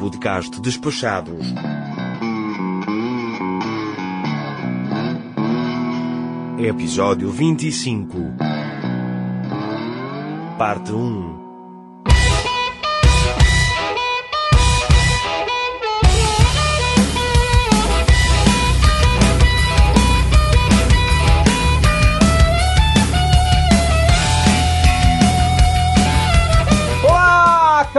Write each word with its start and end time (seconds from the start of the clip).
podcast 0.00 0.58
Despachados. 0.60 1.44
Episódio 6.58 7.30
25 7.30 8.16
Parte 10.56 10.92
1 10.92 11.40
Olá, 27.04 27.90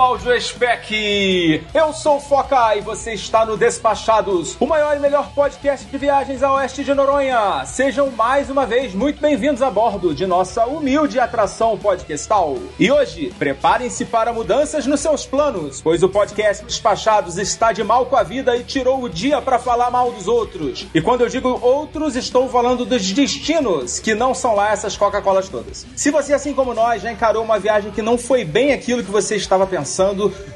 caro 0.00 0.10
Audio 0.10 0.40
Spec! 0.40 1.62
Eu 1.74 1.92
sou 1.92 2.16
o 2.16 2.20
Foca 2.20 2.74
e 2.74 2.80
você 2.80 3.12
está 3.12 3.44
no 3.44 3.56
Despachados, 3.56 4.56
o 4.58 4.66
maior 4.66 4.96
e 4.96 4.98
melhor 4.98 5.30
podcast 5.34 5.86
de 5.86 5.98
viagens 5.98 6.42
a 6.42 6.52
oeste 6.54 6.82
de 6.82 6.94
Noronha. 6.94 7.64
Sejam 7.66 8.10
mais 8.10 8.48
uma 8.48 8.64
vez 8.64 8.94
muito 8.94 9.20
bem-vindos 9.20 9.60
a 9.60 9.70
bordo 9.70 10.14
de 10.14 10.26
nossa 10.26 10.66
humilde 10.66 11.20
atração 11.20 11.76
podcastal. 11.78 12.56
E 12.78 12.90
hoje, 12.90 13.32
preparem-se 13.38 14.06
para 14.06 14.32
mudanças 14.32 14.86
nos 14.86 15.00
seus 15.00 15.26
planos, 15.26 15.82
pois 15.82 16.02
o 16.02 16.08
podcast 16.08 16.64
Despachados 16.64 17.36
está 17.36 17.70
de 17.70 17.84
mal 17.84 18.06
com 18.06 18.16
a 18.16 18.22
vida 18.22 18.56
e 18.56 18.64
tirou 18.64 19.02
o 19.02 19.08
dia 19.08 19.40
para 19.42 19.58
falar 19.58 19.90
mal 19.90 20.10
dos 20.10 20.26
outros. 20.26 20.86
E 20.94 21.00
quando 21.00 21.20
eu 21.20 21.28
digo 21.28 21.58
outros, 21.62 22.16
estou 22.16 22.48
falando 22.48 22.86
dos 22.86 23.12
destinos, 23.12 24.00
que 24.00 24.14
não 24.14 24.34
são 24.34 24.54
lá 24.54 24.72
essas 24.72 24.96
Coca-Colas 24.96 25.48
todas. 25.48 25.86
Se 25.94 26.10
você, 26.10 26.32
assim 26.32 26.54
como 26.54 26.74
nós, 26.74 27.02
já 27.02 27.12
encarou 27.12 27.44
uma 27.44 27.58
viagem 27.58 27.90
que 27.90 28.02
não 28.02 28.16
foi 28.16 28.44
bem 28.44 28.72
aquilo 28.72 29.04
que 29.04 29.10
você 29.10 29.36
estava 29.36 29.66
pensando, 29.66 29.89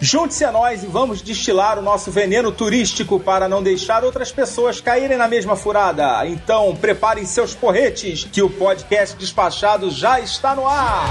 junte-se 0.01 0.45
a 0.45 0.53
nós 0.53 0.83
e 0.83 0.87
vamos 0.87 1.23
destilar 1.23 1.79
o 1.79 1.83
nosso 1.83 2.11
veneno 2.11 2.53
turístico 2.53 3.19
para 3.19 3.49
não 3.49 3.63
deixar 3.63 4.05
outras 4.05 4.31
pessoas 4.33 4.81
caírem 4.81 5.19
na 5.19 5.29
mesma 5.29 5.57
furada. 5.57 6.27
Então, 6.27 6.75
preparem 6.77 7.25
seus 7.25 7.55
porretes, 7.55 8.25
que 8.25 8.43
o 8.43 8.51
podcast 8.51 9.17
despachado 9.17 9.91
já 9.91 10.21
está 10.21 10.55
no 10.55 10.67
ar. 10.67 11.11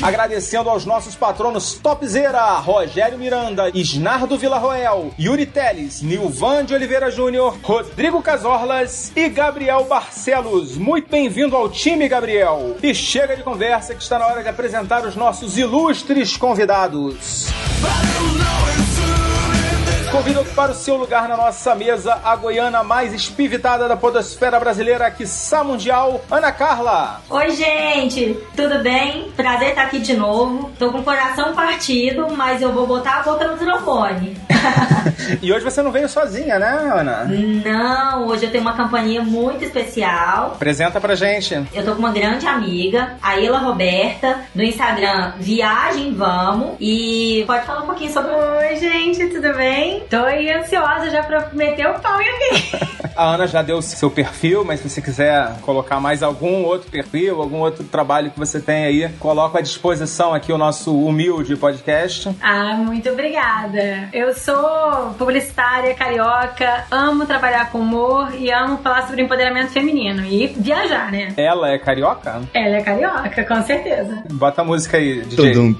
Agradecendo 0.00 0.70
aos 0.70 0.84
nossos 0.84 1.16
patronos 1.16 1.74
Topzera, 1.74 2.54
Rogério 2.58 3.18
Miranda, 3.18 3.68
Isnardo 3.74 4.38
Villarroel, 4.38 5.12
Yuri 5.18 5.44
Teles, 5.44 6.02
Nilvan 6.02 6.64
de 6.64 6.72
Oliveira 6.72 7.10
Júnior, 7.10 7.58
Rodrigo 7.62 8.22
Casorlas 8.22 9.10
e 9.16 9.28
Gabriel 9.28 9.84
Barcelos. 9.84 10.76
Muito 10.76 11.10
bem-vindo 11.10 11.56
ao 11.56 11.68
time, 11.68 12.08
Gabriel. 12.08 12.76
E 12.80 12.94
chega 12.94 13.36
de 13.36 13.42
conversa 13.42 13.94
que 13.94 14.02
está 14.02 14.20
na 14.20 14.26
hora 14.28 14.42
de 14.42 14.48
apresentar 14.48 15.04
os 15.04 15.16
nossos 15.16 15.58
ilustres 15.58 16.36
convidados. 16.36 17.48
Convido 20.10 20.38
a 20.38 20.42
ocupar 20.42 20.70
o 20.70 20.74
seu 20.74 20.96
lugar 20.96 21.28
na 21.28 21.36
nossa 21.36 21.74
mesa 21.74 22.18
a 22.24 22.34
goiana 22.34 22.82
mais 22.82 23.12
espivitada 23.12 23.86
da 23.86 23.94
podosfera 23.94 24.58
brasileira, 24.58 25.10
quiçá 25.10 25.62
mundial, 25.62 26.24
Ana 26.30 26.50
Carla. 26.50 27.20
Oi, 27.28 27.50
gente, 27.50 28.38
tudo 28.56 28.82
bem? 28.82 29.30
Prazer 29.36 29.70
estar 29.70 29.82
aqui 29.82 29.98
de 29.98 30.14
novo. 30.16 30.70
Tô 30.78 30.90
com 30.90 30.98
o 30.98 31.04
coração 31.04 31.54
partido, 31.54 32.26
mas 32.34 32.62
eu 32.62 32.72
vou 32.72 32.86
botar 32.86 33.20
a 33.20 33.22
boca 33.22 33.46
no 33.46 33.56
trombone. 33.58 34.36
E 35.42 35.52
hoje 35.52 35.64
você 35.64 35.82
não 35.82 35.90
veio 35.90 36.08
sozinha, 36.08 36.58
né, 36.58 36.90
Ana? 36.94 37.24
Não, 37.24 38.26
hoje 38.28 38.46
eu 38.46 38.50
tenho 38.50 38.62
uma 38.62 38.74
companhia 38.76 39.22
muito 39.22 39.64
especial. 39.64 40.52
Apresenta 40.54 41.00
pra 41.00 41.14
gente. 41.14 41.54
Eu 41.74 41.84
tô 41.84 41.92
com 41.92 41.98
uma 41.98 42.12
grande 42.12 42.46
amiga, 42.46 43.16
a 43.22 43.38
Ela 43.40 43.58
Roberta, 43.58 44.40
do 44.54 44.62
Instagram 44.62 45.32
Viagem 45.38 46.14
Vamos. 46.14 46.76
E 46.80 47.44
pode 47.46 47.66
falar 47.66 47.82
um 47.82 47.86
pouquinho 47.86 48.12
sobre. 48.12 48.30
Oi, 48.30 48.76
gente, 48.76 49.26
tudo 49.28 49.54
bem? 49.54 49.97
Tô 50.08 50.24
aí 50.24 50.50
ansiosa 50.50 51.10
já 51.10 51.22
pra 51.22 51.48
meter 51.52 51.86
o 51.88 51.98
pau 52.00 52.20
em 52.20 52.28
alguém. 52.28 52.88
A 53.18 53.34
Ana 53.34 53.48
já 53.48 53.62
deu 53.62 53.78
o 53.78 53.82
seu 53.82 54.08
perfil, 54.08 54.64
mas 54.64 54.78
se 54.78 54.88
você 54.88 55.02
quiser 55.02 55.58
colocar 55.62 55.98
mais 55.98 56.22
algum 56.22 56.62
outro 56.62 56.88
perfil, 56.88 57.42
algum 57.42 57.58
outro 57.58 57.82
trabalho 57.82 58.30
que 58.30 58.38
você 58.38 58.60
tem 58.60 58.84
aí, 58.84 59.08
coloco 59.18 59.58
à 59.58 59.60
disposição 59.60 60.32
aqui 60.32 60.52
o 60.52 60.56
nosso 60.56 60.96
humilde 60.96 61.56
podcast. 61.56 62.30
Ah, 62.40 62.76
muito 62.76 63.10
obrigada. 63.10 64.08
Eu 64.12 64.32
sou 64.32 65.16
publicitária 65.18 65.92
carioca, 65.96 66.84
amo 66.92 67.26
trabalhar 67.26 67.72
com 67.72 67.80
humor 67.80 68.32
e 68.38 68.52
amo 68.52 68.78
falar 68.78 69.08
sobre 69.08 69.22
empoderamento 69.22 69.72
feminino 69.72 70.24
e 70.24 70.46
viajar, 70.46 71.10
né? 71.10 71.34
Ela 71.36 71.72
é 71.72 71.78
carioca? 71.78 72.40
Ela 72.54 72.76
é 72.76 72.82
carioca, 72.82 73.44
com 73.44 73.60
certeza. 73.64 74.22
Bota 74.30 74.62
a 74.62 74.64
música 74.64 74.96
aí, 74.96 75.22
DJ. 75.22 75.74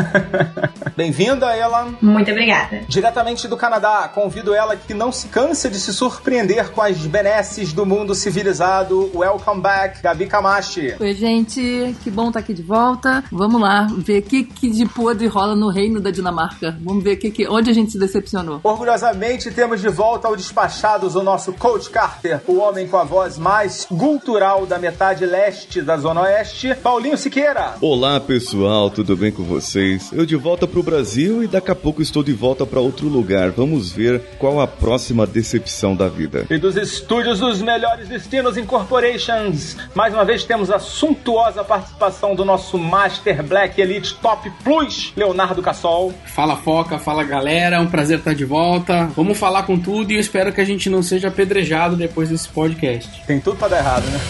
Bem-vinda, 0.96 1.54
ela. 1.54 1.92
Muito 2.00 2.30
obrigada. 2.30 2.80
Diretamente 2.88 3.48
do 3.48 3.56
Canadá, 3.56 4.08
convido 4.14 4.54
ela 4.54 4.76
que 4.76 4.94
não 4.94 5.12
se 5.12 5.28
cansa 5.28 5.68
de 5.68 5.78
se 5.78 5.92
surpreender 5.92 6.53
com 6.62 6.80
as 6.80 6.98
benesses 6.98 7.72
do 7.72 7.84
mundo 7.84 8.14
civilizado. 8.14 9.10
Welcome 9.12 9.60
back, 9.60 10.00
Gabi 10.00 10.26
Kamashi. 10.26 10.94
Oi, 11.00 11.14
gente, 11.14 11.96
que 12.04 12.10
bom 12.10 12.28
estar 12.28 12.40
aqui 12.40 12.54
de 12.54 12.62
volta. 12.62 13.24
Vamos 13.32 13.60
lá, 13.60 13.88
ver 13.98 14.20
o 14.20 14.22
que, 14.22 14.44
que 14.44 14.70
de 14.70 14.86
podre 14.86 15.26
rola 15.26 15.56
no 15.56 15.68
reino 15.68 16.00
da 16.00 16.10
Dinamarca. 16.10 16.78
Vamos 16.80 17.02
ver 17.02 17.16
que, 17.16 17.30
que, 17.30 17.48
onde 17.48 17.70
a 17.70 17.72
gente 17.72 17.90
se 17.90 17.98
decepcionou. 17.98 18.60
Orgulhosamente 18.62 19.50
temos 19.50 19.80
de 19.80 19.88
volta 19.88 20.28
ao 20.28 20.36
Despachados 20.36 21.16
o 21.16 21.22
nosso 21.22 21.52
Coach 21.54 21.90
Carter, 21.90 22.40
o 22.46 22.58
homem 22.58 22.86
com 22.86 22.98
a 22.98 23.04
voz 23.04 23.36
mais 23.36 23.84
cultural 23.86 24.66
da 24.66 24.78
metade 24.78 25.26
leste 25.26 25.82
da 25.82 25.96
Zona 25.96 26.22
Oeste, 26.22 26.74
Paulinho 26.76 27.18
Siqueira. 27.18 27.74
Olá 27.80 28.20
pessoal, 28.20 28.90
tudo 28.90 29.16
bem 29.16 29.32
com 29.32 29.42
vocês? 29.42 30.12
Eu 30.12 30.24
de 30.24 30.36
volta 30.36 30.66
pro 30.66 30.82
Brasil 30.82 31.42
e 31.42 31.48
daqui 31.48 31.70
a 31.70 31.74
pouco 31.74 32.00
estou 32.02 32.22
de 32.22 32.32
volta 32.32 32.64
para 32.64 32.80
outro 32.80 33.08
lugar. 33.08 33.50
Vamos 33.50 33.90
ver 33.90 34.20
qual 34.38 34.60
a 34.60 34.66
próxima 34.66 35.26
decepção 35.26 35.96
da 35.96 36.08
vida. 36.08 36.33
E 36.50 36.58
dos 36.58 36.76
estúdios 36.76 37.40
dos 37.40 37.62
melhores 37.62 38.08
destinos 38.08 38.56
Incorporations, 38.56 39.76
mais 39.94 40.12
uma 40.12 40.24
vez 40.24 40.44
temos 40.44 40.70
a 40.70 40.78
suntuosa 40.78 41.62
participação 41.62 42.34
do 42.34 42.44
nosso 42.44 42.78
Master 42.78 43.42
Black 43.42 43.80
Elite 43.80 44.14
Top 44.16 44.50
Plus, 44.62 45.12
Leonardo 45.16 45.62
Cassol. 45.62 46.12
Fala 46.26 46.56
Foca, 46.56 46.98
fala 46.98 47.24
galera, 47.24 47.76
é 47.76 47.80
um 47.80 47.86
prazer 47.86 48.18
estar 48.18 48.34
de 48.34 48.44
volta. 48.44 49.06
Vamos 49.16 49.38
falar 49.38 49.64
com 49.64 49.78
tudo 49.78 50.12
e 50.12 50.16
eu 50.16 50.20
espero 50.20 50.52
que 50.52 50.60
a 50.60 50.64
gente 50.64 50.90
não 50.90 51.02
seja 51.02 51.28
apedrejado 51.28 51.96
depois 51.96 52.28
desse 52.28 52.48
podcast. 52.48 53.24
Tem 53.26 53.40
tudo 53.40 53.56
pra 53.56 53.68
dar 53.68 53.78
errado, 53.78 54.04
né? 54.04 54.20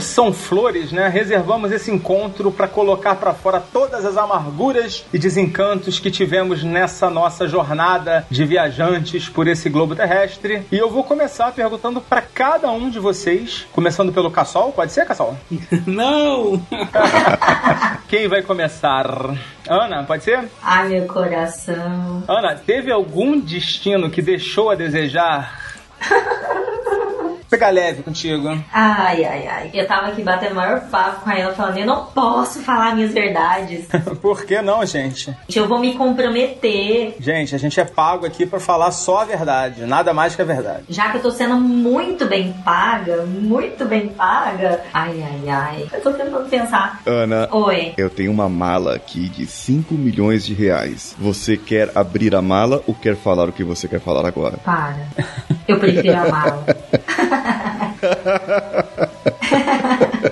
São 0.00 0.32
flores, 0.32 0.92
né? 0.92 1.08
Reservamos 1.08 1.72
esse 1.72 1.90
encontro 1.90 2.50
para 2.50 2.68
colocar 2.68 3.16
para 3.16 3.34
fora 3.34 3.60
todas 3.60 4.04
as 4.04 4.16
amarguras 4.16 5.04
e 5.12 5.18
desencantos 5.18 5.98
que 5.98 6.10
tivemos 6.10 6.62
nessa 6.62 7.08
nossa 7.10 7.48
jornada 7.48 8.26
de 8.30 8.44
viajantes 8.44 9.28
por 9.28 9.46
esse 9.46 9.68
globo 9.68 9.94
terrestre. 9.94 10.66
E 10.70 10.78
eu 10.78 10.90
vou 10.90 11.04
começar 11.04 11.52
perguntando 11.52 12.00
para 12.00 12.22
cada 12.22 12.70
um 12.70 12.90
de 12.90 12.98
vocês, 12.98 13.66
começando 13.72 14.12
pelo 14.12 14.30
Cassol, 14.30 14.72
pode 14.72 14.92
ser, 14.92 15.06
Cassol? 15.06 15.36
não! 15.86 16.60
Quem 18.08 18.28
vai 18.28 18.42
começar? 18.42 19.06
Ana, 19.68 20.04
pode 20.04 20.24
ser? 20.24 20.48
Ai, 20.62 20.88
meu 20.88 21.06
coração. 21.06 22.22
Ana, 22.28 22.54
teve 22.54 22.92
algum 22.92 23.40
destino 23.40 24.10
que 24.10 24.22
deixou 24.22 24.70
a 24.70 24.74
desejar? 24.74 25.60
Pegar 27.54 27.70
leve 27.70 28.02
contigo. 28.02 28.48
Ai, 28.72 29.24
ai, 29.24 29.46
ai. 29.46 29.70
Eu 29.72 29.86
tava 29.86 30.08
aqui 30.08 30.24
batendo 30.24 30.50
o 30.50 30.56
maior 30.56 30.80
papo 30.90 31.20
com 31.20 31.30
ela, 31.30 31.54
falando: 31.54 31.78
eu 31.78 31.86
não 31.86 32.06
posso 32.06 32.58
falar 32.58 32.96
minhas 32.96 33.12
verdades. 33.12 33.86
Por 34.20 34.44
que 34.44 34.60
não, 34.60 34.84
gente? 34.84 35.32
Eu 35.54 35.68
vou 35.68 35.78
me 35.78 35.94
comprometer. 35.94 37.14
Gente, 37.20 37.54
a 37.54 37.58
gente 37.58 37.78
é 37.78 37.84
pago 37.84 38.26
aqui 38.26 38.44
pra 38.44 38.58
falar 38.58 38.90
só 38.90 39.20
a 39.20 39.24
verdade, 39.24 39.86
nada 39.86 40.12
mais 40.12 40.34
que 40.34 40.42
a 40.42 40.44
verdade. 40.44 40.86
Já 40.88 41.12
que 41.12 41.18
eu 41.18 41.22
tô 41.22 41.30
sendo 41.30 41.54
muito 41.54 42.26
bem 42.26 42.52
paga, 42.64 43.24
muito 43.24 43.84
bem 43.84 44.08
paga. 44.08 44.80
Ai, 44.92 45.22
ai, 45.22 45.48
ai. 45.48 45.88
Eu 45.92 46.00
tô 46.00 46.12
tentando 46.12 46.48
pensar. 46.48 47.02
Ana, 47.06 47.48
Oi. 47.52 47.94
eu 47.96 48.10
tenho 48.10 48.32
uma 48.32 48.48
mala 48.48 48.96
aqui 48.96 49.28
de 49.28 49.46
5 49.46 49.94
milhões 49.94 50.44
de 50.44 50.54
reais. 50.54 51.14
Você 51.20 51.56
quer 51.56 51.92
abrir 51.94 52.34
a 52.34 52.42
mala 52.42 52.82
ou 52.84 52.94
quer 52.94 53.14
falar 53.14 53.48
o 53.48 53.52
que 53.52 53.62
você 53.62 53.86
quer 53.86 54.00
falar 54.00 54.26
agora? 54.26 54.56
Para. 54.56 55.06
Eu 55.66 55.78
prefiro 55.78 56.16
a 56.16 56.28
mala. 56.28 56.66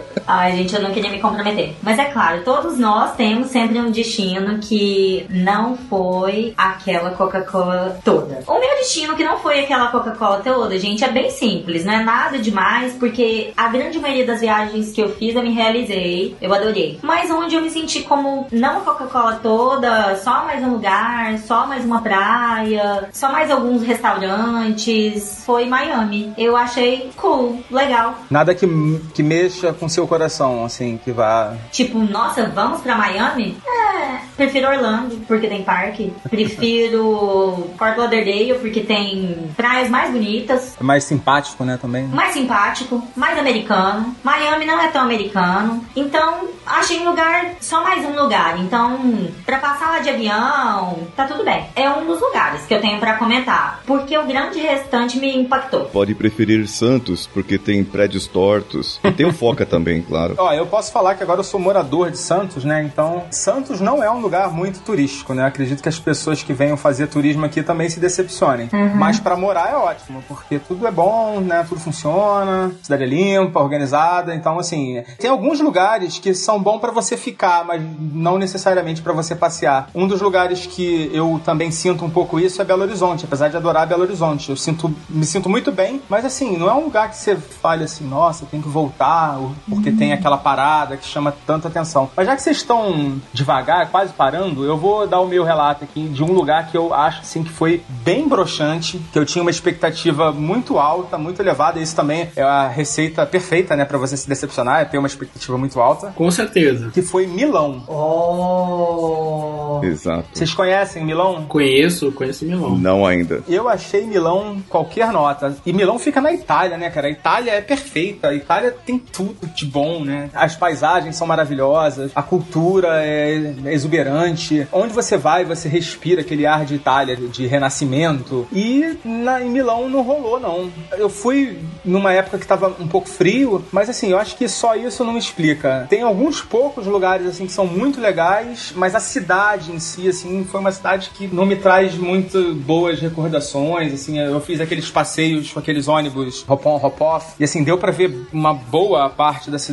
Ai, 0.26 0.56
gente, 0.56 0.74
eu 0.74 0.82
não 0.82 0.90
queria 0.92 1.10
me 1.10 1.20
comprometer. 1.20 1.74
Mas 1.82 1.98
é 1.98 2.06
claro, 2.06 2.42
todos 2.44 2.78
nós 2.78 3.14
temos 3.16 3.48
sempre 3.48 3.78
um 3.78 3.90
destino 3.90 4.58
que 4.58 5.26
não 5.30 5.76
foi 5.76 6.54
aquela 6.56 7.10
Coca-Cola 7.10 8.00
toda. 8.04 8.42
O 8.46 8.58
meu 8.58 8.76
destino 8.76 9.14
que 9.16 9.24
não 9.24 9.38
foi 9.38 9.60
aquela 9.60 9.88
Coca-Cola 9.88 10.40
toda, 10.42 10.78
gente, 10.78 11.04
é 11.04 11.10
bem 11.10 11.30
simples, 11.30 11.84
não 11.84 11.92
é 11.92 12.02
nada 12.02 12.38
demais, 12.38 12.94
porque 12.94 13.52
a 13.56 13.68
grande 13.68 13.98
maioria 13.98 14.26
das 14.26 14.40
viagens 14.40 14.92
que 14.92 15.00
eu 15.00 15.10
fiz 15.10 15.34
eu 15.34 15.42
me 15.42 15.52
realizei, 15.52 16.36
eu 16.40 16.52
adorei. 16.52 16.98
Mas 17.02 17.30
onde 17.30 17.54
eu 17.54 17.62
me 17.62 17.70
senti 17.70 18.02
como 18.02 18.46
não 18.50 18.80
Coca-Cola 18.80 19.40
toda, 19.42 20.16
só 20.16 20.44
mais 20.44 20.62
um 20.62 20.72
lugar, 20.72 21.38
só 21.38 21.66
mais 21.66 21.84
uma 21.84 22.00
praia, 22.00 23.08
só 23.12 23.30
mais 23.30 23.50
alguns 23.50 23.82
restaurantes, 23.82 25.42
foi 25.44 25.66
Miami. 25.66 26.32
Eu 26.36 26.56
achei 26.56 27.10
cool, 27.16 27.62
legal. 27.70 28.14
Nada 28.30 28.54
que, 28.54 28.66
que 29.14 29.22
mexa 29.22 29.72
com 29.72 29.88
seu 29.88 30.06
coração, 30.12 30.62
assim, 30.62 31.00
que 31.02 31.10
vá. 31.10 31.54
Tipo, 31.70 31.98
nossa, 31.98 32.44
vamos 32.44 32.82
pra 32.82 32.96
Miami? 32.96 33.56
É, 33.66 34.18
prefiro 34.36 34.68
Orlando, 34.68 35.16
porque 35.26 35.46
tem 35.46 35.62
parque. 35.62 36.12
Prefiro 36.28 37.70
Fort 37.78 37.96
Lauderdale, 37.96 38.58
porque 38.60 38.80
tem 38.80 39.50
praias 39.56 39.88
mais 39.88 40.10
bonitas. 40.12 40.76
É 40.78 40.84
mais 40.84 41.04
simpático, 41.04 41.64
né, 41.64 41.78
também. 41.80 42.06
Mais 42.08 42.34
simpático, 42.34 43.02
mais 43.16 43.38
americano. 43.38 44.14
Miami 44.22 44.66
não 44.66 44.78
é 44.82 44.88
tão 44.88 45.00
americano. 45.00 45.82
Então, 45.96 46.48
achei 46.66 47.00
um 47.00 47.08
lugar, 47.08 47.52
só 47.62 47.82
mais 47.82 48.04
um 48.04 48.14
lugar. 48.14 48.58
Então, 48.58 49.30
pra 49.46 49.58
passar 49.58 49.92
lá 49.92 49.98
de 50.00 50.10
avião, 50.10 50.98
tá 51.16 51.24
tudo 51.26 51.42
bem. 51.42 51.68
É 51.74 51.88
um 51.88 52.04
dos 52.04 52.20
lugares 52.20 52.66
que 52.66 52.74
eu 52.74 52.82
tenho 52.82 53.00
pra 53.00 53.14
comentar. 53.14 53.80
Porque 53.86 54.16
o 54.18 54.26
grande 54.26 54.58
restante 54.58 55.18
me 55.18 55.34
impactou. 55.34 55.86
Pode 55.86 56.14
preferir 56.14 56.68
Santos, 56.68 57.26
porque 57.32 57.56
tem 57.56 57.82
prédios 57.82 58.26
tortos. 58.26 59.00
E 59.02 59.10
tem 59.10 59.24
o 59.24 59.32
Foca 59.32 59.64
também, 59.64 60.01
claro. 60.02 60.34
Ó, 60.38 60.52
eu 60.52 60.66
posso 60.66 60.92
falar 60.92 61.14
que 61.14 61.22
agora 61.22 61.40
eu 61.40 61.44
sou 61.44 61.60
morador 61.60 62.10
de 62.10 62.18
Santos, 62.18 62.64
né? 62.64 62.82
Então, 62.82 63.24
Santos 63.30 63.80
não 63.80 64.02
é 64.02 64.10
um 64.10 64.20
lugar 64.20 64.50
muito 64.52 64.80
turístico, 64.80 65.34
né? 65.34 65.44
Acredito 65.44 65.82
que 65.82 65.88
as 65.88 65.98
pessoas 65.98 66.42
que 66.42 66.52
venham 66.52 66.76
fazer 66.76 67.06
turismo 67.06 67.44
aqui 67.44 67.62
também 67.62 67.88
se 67.88 68.00
decepcionem. 68.00 68.68
Mas 68.94 69.20
pra 69.20 69.36
morar 69.36 69.70
é 69.70 69.76
ótimo, 69.76 70.22
porque 70.26 70.58
tudo 70.58 70.86
é 70.86 70.90
bom, 70.90 71.40
né? 71.40 71.64
Tudo 71.68 71.80
funciona, 71.80 72.72
cidade 72.82 73.04
é 73.04 73.06
limpa, 73.06 73.60
organizada. 73.60 74.34
Então, 74.34 74.58
assim, 74.58 75.02
tem 75.18 75.30
alguns 75.30 75.60
lugares 75.60 76.18
que 76.18 76.34
são 76.34 76.60
bons 76.60 76.78
pra 76.78 76.90
você 76.90 77.16
ficar, 77.16 77.64
mas 77.64 77.82
não 77.98 78.38
necessariamente 78.38 79.02
pra 79.02 79.12
você 79.12 79.34
passear. 79.34 79.88
Um 79.94 80.06
dos 80.06 80.20
lugares 80.20 80.66
que 80.66 81.10
eu 81.12 81.40
também 81.44 81.70
sinto 81.70 82.04
um 82.04 82.10
pouco 82.10 82.40
isso 82.40 82.60
é 82.60 82.64
Belo 82.64 82.82
Horizonte, 82.82 83.24
apesar 83.24 83.48
de 83.48 83.56
adorar 83.56 83.86
Belo 83.86 84.02
Horizonte. 84.02 84.50
Eu 84.50 84.56
sinto, 84.56 84.92
me 85.08 85.24
sinto 85.24 85.48
muito 85.48 85.70
bem, 85.70 86.00
mas 86.08 86.24
assim, 86.24 86.56
não 86.56 86.68
é 86.68 86.74
um 86.74 86.84
lugar 86.84 87.10
que 87.10 87.16
você 87.16 87.36
fale 87.36 87.84
assim, 87.84 88.04
nossa, 88.06 88.46
tem 88.46 88.60
que 88.60 88.68
voltar, 88.68 89.38
porque 89.68 89.91
tem 89.92 90.12
aquela 90.12 90.36
parada 90.36 90.96
que 90.96 91.06
chama 91.06 91.34
tanta 91.46 91.68
atenção. 91.68 92.10
Mas 92.16 92.26
já 92.26 92.36
que 92.36 92.42
vocês 92.42 92.58
estão 92.58 93.20
devagar, 93.32 93.90
quase 93.90 94.12
parando, 94.12 94.64
eu 94.64 94.76
vou 94.76 95.06
dar 95.06 95.20
o 95.20 95.26
meu 95.26 95.44
relato 95.44 95.84
aqui 95.84 96.08
de 96.08 96.22
um 96.22 96.32
lugar 96.32 96.68
que 96.70 96.76
eu 96.76 96.92
acho 96.94 97.20
assim 97.20 97.42
que 97.42 97.50
foi 97.50 97.82
bem 97.88 98.28
broxante, 98.28 99.00
que 99.12 99.18
eu 99.18 99.24
tinha 99.24 99.42
uma 99.42 99.50
expectativa 99.50 100.32
muito 100.32 100.78
alta, 100.78 101.16
muito 101.18 101.40
elevada, 101.40 101.78
e 101.78 101.82
isso 101.82 101.94
também 101.96 102.30
é 102.36 102.42
a 102.42 102.68
receita 102.68 103.24
perfeita, 103.26 103.76
né, 103.76 103.84
para 103.84 103.98
você 103.98 104.16
se 104.16 104.28
decepcionar, 104.28 104.80
é 104.80 104.84
ter 104.84 104.98
uma 104.98 105.06
expectativa 105.06 105.56
muito 105.58 105.80
alta, 105.80 106.12
Com 106.16 106.30
certeza. 106.30 106.90
que 106.92 107.02
foi 107.02 107.26
Milão. 107.26 107.82
Oh! 107.88 109.80
Exato. 109.84 110.28
Vocês 110.32 110.54
conhecem 110.54 111.04
Milão? 111.04 111.44
Conheço, 111.46 112.12
conheço 112.12 112.44
Milão. 112.44 112.76
Não 112.78 113.04
ainda. 113.06 113.42
Eu 113.48 113.68
achei 113.68 114.04
Milão 114.06 114.62
qualquer 114.68 115.12
nota. 115.12 115.56
E 115.66 115.72
Milão 115.72 115.98
fica 115.98 116.20
na 116.20 116.32
Itália, 116.32 116.76
né, 116.76 116.90
cara? 116.90 117.08
A 117.08 117.10
Itália 117.10 117.50
é 117.52 117.60
perfeita. 117.60 118.28
A 118.28 118.34
Itália 118.34 118.74
tem 118.84 118.98
tudo 118.98 119.46
de 119.54 119.66
bom, 119.66 119.81
né? 120.04 120.30
As 120.32 120.56
paisagens 120.56 121.16
são 121.16 121.26
maravilhosas, 121.26 122.10
a 122.14 122.22
cultura 122.22 123.04
é 123.04 123.54
exuberante. 123.66 124.66
Onde 124.72 124.92
você 124.92 125.16
vai, 125.16 125.44
você 125.44 125.68
respira 125.68 126.20
aquele 126.20 126.46
ar 126.46 126.64
de 126.64 126.74
Itália, 126.74 127.16
de 127.16 127.46
renascimento. 127.46 128.46
E 128.52 128.98
na, 129.04 129.40
em 129.42 129.50
Milão 129.50 129.88
não 129.88 130.02
rolou, 130.02 130.40
não. 130.40 130.70
Eu 130.92 131.08
fui 131.08 131.58
numa 131.84 132.12
época 132.12 132.38
que 132.38 132.46
tava 132.46 132.74
um 132.78 132.88
pouco 132.88 133.08
frio, 133.08 133.64
mas 133.72 133.88
assim, 133.88 134.10
eu 134.10 134.18
acho 134.18 134.36
que 134.36 134.48
só 134.48 134.74
isso 134.74 135.04
não 135.04 135.16
explica. 135.16 135.86
Tem 135.88 136.02
alguns 136.02 136.40
poucos 136.40 136.86
lugares, 136.86 137.26
assim, 137.26 137.46
que 137.46 137.52
são 137.52 137.66
muito 137.66 138.00
legais, 138.00 138.72
mas 138.76 138.94
a 138.94 139.00
cidade 139.00 139.72
em 139.72 139.78
si, 139.78 140.08
assim, 140.08 140.44
foi 140.44 140.60
uma 140.60 140.72
cidade 140.72 141.10
que 141.14 141.26
não 141.26 141.46
me 141.46 141.56
traz 141.56 141.94
muito 141.96 142.54
boas 142.54 143.00
recordações, 143.00 143.92
assim, 143.92 144.18
eu 144.18 144.40
fiz 144.40 144.60
aqueles 144.60 144.90
passeios 144.90 145.52
com 145.52 145.58
aqueles 145.58 145.88
ônibus 145.88 146.44
hop-on, 146.48 146.76
hop-off, 146.76 147.34
e 147.38 147.44
assim, 147.44 147.62
deu 147.62 147.78
pra 147.78 147.90
ver 147.90 148.26
uma 148.32 148.52
boa 148.54 149.08
parte 149.08 149.50
da 149.50 149.58
cidade, 149.58 149.71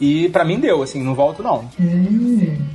e 0.00 0.28
pra 0.28 0.44
mim 0.44 0.58
deu, 0.58 0.82
assim, 0.82 1.02
não 1.02 1.14
volto 1.14 1.42
não. 1.42 1.68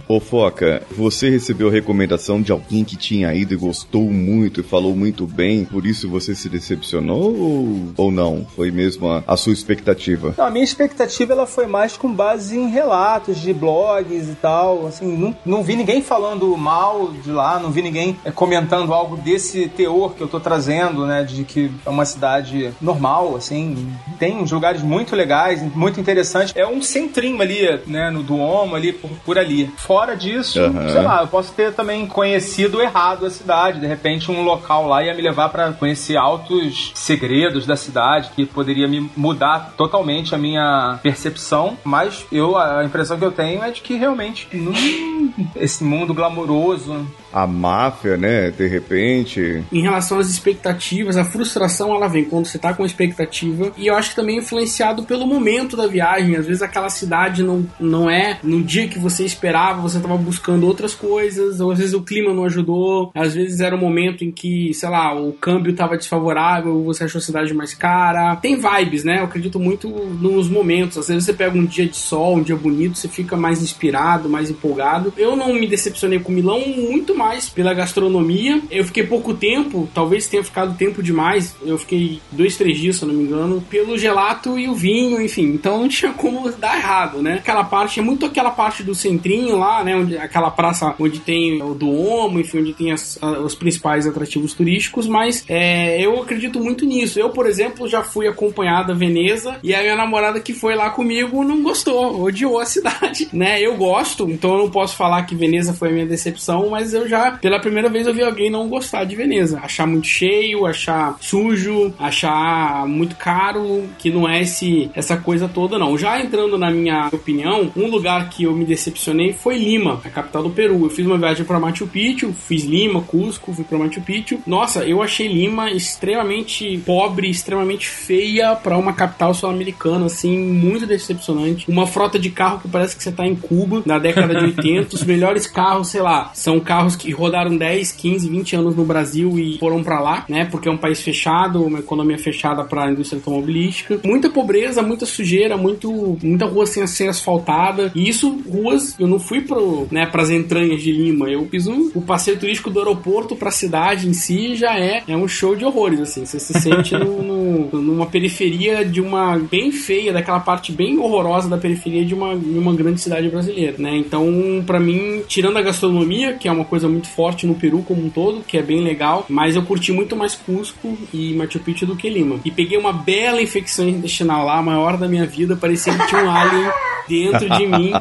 Ô 0.07 0.19
Foca, 0.19 0.81
você 0.95 1.30
recebeu 1.30 1.69
recomendação 1.69 2.42
de 2.42 2.51
alguém 2.51 2.83
que 2.83 2.95
tinha 2.95 3.33
ido 3.33 3.54
e 3.54 3.57
gostou 3.57 4.04
muito 4.04 4.62
e 4.62 4.63
falou 4.63 4.95
muito 4.95 5.27
bem, 5.27 5.65
por 5.65 5.86
isso 5.86 6.09
você 6.09 6.33
se 6.33 6.50
decepcionou 6.50 7.36
ou, 7.36 7.94
ou 7.98 8.12
não? 8.12 8.45
Foi 8.56 8.71
mesmo 8.71 9.09
a, 9.09 9.24
a 9.27 9.36
sua 9.38 9.54
expectativa? 9.54 10.33
Não, 10.38 10.45
a 10.45 10.50
minha 10.50 10.63
expectativa 10.63 11.33
ela 11.33 11.45
foi 11.45 11.68
mais 11.68 11.98
com 11.98 12.12
base 12.12 12.57
em 12.57 12.69
relatos 12.69 13.38
de 13.39 13.53
blogs 13.53 14.30
e 14.30 14.36
tal. 14.36 14.88
Assim, 14.88 15.18
não, 15.18 15.36
não 15.45 15.63
vi 15.63 15.75
ninguém 15.75 16.01
falando 16.01 16.56
mal 16.57 17.12
de 17.12 17.31
lá, 17.31 17.60
não 17.60 17.71
vi 17.71 17.81
ninguém 17.81 18.18
eh, 18.24 18.31
comentando 18.31 18.94
algo 18.94 19.18
desse 19.18 19.68
teor 19.68 20.13
que 20.13 20.21
eu 20.21 20.27
tô 20.27 20.39
trazendo, 20.39 21.06
né? 21.06 21.24
De 21.24 21.44
que 21.44 21.71
é 21.86 21.89
uma 21.89 22.06
cidade 22.06 22.71
normal, 22.81 23.36
assim. 23.36 23.92
Tem 24.19 24.38
uns 24.38 24.51
lugares 24.51 24.81
muito 24.81 25.15
legais, 25.15 25.62
muito 25.75 26.00
interessantes. 26.00 26.47
É 26.56 26.68
um 26.68 26.82
centrinho 26.82 27.42
ali, 27.42 27.80
né? 27.86 28.10
No 28.10 28.24
Duomo, 28.24 28.76
ali 28.76 28.94
por, 28.94 29.10
por 29.26 29.38
ali. 29.38 29.72
Fora 29.78 30.16
disso, 30.16 30.60
Aham. 30.60 30.90
sei 30.90 31.02
lá, 31.02 31.22
eu 31.22 31.28
posso 31.28 31.54
ter 31.54 31.74
também 31.74 32.06
conhecido 32.06 32.82
errado 32.82 33.26
a 33.26 33.30
cidade. 33.30 33.80
De 33.80 33.88
repente, 33.88 34.32
um 34.32 34.44
local 34.44 34.88
lá 34.88 35.04
ia 35.04 35.14
me 35.14 35.22
levar 35.22 35.50
pra 35.50 35.72
conhecer 35.74 36.18
altos 36.18 36.92
segredos 36.96 37.66
da 37.66 37.76
cidade 37.76 38.30
que 38.36 38.46
poderia 38.46 38.88
me 38.88 39.10
mudar 39.16 39.74
totalmente 39.78 40.34
a 40.34 40.38
minha 40.38 41.00
percepção. 41.02 41.78
Mas 41.84 42.26
eu, 42.32 42.58
a 42.58 42.84
impressão 42.84 43.18
que 43.18 43.26
eu 43.26 43.32
tenho 43.32 43.64
é 43.64 43.72
de 43.72 43.82
que 43.82 43.96
realmente 43.96 44.48
hum, 44.54 45.32
esse 45.56 45.84
mundo 45.84 46.14
glamouroso. 46.14 47.08
A 47.31 47.45
máfia, 47.45 48.18
né? 48.18 48.51
De 48.51 48.68
repente. 48.68 49.63
Em 49.71 49.81
relação 49.81 50.19
às 50.19 50.29
expectativas, 50.29 51.18
a 51.18 51.25
frustração 51.25 51.94
ela 51.94 52.07
vem 52.07 52.25
quando 52.25 52.45
você 52.45 52.57
tá 52.57 52.74
com 52.74 52.85
expectativa 52.85 53.71
e 53.77 53.88
eu 53.88 53.95
acho 53.95 54.12
que 54.12 54.15
também 54.15 54.38
é 54.38 54.39
influenciado 54.39 55.03
pelo 55.03 55.27
momento 55.27 55.75
da 55.75 55.88
viagem. 55.88 56.35
Às 56.35 56.45
vezes 56.45 56.62
aquela 56.62 56.89
cidade 56.89 57.44
não, 57.44 57.65
não 57.79 58.09
é 58.09 58.39
no 58.44 58.63
dia 58.63 58.88
que 58.88 59.00
você 59.00 59.24
esperava, 59.24 59.81
você 59.81 60.00
tava 60.00 60.18
buscando 60.18 60.65
outras 60.65 60.95
coisas, 60.95 61.59
ou 61.59 61.71
às 61.71 61.79
vezes 61.79 61.94
o 61.94 62.01
clima 62.01 62.33
não 62.33 62.45
ajudou, 62.45 63.12
às 63.13 63.33
vezes 63.33 63.59
era 63.59 63.75
um 63.75 63.79
momento 63.79 64.24
em 64.24 64.31
que, 64.31 64.74
sei 64.74 64.89
lá, 64.89 65.13
o 65.13 65.33
câmbio 65.33 65.75
tava 65.75 65.97
desfavorável, 65.97 66.83
você 66.83 67.03
achou 67.03 67.19
a 67.19 67.21
cidade 67.21 67.53
mais 67.53 67.74
cara. 67.74 68.35
Tem 68.38 68.56
vibes, 68.56 69.03
né? 69.03 69.19
Eu 69.19 69.25
acredito 69.25 69.59
muito 69.59 69.89
nos 69.89 70.50
momentos. 70.50 70.97
Às 70.97 71.07
vezes 71.07 71.25
você 71.25 71.33
pega 71.33 71.57
um 71.57 71.65
dia 71.65 71.88
de 71.88 71.97
sol, 71.97 72.38
um 72.38 72.44
dia 72.44 72.56
bonito, 72.56 72.97
você 72.97 73.07
fica 73.07 73.35
mais 73.35 73.62
inspirado, 73.62 74.29
mais 74.29 74.50
empolgado. 74.50 75.13
Eu 75.18 75.35
não 75.35 75.53
me 75.53 75.68
decepcionei 75.68 76.19
com 76.19 76.31
Milão 76.31 76.62
muito 76.68 77.15
pela 77.56 77.74
gastronomia. 77.74 78.62
Eu 78.69 78.86
fiquei 78.86 79.04
pouco 79.04 79.34
tempo, 79.34 79.88
talvez 79.94 80.27
tenha 80.27 80.44
ficado 80.44 80.77
tempo 80.77 81.01
demais. 81.01 81.56
Eu 81.65 81.77
fiquei 81.77 82.20
dois, 82.32 82.56
três 82.58 82.77
dias, 82.77 82.98
se 82.98 83.03
eu 83.03 83.08
não 83.08 83.15
me 83.15 83.24
engano, 83.24 83.62
pelo 83.70 83.98
gelato 83.98 84.58
e 84.58 84.68
o 84.68 84.74
vinho, 84.75 85.22
enfim. 85.22 85.44
Então 85.46 85.80
não 85.80 85.88
tinha 85.88 86.12
como 86.13 86.50
dar 86.51 86.77
errado, 86.77 87.22
né? 87.22 87.36
Aquela 87.36 87.63
parte, 87.63 88.00
é 88.00 88.03
muito 88.03 88.25
aquela 88.25 88.51
parte 88.51 88.84
do 88.84 88.94
centrinho 88.96 89.58
lá, 89.58 89.84
né? 89.84 89.96
Onde, 89.96 90.18
aquela 90.18 90.51
praça 90.51 90.94
onde 91.00 91.20
tem 91.20 91.62
o 91.62 91.74
Duomo, 91.74 92.39
enfim, 92.39 92.60
onde 92.60 92.74
tem 92.74 92.91
as- 92.91 93.18
a- 93.22 93.39
os 93.39 93.56
principais 93.56 94.06
atrativos 94.08 94.53
turísticos, 94.53 95.08
mas 95.08 95.44
é, 95.48 96.00
eu 96.03 96.22
acredito 96.22 96.60
muito 96.60 96.86
nisso. 96.86 97.20
Eu, 97.20 97.30
por 97.30 97.46
exemplo, 97.48 97.88
já 97.88 98.03
fui 98.03 98.27
acompanhada 98.27 98.94
a 98.94 98.96
Veneza 98.96 99.58
e 99.63 99.74
a 99.74 99.82
minha 99.82 99.96
namorada 99.96 100.39
que 100.39 100.53
foi 100.53 100.75
lá 100.75 100.89
comigo 100.89 101.44
não 101.44 101.62
gostou, 101.63 102.22
odiou 102.22 102.60
a 102.60 102.65
cidade, 102.68 103.27
né? 103.34 103.62
Eu 103.62 103.75
gosto, 103.75 104.30
então 104.30 104.51
eu 104.53 104.58
não 104.60 104.70
posso 104.70 104.96
falar 104.96 105.24
que 105.24 105.36
Veneza 105.36 105.74
foi 105.74 105.89
a 105.89 105.91
minha 105.91 106.06
decepção, 106.06 106.70
mas 106.70 106.94
eu 106.94 107.07
já, 107.08 107.32
pela 107.32 107.60
primeira 107.60 107.90
vez, 107.90 108.08
eu 108.08 108.14
vi 108.14 108.24
alguém 108.24 108.50
não 108.50 108.68
gostar 108.68 109.04
de 109.04 109.16
Veneza. 109.16 109.60
Achar 109.64 109.88
muito 109.88 110.08
cheio, 110.08 110.66
achar 110.66 111.16
sujo, 111.20 111.94
achar 112.00 112.88
muito 112.88 113.16
caro, 113.16 113.88
que 113.98 114.10
não 114.10 114.28
é 114.28 114.42
esse, 114.42 114.90
essa 114.94 115.18
coisa 115.18 115.48
toda, 115.48 115.78
não. 115.78 115.98
Já 115.98 116.20
entrando 116.20 116.58
na 116.58 116.70
minha 116.70 117.10
opinião, 117.12 117.72
um 117.76 117.88
lugar 117.88 118.30
que 118.30 118.44
eu 118.44 118.54
me 118.54 118.66
decepcionei 118.66 119.34
foi 119.34 119.58
Lima, 119.58 120.02
a 120.04 120.10
capital 120.10 120.44
do 120.44 120.50
Peru. 120.50 120.84
Eu 120.84 120.90
fiz 120.90 121.06
uma 121.06 121.18
viagem 121.18 121.46
para 121.46 121.60
Machu 121.60 121.88
Picchu, 121.88 122.34
fiz 122.34 122.64
Lima, 122.64 123.02
Cusco, 123.02 123.54
fui 123.54 123.64
para 123.64 123.78
Machu 123.78 124.02
Picchu. 124.02 124.40
Nossa, 124.46 124.86
eu 124.86 125.02
achei 125.02 125.28
Lima 125.28 125.72
extremamente 125.72 126.78
pobre, 126.86 127.30
extremamente 127.30 127.88
feia 127.88 128.56
para 128.56 128.78
uma 128.78 128.94
capital 128.94 129.34
sul-americana, 129.34 130.06
assim, 130.06 130.38
muito 130.38 130.86
decepcionante. 130.86 131.70
Uma 131.70 131.88
frota 131.88 132.20
de 132.20 132.30
carro 132.30 132.60
que 132.60 132.68
parece 132.68 132.96
que 132.96 133.04
você 133.04 133.12
tá 133.12 133.26
em 133.26 133.36
Cuba, 133.36 133.82
na 133.86 133.98
década 134.00 134.36
de 134.36 134.46
80. 134.58 134.96
Os 134.96 135.04
melhores 135.04 135.48
carros, 135.48 135.90
sei 135.90 136.02
lá, 136.02 136.32
são 136.34 136.60
carros 136.60 136.96
que 136.98 137.12
rodaram 137.12 137.56
10, 137.58 137.92
15, 137.94 138.30
20 138.30 138.56
anos 138.56 138.75
no 138.75 138.84
Brasil 138.84 139.38
e 139.39 139.58
foram 139.60 139.84
pra 139.84 140.00
lá, 140.00 140.25
né? 140.27 140.46
Porque 140.46 140.68
é 140.68 140.72
um 140.72 140.77
país 140.77 141.01
fechado, 141.01 141.63
uma 141.63 141.80
economia 141.80 142.18
fechada 142.18 142.63
pra 142.63 142.92
indústria 142.92 143.20
automobilística. 143.20 144.00
Muita 144.04 144.30
pobreza, 144.30 144.82
muita 144.82 145.06
sujeira, 145.06 145.56
muito, 145.58 146.18
muita 146.24 146.46
rua 146.46 146.66
sem 146.66 146.86
ser 146.88 147.08
asfaltada. 147.10 147.92
E 147.96 148.08
isso, 148.10 148.39
ruas, 148.50 148.96
eu 149.00 149.08
não 149.08 149.20
fui 149.20 149.42
pro, 149.42 149.88
né, 149.92 150.06
pras 150.06 150.30
entranhas 150.30 150.82
de 150.82 150.92
Lima. 150.92 151.30
Eu 151.30 151.48
fiz 151.50 151.68
um, 151.68 151.92
o 151.94 152.01
passeio 152.01 152.38
turístico 152.38 152.70
do 152.70 152.80
aeroporto 152.80 153.36
pra 153.36 153.51
cidade 153.51 154.08
em 154.08 154.13
si 154.13 154.56
já 154.56 154.77
é, 154.77 155.04
é 155.08 155.16
um 155.16 155.27
show 155.27 155.56
de 155.56 155.63
horrores, 155.66 156.00
assim. 156.00 156.25
Você 156.25 156.39
se 156.39 156.54
sente 156.60 156.94
no, 156.98 157.22
no- 157.22 157.82
numa 157.82 158.06
periferia 158.06 158.84
de 158.84 159.00
uma 159.01 159.38
bem 159.38 159.72
feia, 159.72 160.12
daquela 160.13 160.39
parte 160.39 160.72
bem 160.72 160.98
horrorosa 160.98 161.48
da 161.50 161.58
periferia 161.58 162.04
de 162.06 162.13
uma, 162.13 162.36
de 162.36 162.58
uma 162.58 162.74
grande 162.74 163.00
cidade 163.01 163.30
brasileira, 163.30 163.75
né? 163.77 163.96
Então, 163.98 164.63
pra 164.66 164.80
mim, 164.80 165.22
tirando 165.27 165.58
a 165.58 165.62
gastronomia, 165.62 166.34
que 166.34 166.48
é 166.48 166.51
uma 166.51 166.66
coisa 166.66 166.87
muito 166.88 167.08
forte 167.08 167.46
no 167.46 167.56
Peru 167.56 167.82
como 167.82 168.06
um 168.06 168.10
todo, 168.10 168.41
que 168.41 168.58
é 168.58 168.62
bem 168.62 168.82
legal, 168.82 169.25
mas 169.29 169.56
eu 169.56 169.63
curti 169.63 169.91
muito 169.91 170.15
mais 170.15 170.36
Cusco 170.36 170.98
e 171.13 171.34
Machu 171.34 171.60
Picchu 171.60 171.86
do 171.86 171.96
que 171.96 172.10
Lima. 172.10 172.39
E 172.46 172.51
peguei 172.51 172.77
uma 172.77 172.94
bela 172.94 173.41
infecção 173.41 173.88
intestinal 173.88 174.46
lá, 174.46 174.58
a 174.58 174.63
maior 174.63 174.98
da 174.98 175.08
minha 175.08 175.25
vida, 175.25 175.56
parecia 175.56 175.94
que 175.94 176.08
tinha 176.08 176.24
um 176.24 176.29
alien 176.29 176.70
dentro 177.08 177.50
de 177.50 177.65
mim. 177.65 177.91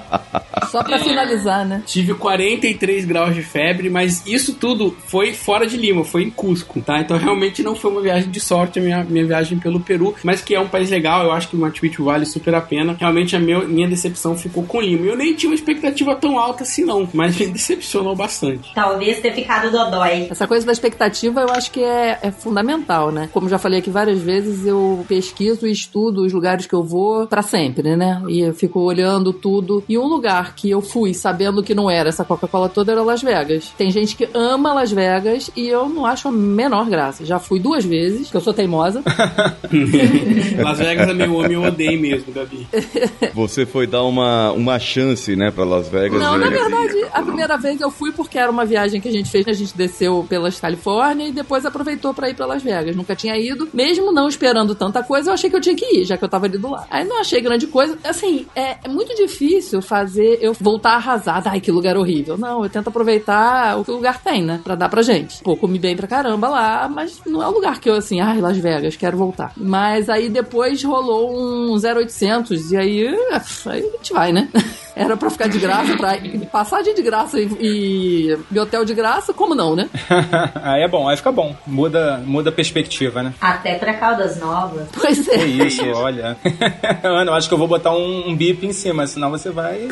Só 0.70 0.82
pra 0.82 0.98
finalizar, 0.98 1.64
né? 1.64 1.82
Tive 1.86 2.14
43 2.14 3.04
graus 3.04 3.34
de 3.34 3.42
febre, 3.42 3.88
mas 3.88 4.26
isso 4.26 4.54
tudo 4.54 4.96
foi 5.06 5.32
fora 5.32 5.66
de 5.66 5.76
Lima, 5.76 6.04
foi 6.04 6.24
em 6.24 6.30
Cusco, 6.30 6.80
tá? 6.80 7.00
Então 7.00 7.16
realmente 7.18 7.62
não 7.62 7.74
foi 7.74 7.90
uma 7.90 8.00
viagem 8.00 8.30
de 8.30 8.40
sorte 8.40 8.78
a 8.78 8.82
minha, 8.82 9.04
minha 9.04 9.24
viagem 9.24 9.58
pelo 9.58 9.80
Peru, 9.80 10.14
mas 10.24 10.42
que 10.42 10.54
é 10.54 10.60
um 10.60 10.68
país 10.68 10.90
legal, 10.90 11.24
eu 11.24 11.32
acho 11.32 11.48
que 11.48 11.56
o 11.56 11.58
Machu 11.58 11.80
Picchu 11.80 12.04
vale 12.04 12.26
super 12.26 12.54
a 12.54 12.60
pena. 12.60 12.96
Realmente 12.98 13.36
a 13.36 13.38
meu, 13.38 13.68
minha 13.68 13.88
decepção 13.88 14.36
ficou 14.36 14.64
com 14.64 14.80
Lima. 14.80 15.06
Eu 15.06 15.16
nem 15.16 15.34
tinha 15.34 15.50
uma 15.50 15.54
expectativa 15.54 16.14
tão 16.16 16.38
alta 16.38 16.64
assim 16.64 16.84
não, 16.84 17.08
mas 17.12 17.36
me 17.38 17.46
decepcionou 17.52 18.14
bastante. 18.16 18.72
Talvez 18.76 19.20
ter 19.22 19.32
ficado 19.32 19.70
dodói. 19.70 20.28
Essa 20.30 20.46
coisa 20.46 20.66
da 20.66 20.70
expectativa 20.70 21.40
eu 21.40 21.48
acho 21.48 21.70
que 21.70 21.82
é, 21.82 22.18
é 22.20 22.30
fundamental, 22.30 23.10
né? 23.10 23.26
Como 23.32 23.48
já 23.48 23.56
falei 23.56 23.78
aqui 23.78 23.88
várias 23.88 24.18
vezes, 24.18 24.66
eu 24.66 25.02
pesquiso 25.08 25.66
e 25.66 25.72
estudo 25.72 26.26
os 26.26 26.30
lugares 26.30 26.66
que 26.66 26.74
eu 26.74 26.82
vou 26.82 27.26
pra 27.26 27.40
sempre, 27.40 27.96
né? 27.96 28.22
E 28.28 28.40
eu 28.40 28.52
fico 28.52 28.80
olhando 28.80 29.32
tudo. 29.32 29.82
E 29.88 29.96
um 29.96 30.04
lugar 30.04 30.54
que 30.54 30.68
eu 30.68 30.82
fui 30.82 31.14
sabendo 31.14 31.62
que 31.62 31.74
não 31.74 31.88
era 31.90 32.10
essa 32.10 32.22
Coca-Cola 32.22 32.68
toda 32.68 32.92
era 32.92 33.02
Las 33.02 33.22
Vegas. 33.22 33.72
Tem 33.78 33.90
gente 33.90 34.14
que 34.14 34.28
ama 34.34 34.74
Las 34.74 34.92
Vegas 34.92 35.50
e 35.56 35.66
eu 35.66 35.88
não 35.88 36.04
acho 36.04 36.28
a 36.28 36.32
menor 36.32 36.86
graça. 36.90 37.24
Já 37.24 37.38
fui 37.38 37.58
duas 37.58 37.82
vezes, 37.82 38.30
que 38.30 38.36
eu 38.36 38.42
sou 38.42 38.52
teimosa. 38.52 39.02
Las 40.62 40.78
Vegas 40.78 41.08
é 41.08 41.14
meu 41.14 41.50
e 41.50 41.54
eu 41.54 41.62
odeio 41.62 41.98
mesmo, 41.98 42.30
Gabi. 42.30 42.66
Você 43.32 43.64
foi 43.64 43.86
dar 43.86 44.02
uma, 44.02 44.52
uma 44.52 44.78
chance, 44.78 45.34
né, 45.34 45.50
pra 45.50 45.64
Las 45.64 45.88
Vegas. 45.88 46.20
Não, 46.20 46.36
na 46.36 46.50
verdade, 46.50 47.06
a 47.10 47.22
primeira 47.22 47.56
vez 47.56 47.80
eu 47.80 47.90
fui 47.90 48.12
porque 48.12 48.38
era 48.38 48.50
uma 48.50 48.65
viagem 48.66 49.00
que 49.00 49.08
a 49.08 49.12
gente 49.12 49.30
fez, 49.30 49.46
a 49.48 49.52
gente 49.52 49.76
desceu 49.76 50.26
pelas 50.28 50.60
Califórnia 50.60 51.28
e 51.28 51.32
depois 51.32 51.64
aproveitou 51.64 52.12
pra 52.12 52.28
ir 52.28 52.34
pra 52.34 52.46
Las 52.46 52.62
Vegas. 52.62 52.94
Nunca 52.96 53.14
tinha 53.14 53.36
ido, 53.36 53.68
mesmo 53.72 54.12
não 54.12 54.28
esperando 54.28 54.74
tanta 54.74 55.02
coisa, 55.02 55.30
eu 55.30 55.34
achei 55.34 55.48
que 55.48 55.56
eu 55.56 55.60
tinha 55.60 55.76
que 55.76 56.00
ir, 56.00 56.04
já 56.04 56.16
que 56.16 56.24
eu 56.24 56.28
tava 56.28 56.46
ali 56.46 56.58
do 56.58 56.70
lado. 56.70 56.86
Aí 56.90 57.04
não 57.04 57.20
achei 57.20 57.40
grande 57.40 57.66
coisa. 57.66 57.98
Assim, 58.04 58.46
é, 58.54 58.76
é 58.84 58.88
muito 58.88 59.14
difícil 59.14 59.80
fazer 59.80 60.38
eu 60.40 60.52
voltar 60.52 60.94
arrasada. 60.94 61.50
Ai, 61.50 61.60
que 61.60 61.70
lugar 61.70 61.96
horrível. 61.96 62.36
Não, 62.36 62.62
eu 62.62 62.70
tento 62.70 62.88
aproveitar 62.88 63.78
o 63.78 63.84
que 63.84 63.90
o 63.90 63.96
lugar 63.96 64.22
tem, 64.22 64.42
né? 64.42 64.60
Pra 64.62 64.74
dar 64.74 64.88
pra 64.88 65.02
gente. 65.02 65.42
Pô, 65.42 65.56
comi 65.56 65.78
bem 65.78 65.96
pra 65.96 66.06
caramba 66.06 66.48
lá, 66.48 66.88
mas 66.88 67.20
não 67.26 67.42
é 67.42 67.48
um 67.48 67.52
lugar 67.52 67.80
que 67.80 67.88
eu, 67.88 67.94
assim, 67.94 68.20
ai, 68.20 68.40
Las 68.40 68.56
Vegas, 68.56 68.96
quero 68.96 69.16
voltar. 69.16 69.52
Mas 69.56 70.08
aí 70.08 70.28
depois 70.28 70.82
rolou 70.82 71.32
um 71.32 71.76
0800 71.76 72.72
e 72.72 72.76
aí, 72.76 73.08
aí 73.08 73.82
a 73.82 73.96
gente 73.96 74.12
vai, 74.12 74.32
né? 74.32 74.48
Era 74.96 75.14
pra 75.14 75.28
ficar 75.28 75.46
de 75.46 75.58
graça, 75.58 75.94
pra 75.94 76.16
passagem 76.50 76.94
de 76.94 77.02
graça 77.02 77.38
e, 77.38 77.48
e, 77.60 78.38
e 78.56 78.60
hotel 78.60 78.84
de 78.84 78.94
graça, 78.94 79.32
como 79.32 79.54
não, 79.54 79.74
né? 79.76 79.88
aí 80.62 80.82
é 80.82 80.88
bom, 80.88 81.08
aí 81.08 81.16
fica 81.16 81.30
bom. 81.32 81.54
Muda, 81.66 82.20
muda 82.24 82.50
a 82.50 82.52
perspectiva, 82.52 83.22
né? 83.22 83.34
Até 83.40 83.74
pra 83.76 83.94
Caldas 83.94 84.38
Novas. 84.40 84.88
Pois 84.92 85.28
É 85.28 85.34
é. 85.36 85.44
isso, 85.46 85.84
olha. 85.94 86.36
Ana, 87.02 87.30
eu 87.30 87.34
acho 87.34 87.48
que 87.48 87.54
eu 87.54 87.58
vou 87.58 87.68
botar 87.68 87.92
um, 87.92 88.28
um 88.28 88.36
bip 88.36 88.64
em 88.66 88.72
cima, 88.72 89.06
senão 89.06 89.30
você 89.30 89.50
vai 89.50 89.86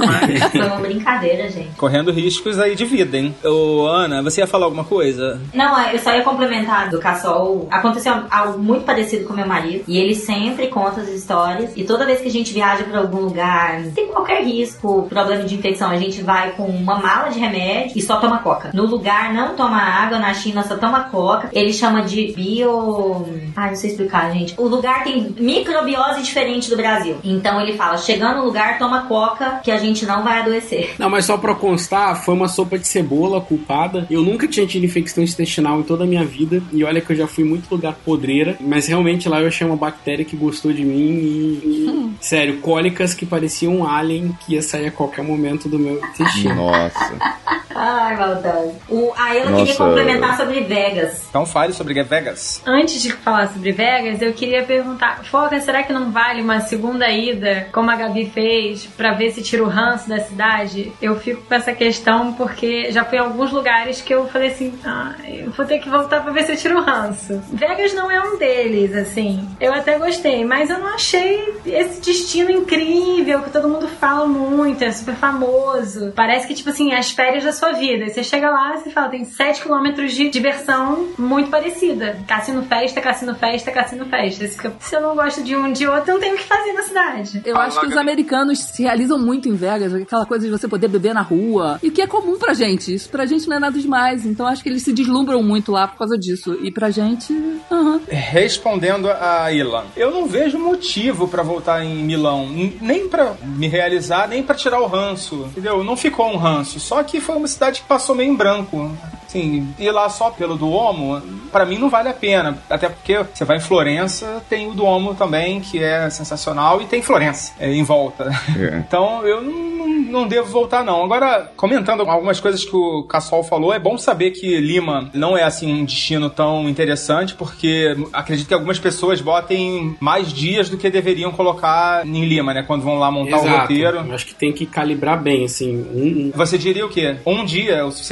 Foi 0.50 0.60
uma 0.66 0.76
brincadeira, 0.76 1.48
gente. 1.50 1.70
correndo 1.76 2.10
riscos 2.10 2.58
aí 2.58 2.74
de 2.74 2.84
vida, 2.84 3.16
hein? 3.16 3.34
Ô, 3.44 3.86
Ana, 3.86 4.22
você 4.22 4.40
ia 4.40 4.46
falar 4.46 4.64
alguma 4.66 4.84
coisa? 4.84 5.40
Não, 5.52 5.80
eu 5.90 5.98
só 5.98 6.14
ia 6.14 6.22
complementar 6.22 6.88
do 6.90 6.98
Cassol. 6.98 7.68
Aconteceu 7.70 8.14
algo 8.30 8.58
muito 8.58 8.84
parecido 8.84 9.24
com 9.26 9.34
meu 9.34 9.46
marido. 9.46 9.84
E 9.86 9.98
ele 9.98 10.14
sempre 10.14 10.68
conta 10.68 11.00
as 11.00 11.08
histórias. 11.08 11.72
E 11.76 11.84
toda 11.84 12.06
vez 12.06 12.20
que 12.20 12.28
a 12.28 12.30
gente 12.30 12.52
viaja 12.52 12.84
pra 12.84 12.98
algum 13.00 13.20
lugar, 13.20 13.82
tem 13.94 14.08
qualquer 14.08 14.42
risco, 14.44 15.06
problema 15.08 15.44
de 15.44 15.54
infecção, 15.54 15.90
a 15.90 15.96
gente 15.98 16.22
vai 16.22 16.52
com 16.52 16.64
uma 16.66 16.98
mala 16.98 17.28
de 17.28 17.38
remédio 17.38 17.92
e 17.96 18.02
só 18.02 18.16
toma 18.16 18.38
coca. 18.38 18.53
No 18.72 18.86
lugar 18.86 19.32
não 19.32 19.54
toma 19.54 19.78
água, 19.78 20.18
na 20.18 20.34
China 20.34 20.62
só 20.62 20.76
toma 20.76 21.04
coca. 21.04 21.50
Ele 21.52 21.72
chama 21.72 22.02
de 22.02 22.32
bio. 22.32 23.26
Ai, 23.56 23.70
não 23.70 23.76
sei 23.76 23.90
explicar, 23.90 24.32
gente. 24.32 24.54
O 24.58 24.66
lugar 24.66 25.04
tem 25.04 25.34
microbiose 25.38 26.22
diferente 26.22 26.70
do 26.70 26.76
Brasil. 26.76 27.16
Então 27.24 27.60
ele 27.60 27.74
fala: 27.74 27.96
chegando 27.96 28.38
no 28.38 28.46
lugar, 28.46 28.78
toma 28.78 29.02
coca, 29.02 29.60
que 29.62 29.70
a 29.70 29.78
gente 29.78 30.06
não 30.06 30.22
vai 30.22 30.40
adoecer. 30.40 30.94
Não, 30.98 31.10
mas 31.10 31.24
só 31.24 31.36
pra 31.36 31.54
constar, 31.54 32.16
foi 32.22 32.34
uma 32.34 32.48
sopa 32.48 32.78
de 32.78 32.86
cebola 32.86 33.40
culpada. 33.40 34.06
Eu 34.10 34.22
nunca 34.22 34.46
tinha 34.46 34.66
tido 34.66 34.84
infecção 34.84 35.22
intestinal 35.22 35.80
em 35.80 35.82
toda 35.82 36.04
a 36.04 36.06
minha 36.06 36.24
vida. 36.24 36.62
E 36.72 36.84
olha 36.84 37.00
que 37.00 37.12
eu 37.12 37.16
já 37.16 37.26
fui 37.26 37.44
em 37.44 37.48
muito 37.48 37.70
lugar 37.70 37.94
podreira. 38.04 38.56
Mas 38.60 38.86
realmente 38.86 39.28
lá 39.28 39.40
eu 39.40 39.48
achei 39.48 39.66
uma 39.66 39.76
bactéria 39.76 40.24
que 40.24 40.36
gostou 40.36 40.72
de 40.72 40.84
mim 40.84 40.94
e. 40.94 41.60
e, 41.64 42.14
sério, 42.20 42.60
cólicas 42.60 43.14
que 43.14 43.26
pareciam 43.26 43.76
um 43.76 43.88
alien 43.88 44.36
que 44.44 44.54
ia 44.54 44.62
sair 44.62 44.86
a 44.86 44.92
qualquer 44.92 45.24
momento 45.24 45.68
do 45.68 45.78
meu 45.78 45.98
intestino. 45.98 46.54
Nossa. 46.54 47.14
Ai, 47.74 48.16
maldade. 48.34 48.72
O, 48.88 49.12
a 49.16 49.34
Ela 49.34 49.50
Nossa. 49.50 49.64
queria 49.64 49.76
complementar 49.76 50.36
sobre 50.36 50.60
Vegas. 50.60 51.26
Então 51.28 51.46
fale 51.46 51.72
sobre 51.72 52.02
Vegas. 52.02 52.62
Antes 52.66 53.02
de 53.02 53.12
falar 53.12 53.48
sobre 53.48 53.72
Vegas, 53.72 54.20
eu 54.20 54.32
queria 54.32 54.62
perguntar, 54.62 55.24
Foca, 55.24 55.58
será 55.60 55.82
que 55.82 55.92
não 55.92 56.10
vale 56.10 56.42
uma 56.42 56.60
segunda 56.60 57.08
ida, 57.08 57.68
como 57.72 57.90
a 57.90 57.96
Gabi 57.96 58.26
fez, 58.26 58.86
pra 58.86 59.12
ver 59.12 59.32
se 59.32 59.42
tira 59.42 59.62
o 59.62 59.68
ranço 59.68 60.08
da 60.08 60.20
cidade? 60.20 60.92
Eu 61.00 61.18
fico 61.18 61.42
com 61.42 61.54
essa 61.54 61.72
questão 61.72 62.32
porque 62.34 62.90
já 62.90 63.04
fui 63.04 63.18
em 63.18 63.20
alguns 63.20 63.52
lugares 63.52 64.00
que 64.00 64.14
eu 64.14 64.26
falei 64.28 64.50
assim, 64.50 64.74
ah, 64.84 65.14
eu 65.26 65.50
vou 65.50 65.64
ter 65.66 65.78
que 65.78 65.88
voltar 65.88 66.22
pra 66.22 66.32
ver 66.32 66.44
se 66.44 66.52
eu 66.52 66.56
tiro 66.56 66.78
o 66.78 66.82
ranço. 66.82 67.42
Vegas 67.52 67.94
não 67.94 68.10
é 68.10 68.20
um 68.20 68.36
deles, 68.38 68.94
assim. 68.94 69.48
Eu 69.60 69.72
até 69.72 69.98
gostei, 69.98 70.44
mas 70.44 70.70
eu 70.70 70.78
não 70.78 70.94
achei 70.94 71.54
esse 71.66 72.00
destino 72.00 72.50
incrível 72.50 73.42
que 73.42 73.50
todo 73.50 73.68
mundo 73.68 73.88
fala 73.88 74.26
muito, 74.26 74.82
é 74.82 74.90
super 74.90 75.14
famoso. 75.14 76.12
Parece 76.14 76.46
que, 76.46 76.54
tipo 76.54 76.70
assim, 76.70 76.92
as 76.92 77.10
férias 77.10 77.44
da 77.44 77.52
sua 77.52 77.72
vida. 77.72 78.08
Você 78.08 78.23
chega 78.24 78.50
lá 78.50 78.74
e 78.84 78.90
fala, 78.90 79.08
tem 79.08 79.24
7 79.24 79.62
quilômetros 79.62 80.12
de 80.12 80.28
diversão 80.28 81.08
muito 81.18 81.50
parecida. 81.50 82.18
Cassino 82.26 82.62
festa, 82.64 83.00
cassino 83.00 83.34
festa, 83.34 83.70
cassino 83.70 84.06
festa. 84.06 84.48
Se- 84.80 84.94
eu 84.96 85.00
não 85.00 85.14
gosto 85.14 85.42
de 85.42 85.56
um 85.56 85.72
de 85.72 85.86
outro, 85.86 86.10
eu 86.10 86.14
não 86.14 86.20
tenho 86.20 86.34
o 86.34 86.38
que 86.38 86.44
fazer 86.44 86.72
na 86.72 86.82
cidade. 86.82 87.42
Eu 87.44 87.56
acho 87.56 87.80
que 87.80 87.86
os 87.86 87.96
americanos 87.96 88.58
se 88.60 88.82
realizam 88.82 89.18
muito 89.18 89.48
em 89.48 89.54
Vegas, 89.54 89.92
aquela 89.94 90.24
coisa 90.26 90.46
de 90.46 90.50
você 90.50 90.66
poder 90.68 90.88
beber 90.88 91.12
na 91.14 91.22
rua. 91.22 91.78
E 91.82 91.90
que 91.90 92.00
é 92.02 92.06
comum 92.06 92.38
pra 92.38 92.54
gente. 92.54 92.94
Isso 92.94 93.08
pra 93.08 93.26
gente 93.26 93.48
não 93.48 93.56
é 93.56 93.60
nada 93.60 93.78
demais. 93.78 94.24
Então 94.24 94.46
acho 94.46 94.62
que 94.62 94.68
eles 94.68 94.82
se 94.82 94.92
deslumbram 94.92 95.42
muito 95.42 95.72
lá 95.72 95.86
por 95.88 95.98
causa 95.98 96.16
disso. 96.18 96.56
E 96.62 96.70
pra 96.70 96.90
gente. 96.90 97.32
aham. 97.70 98.00
Respondendo 98.08 99.08
a 99.10 99.50
Ilan, 99.52 99.84
eu 99.96 100.10
não 100.10 100.26
vejo 100.26 100.58
motivo 100.58 101.26
pra 101.28 101.42
voltar 101.42 101.84
em 101.84 102.02
Milão, 102.04 102.48
nem 102.80 103.08
pra 103.08 103.34
me 103.42 103.68
realizar, 103.68 104.28
nem 104.28 104.42
pra 104.42 104.54
tirar 104.54 104.80
o 104.80 104.86
ranço, 104.86 105.46
entendeu? 105.50 105.82
Não 105.84 105.96
ficou 105.96 106.26
um 106.32 106.36
ranço, 106.36 106.78
só 106.80 107.02
que 107.02 107.20
foi 107.20 107.36
uma 107.36 107.46
cidade 107.48 107.80
que 107.82 107.86
passou 107.88 108.13
meio 108.14 108.32
em 108.32 108.36
branco. 108.36 108.90
Assim, 109.26 109.74
ir 109.80 109.90
lá 109.90 110.08
só 110.08 110.30
pelo 110.30 110.56
Duomo, 110.56 111.20
pra 111.50 111.64
mim 111.66 111.76
não 111.76 111.90
vale 111.90 112.08
a 112.08 112.14
pena, 112.14 112.56
até 112.70 112.88
porque 112.88 113.18
você 113.34 113.44
vai 113.44 113.56
em 113.56 113.60
Florença, 113.60 114.40
tem 114.48 114.68
o 114.70 114.74
Duomo 114.74 115.12
também, 115.14 115.60
que 115.60 115.82
é 115.82 116.08
sensacional, 116.08 116.80
e 116.80 116.84
tem 116.84 117.02
Florença 117.02 117.52
é, 117.58 117.68
em 117.72 117.82
volta. 117.82 118.30
É. 118.56 118.84
Então 118.94 119.26
eu 119.26 119.42
não, 119.42 119.88
não, 119.88 120.28
devo 120.28 120.48
voltar, 120.48 120.84
não. 120.84 121.02
Agora, 121.02 121.50
comentando 121.56 122.02
algumas 122.02 122.38
coisas 122.38 122.64
que 122.64 122.76
o 122.76 123.02
Cassol 123.04 123.42
falou, 123.42 123.72
é 123.72 123.78
bom 123.78 123.98
saber 123.98 124.30
que 124.30 124.60
Lima 124.60 125.10
não 125.12 125.36
é 125.36 125.42
assim 125.42 125.72
um 125.72 125.84
destino 125.84 126.30
tão 126.30 126.68
interessante, 126.68 127.34
porque 127.34 127.96
acredito 128.12 128.46
que 128.46 128.54
algumas 128.54 128.78
pessoas 128.78 129.20
botem 129.20 129.96
mais 129.98 130.32
dias 130.32 130.68
do 130.68 130.76
que 130.76 130.88
deveriam 130.90 131.32
colocar 131.32 132.06
em 132.06 132.24
Lima, 132.24 132.54
né? 132.54 132.62
Quando 132.62 132.82
vão 132.82 132.98
lá 132.98 133.10
montar 133.10 133.38
o 133.38 133.40
Exato. 133.40 133.60
roteiro. 133.62 133.96
Eu 134.06 134.14
acho 134.14 134.26
que 134.26 134.34
tem 134.34 134.52
que 134.52 134.64
calibrar 134.66 135.20
bem, 135.20 135.44
assim. 135.46 135.76
Um, 135.92 136.28
um- 136.28 136.32
Você 136.36 136.56
diria 136.56 136.86
o 136.86 136.88
quê? 136.88 137.16
Um 137.26 137.44
dia 137.44 137.72
é 137.72 137.82
o 137.84 137.90
suficiente? 137.90 138.03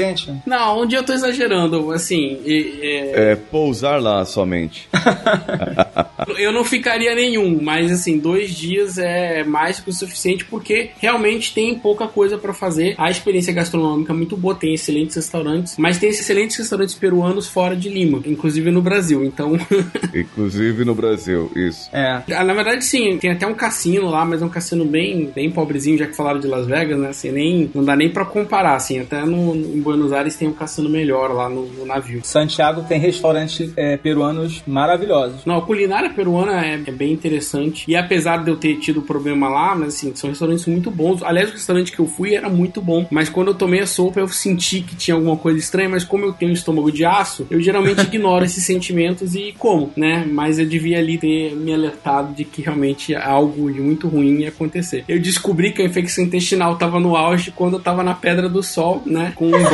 Não, 0.46 0.82
um 0.82 0.86
dia 0.86 0.98
eu 0.98 1.02
tô 1.04 1.12
exagerando, 1.12 1.92
assim. 1.92 2.38
e- 2.44 2.78
é, 2.82 3.32
É 3.32 3.36
pousar 3.36 4.00
lá 4.00 4.24
somente. 4.24 4.88
Eu 6.38 6.52
não 6.52 6.64
ficaria 6.64 7.14
nenhum, 7.14 7.58
mas 7.60 7.90
assim, 7.90 8.18
dois 8.18 8.50
dias 8.54 8.96
é 8.98 9.42
mais 9.44 9.80
que 9.80 9.90
o 9.90 9.92
suficiente 9.92 10.44
porque 10.44 10.90
realmente 10.98 11.52
tem 11.52 11.74
pouca 11.78 12.06
coisa 12.06 12.38
pra 12.38 12.52
fazer. 12.54 12.94
A 12.96 13.10
experiência 13.10 13.52
gastronômica 13.52 14.12
é 14.12 14.16
muito 14.16 14.36
boa, 14.36 14.54
tem 14.54 14.72
excelentes 14.74 15.16
restaurantes, 15.16 15.76
mas 15.78 15.98
tem 15.98 16.10
excelentes 16.10 16.56
restaurantes 16.56 16.94
peruanos 16.94 17.48
fora 17.48 17.74
de 17.76 17.88
Lima, 17.88 18.22
inclusive 18.26 18.70
no 18.70 18.80
Brasil. 18.80 19.24
Então, 19.24 19.58
Inclusive 20.14 20.84
no 20.84 20.94
Brasil, 20.94 21.50
isso. 21.56 21.88
É. 21.92 22.22
ah, 22.32 22.44
na 22.44 22.54
verdade 22.54 22.84
sim, 22.84 23.18
tem 23.18 23.30
até 23.32 23.46
um 23.46 23.54
cassino 23.54 24.08
lá, 24.08 24.24
mas 24.24 24.42
é 24.42 24.44
um 24.44 24.48
cassino 24.48 24.84
bem, 24.84 25.30
bem 25.34 25.50
pobrezinho, 25.50 25.98
já 25.98 26.06
que 26.06 26.14
falaram 26.16 26.40
de 26.40 26.46
Las 26.46 26.66
Vegas, 26.66 26.98
né? 26.98 27.08
Assim, 27.08 27.30
nem 27.30 27.70
não 27.74 27.84
dá 27.84 27.96
nem 27.96 28.10
pra 28.10 28.24
comparar, 28.24 28.74
assim. 28.76 29.00
Até 29.00 29.12
até 29.12 29.26
no, 29.26 29.54
em 29.54 29.80
Buenos 29.82 30.12
Aires 30.12 30.36
tem 30.36 30.48
um 30.48 30.52
caçando 30.52 30.88
melhor 30.88 31.32
lá 31.32 31.48
no, 31.48 31.66
no 31.66 31.84
navio. 31.84 32.20
Santiago 32.24 32.82
tem 32.82 32.98
restaurantes 32.98 33.72
é, 33.76 33.96
peruanos 33.96 34.62
maravilhosos. 34.66 35.44
Não, 35.44 35.58
a 35.58 35.62
culinária 35.62 36.10
peruana 36.10 36.64
é, 36.64 36.74
é, 36.74 36.92
bem 36.92 37.12
interessante. 37.12 37.84
E 37.88 37.96
apesar 37.96 38.44
de 38.44 38.50
eu 38.50 38.56
ter 38.56 38.76
tido 38.78 39.02
problema 39.02 39.48
lá, 39.48 39.74
mas 39.74 39.94
assim, 39.94 40.14
são 40.14 40.30
restaurantes 40.30 40.66
muito 40.66 40.90
bons. 40.90 41.22
Aliás, 41.22 41.50
o 41.50 41.52
restaurante 41.52 41.92
que 41.92 42.00
eu 42.00 42.06
fui 42.06 42.34
era 42.34 42.48
muito 42.48 42.80
bom. 42.80 43.06
Mas 43.10 43.28
quando 43.28 43.48
eu 43.48 43.54
tomei 43.54 43.80
a 43.80 43.86
sopa, 43.86 44.20
eu 44.20 44.28
senti 44.28 44.80
que 44.80 44.96
tinha 44.96 45.14
alguma 45.14 45.36
coisa 45.36 45.58
estranha. 45.58 45.88
Mas 45.88 46.04
como 46.04 46.24
eu 46.24 46.32
tenho 46.32 46.50
um 46.50 46.54
estômago 46.54 46.90
de 46.90 47.04
aço, 47.04 47.46
eu 47.50 47.60
geralmente 47.60 48.02
ignoro 48.06 48.44
esses 48.44 48.64
sentimentos 48.64 49.34
e 49.34 49.54
como, 49.58 49.90
né? 49.96 50.26
Mas 50.30 50.58
eu 50.58 50.66
devia 50.66 50.98
ali 50.98 51.18
ter 51.18 51.54
me 51.54 51.72
alertado 51.72 52.34
de 52.34 52.44
que 52.44 52.62
realmente 52.62 53.14
algo 53.14 53.72
de 53.72 53.80
muito 53.80 54.08
ruim 54.08 54.40
ia 54.40 54.48
acontecer. 54.48 55.04
Eu 55.08 55.20
descobri 55.20 55.72
que 55.72 55.82
a 55.82 55.84
infecção 55.84 56.24
intestinal 56.24 56.74
estava 56.74 56.98
no 57.00 57.16
auge 57.16 57.50
quando 57.50 57.74
eu 57.74 57.78
estava 57.78 58.02
na 58.02 58.14
Pedra 58.14 58.48
do 58.48 58.62
Sol, 58.62 59.02
né? 59.06 59.32
Com 59.34 59.48
um 59.48 59.52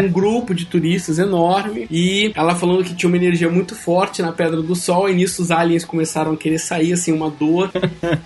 um 0.00 0.08
grupo 0.08 0.54
de 0.54 0.66
turistas 0.66 1.18
enorme. 1.18 1.86
E 1.90 2.32
ela 2.34 2.54
falando 2.54 2.84
que 2.84 2.94
tinha 2.94 3.08
uma 3.08 3.16
energia 3.16 3.48
muito 3.48 3.74
forte 3.74 4.22
na 4.22 4.32
Pedra 4.32 4.62
do 4.62 4.74
Sol. 4.74 5.08
E 5.08 5.14
nisso 5.14 5.42
os 5.42 5.50
aliens 5.50 5.84
começaram 5.84 6.32
a 6.32 6.36
querer 6.36 6.58
sair, 6.58 6.92
assim, 6.92 7.12
uma 7.12 7.30
dor 7.30 7.70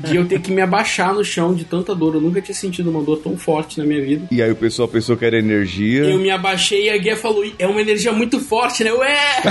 de 0.00 0.16
eu 0.16 0.26
ter 0.26 0.40
que 0.40 0.52
me 0.52 0.60
abaixar 0.60 1.14
no 1.14 1.24
chão 1.24 1.54
de 1.54 1.64
tanta 1.64 1.94
dor. 1.94 2.14
Eu 2.14 2.20
nunca 2.20 2.40
tinha 2.40 2.54
sentido 2.54 2.90
uma 2.90 3.02
dor 3.02 3.18
tão 3.18 3.36
forte 3.36 3.78
na 3.78 3.84
minha 3.84 4.02
vida. 4.02 4.26
E 4.30 4.42
aí 4.42 4.50
o 4.50 4.56
pessoal 4.56 4.88
pensou 4.88 5.16
que 5.16 5.24
era 5.24 5.38
energia. 5.38 6.04
Eu 6.04 6.18
me 6.18 6.30
abaixei 6.30 6.86
e 6.86 6.90
a 6.90 6.98
guia 6.98 7.16
falou: 7.16 7.44
é 7.58 7.66
uma 7.66 7.80
energia 7.80 8.12
muito 8.12 8.40
forte, 8.40 8.84
né? 8.84 8.90
Eu, 8.90 9.02
é! 9.02 9.42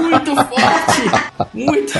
Muito 0.00 0.34
forte! 0.34 1.34
Muito! 1.52 1.92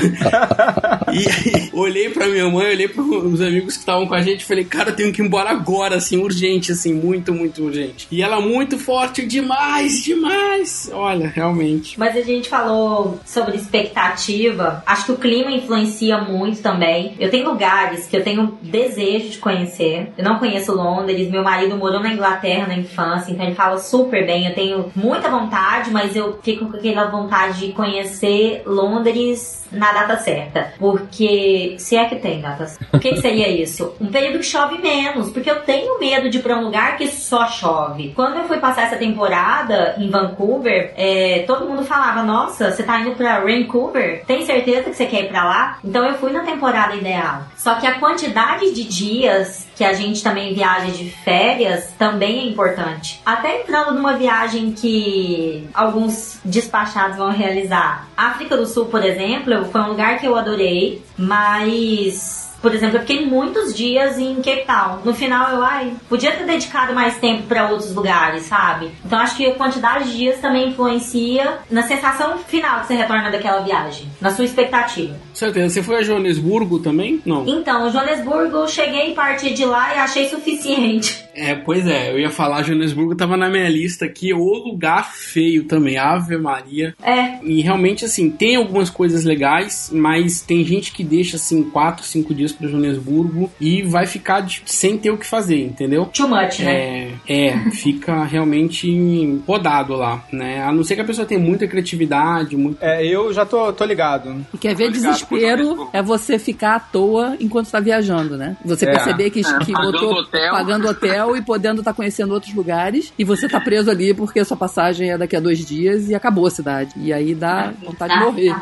E 1.13 1.27
aí, 1.27 1.69
olhei 1.73 2.09
pra 2.09 2.27
minha 2.27 2.49
mãe, 2.49 2.67
olhei 2.67 2.87
pros 2.87 3.41
amigos 3.41 3.73
que 3.73 3.79
estavam 3.79 4.07
com 4.07 4.13
a 4.13 4.21
gente 4.21 4.41
e 4.41 4.45
falei, 4.45 4.63
cara, 4.63 4.89
eu 4.89 4.95
tenho 4.95 5.11
que 5.11 5.21
ir 5.21 5.25
embora 5.25 5.49
agora, 5.49 5.95
assim, 5.95 6.17
urgente, 6.17 6.71
assim, 6.71 6.93
muito, 6.93 7.33
muito 7.33 7.63
urgente. 7.63 8.07
E 8.11 8.21
ela 8.21 8.41
muito 8.41 8.77
forte, 8.77 8.94
demais, 9.27 10.03
demais. 10.03 10.89
Olha, 10.93 11.27
realmente. 11.27 11.99
Mas 11.99 12.15
a 12.15 12.21
gente 12.21 12.49
falou 12.49 13.19
sobre 13.25 13.55
expectativa. 13.55 14.83
Acho 14.85 15.05
que 15.05 15.11
o 15.11 15.17
clima 15.17 15.51
influencia 15.51 16.19
muito 16.19 16.61
também. 16.61 17.15
Eu 17.19 17.29
tenho 17.29 17.49
lugares 17.49 18.07
que 18.07 18.15
eu 18.15 18.23
tenho 18.23 18.57
desejo 18.61 19.29
de 19.29 19.37
conhecer. 19.37 20.11
Eu 20.17 20.23
não 20.23 20.39
conheço 20.39 20.73
Londres. 20.73 21.29
Meu 21.29 21.43
marido 21.43 21.77
morou 21.77 21.99
na 21.99 22.13
Inglaterra 22.13 22.67
na 22.67 22.77
infância, 22.77 23.31
então 23.31 23.45
ele 23.45 23.55
fala 23.55 23.77
super 23.77 24.25
bem. 24.25 24.47
Eu 24.47 24.55
tenho 24.55 24.91
muita 24.95 25.29
vontade, 25.29 25.91
mas 25.91 26.15
eu 26.15 26.39
fico 26.41 26.69
com 26.69 26.77
aquela 26.77 27.05
vontade 27.05 27.67
de 27.67 27.73
conhecer 27.73 28.63
Londres 28.65 29.64
na 29.75 29.91
data 29.91 30.17
certa. 30.17 30.73
Porque, 30.79 31.75
se 31.77 31.95
é 31.95 32.05
que 32.05 32.15
tem 32.15 32.41
data 32.41 32.65
certa, 32.65 32.97
o 32.97 32.99
que, 32.99 33.09
que, 33.09 33.21
seria 33.21 33.49
isso? 33.49 33.93
Um 33.99 34.07
período 34.07 34.39
que 34.39 34.45
chove 34.45 34.77
menos, 34.77 35.29
porque 35.29 35.49
eu 35.49 35.61
tenho 35.61 35.99
medo 35.99 36.29
de 36.29 36.37
ir 36.37 36.41
pra 36.41 36.57
um 36.57 36.63
lugar 36.63 36.97
que 36.97 37.07
só 37.07 37.47
chove. 37.47 38.13
Quando 38.15 38.37
eu 38.37 38.47
fui 38.47 38.57
passar 38.57 38.83
essa 38.83 38.97
temporada 38.97 39.95
em 39.97 40.09
Vancouver, 40.09 40.93
é, 40.95 41.43
todo 41.47 41.67
mundo 41.67 41.83
falava: 41.83 42.23
Nossa, 42.23 42.71
você 42.71 42.83
tá 42.83 42.99
indo 42.99 43.11
pra 43.11 43.41
Vancouver? 43.41 44.23
Tem 44.25 44.45
certeza 44.45 44.89
que 44.89 44.95
você 44.95 45.05
quer 45.05 45.25
ir 45.25 45.29
pra 45.29 45.43
lá? 45.43 45.79
Então 45.83 46.05
eu 46.05 46.15
fui 46.15 46.31
na 46.31 46.41
temporada 46.41 46.95
ideal. 46.95 47.43
Só 47.57 47.75
que 47.75 47.87
a 47.87 47.99
quantidade 47.99 48.71
de 48.73 48.83
dias 48.83 49.67
que 49.75 49.83
a 49.83 49.93
gente 49.93 50.23
também 50.23 50.53
viaja 50.53 50.91
de 50.91 51.09
férias 51.09 51.91
também 51.97 52.39
é 52.39 52.49
importante. 52.49 53.21
Até 53.25 53.61
entrando 53.61 53.93
numa 53.93 54.13
viagem 54.13 54.71
que 54.71 55.67
alguns 55.73 56.39
despachados 56.43 57.17
vão 57.17 57.31
realizar. 57.31 58.07
África 58.15 58.55
do 58.55 58.65
Sul, 58.65 58.85
por 58.85 59.03
exemplo, 59.03 59.65
foi 59.65 59.81
um 59.81 59.89
lugar 59.89 60.19
que 60.19 60.25
eu 60.25 60.35
adorei, 60.35 61.03
mas 61.17 62.45
por 62.65 62.73
exemplo, 62.73 62.97
eu 62.97 63.01
fiquei 63.01 63.23
muitos 63.23 63.75
dias 63.75 64.17
em 64.17 64.37
Cape 64.37 64.65
Town. 64.65 65.01
No 65.05 65.13
final, 65.13 65.51
eu, 65.51 65.63
ai, 65.63 65.93
podia 66.09 66.31
ter 66.31 66.47
dedicado 66.47 66.95
mais 66.95 67.15
tempo 67.19 67.43
para 67.43 67.69
outros 67.69 67.93
lugares, 67.93 68.41
sabe? 68.41 68.91
Então, 69.05 69.19
acho 69.19 69.37
que 69.37 69.45
a 69.45 69.53
quantidade 69.53 70.05
de 70.05 70.17
dias 70.17 70.39
também 70.39 70.69
influencia 70.69 71.59
na 71.69 71.83
sensação 71.83 72.39
final 72.39 72.79
que 72.79 72.87
você 72.87 72.95
retorna 72.95 73.29
daquela 73.29 73.61
viagem, 73.61 74.09
na 74.19 74.31
sua 74.31 74.45
expectativa. 74.45 75.15
Certeza. 75.35 75.69
Você 75.69 75.83
foi 75.83 75.97
a 75.97 76.01
Joanesburgo 76.01 76.79
também? 76.79 77.21
Não. 77.25 77.45
Então, 77.45 77.91
Joanesburgo, 77.91 78.67
cheguei, 78.67 79.13
parti 79.13 79.53
de 79.53 79.65
lá 79.65 79.93
e 79.93 79.97
achei 79.99 80.29
suficiente. 80.29 81.25
É, 81.35 81.53
pois 81.53 81.85
é, 81.85 82.11
eu 82.11 82.19
ia 82.19 82.29
falar, 82.29 82.63
Joanesburgo 82.63 83.13
tava 83.13 83.35
na 83.35 83.49
minha 83.49 83.67
lista 83.67 84.05
aqui, 84.05 84.33
o 84.33 84.53
lugar 84.53 85.13
feio 85.13 85.65
também, 85.65 85.97
Ave 85.97 86.37
Maria. 86.37 86.95
É. 87.03 87.43
E 87.43 87.61
realmente, 87.61 88.05
assim, 88.05 88.29
tem 88.29 88.55
algumas 88.55 88.89
coisas 88.89 89.25
legais, 89.25 89.91
mas 89.93 90.39
tem 90.39 90.63
gente 90.63 90.93
que 90.93 91.03
deixa, 91.03 91.35
assim, 91.35 91.63
4, 91.63 92.05
5 92.05 92.33
dias 92.33 92.53
pra 92.53 92.69
Joanesburgo 92.69 93.51
e 93.59 93.81
vai 93.81 94.07
ficar 94.07 94.39
de, 94.39 94.61
sem 94.65 94.97
ter 94.97 95.11
o 95.11 95.17
que 95.17 95.25
fazer, 95.25 95.61
entendeu? 95.61 96.05
Too 96.05 96.29
much, 96.29 96.59
né? 96.59 97.11
É, 97.27 97.47
é 97.49 97.57
fica 97.71 98.23
realmente 98.23 99.41
rodado 99.45 99.93
lá, 99.95 100.23
né? 100.31 100.63
A 100.63 100.71
não 100.71 100.83
ser 100.83 100.95
que 100.95 101.01
a 101.01 101.05
pessoa 101.05 101.27
tenha 101.27 101.39
muita 101.39 101.67
criatividade, 101.67 102.55
muito... 102.55 102.77
É, 102.81 103.05
eu 103.05 103.33
já 103.33 103.45
tô, 103.45 103.73
tô 103.73 103.83
ligado. 103.83 104.45
E 104.53 104.57
quer 104.57 104.73
ver 104.73 104.89
desespero 105.29 105.89
é 105.93 106.01
você 106.01 106.37
ficar 106.39 106.75
à 106.75 106.79
toa 106.79 107.35
enquanto 107.39 107.69
tá 107.69 107.79
viajando, 107.79 108.37
né? 108.37 108.57
Você 108.65 108.85
é. 108.85 108.91
perceber 108.91 109.29
que, 109.29 109.41
que 109.41 109.71
pagando 109.71 109.91
botou 109.91 110.13
hotel. 110.13 110.51
pagando 110.51 110.87
hotel 110.87 111.37
e 111.37 111.41
podendo 111.41 111.79
estar 111.79 111.91
tá 111.91 111.95
conhecendo 111.95 112.33
outros 112.33 112.53
lugares 112.53 113.13
e 113.17 113.23
você 113.23 113.47
tá 113.47 113.59
preso 113.59 113.89
ali 113.89 114.13
porque 114.13 114.39
a 114.39 114.45
sua 114.45 114.57
passagem 114.57 115.11
é 115.11 115.17
daqui 115.17 115.35
a 115.35 115.39
dois 115.39 115.65
dias 115.65 116.09
e 116.09 116.15
acabou 116.15 116.47
a 116.47 116.51
cidade. 116.51 116.91
E 116.97 117.11
aí 117.11 117.33
dá 117.33 117.73
vontade 117.83 118.13
de 118.13 118.19
morrer. 118.19 118.55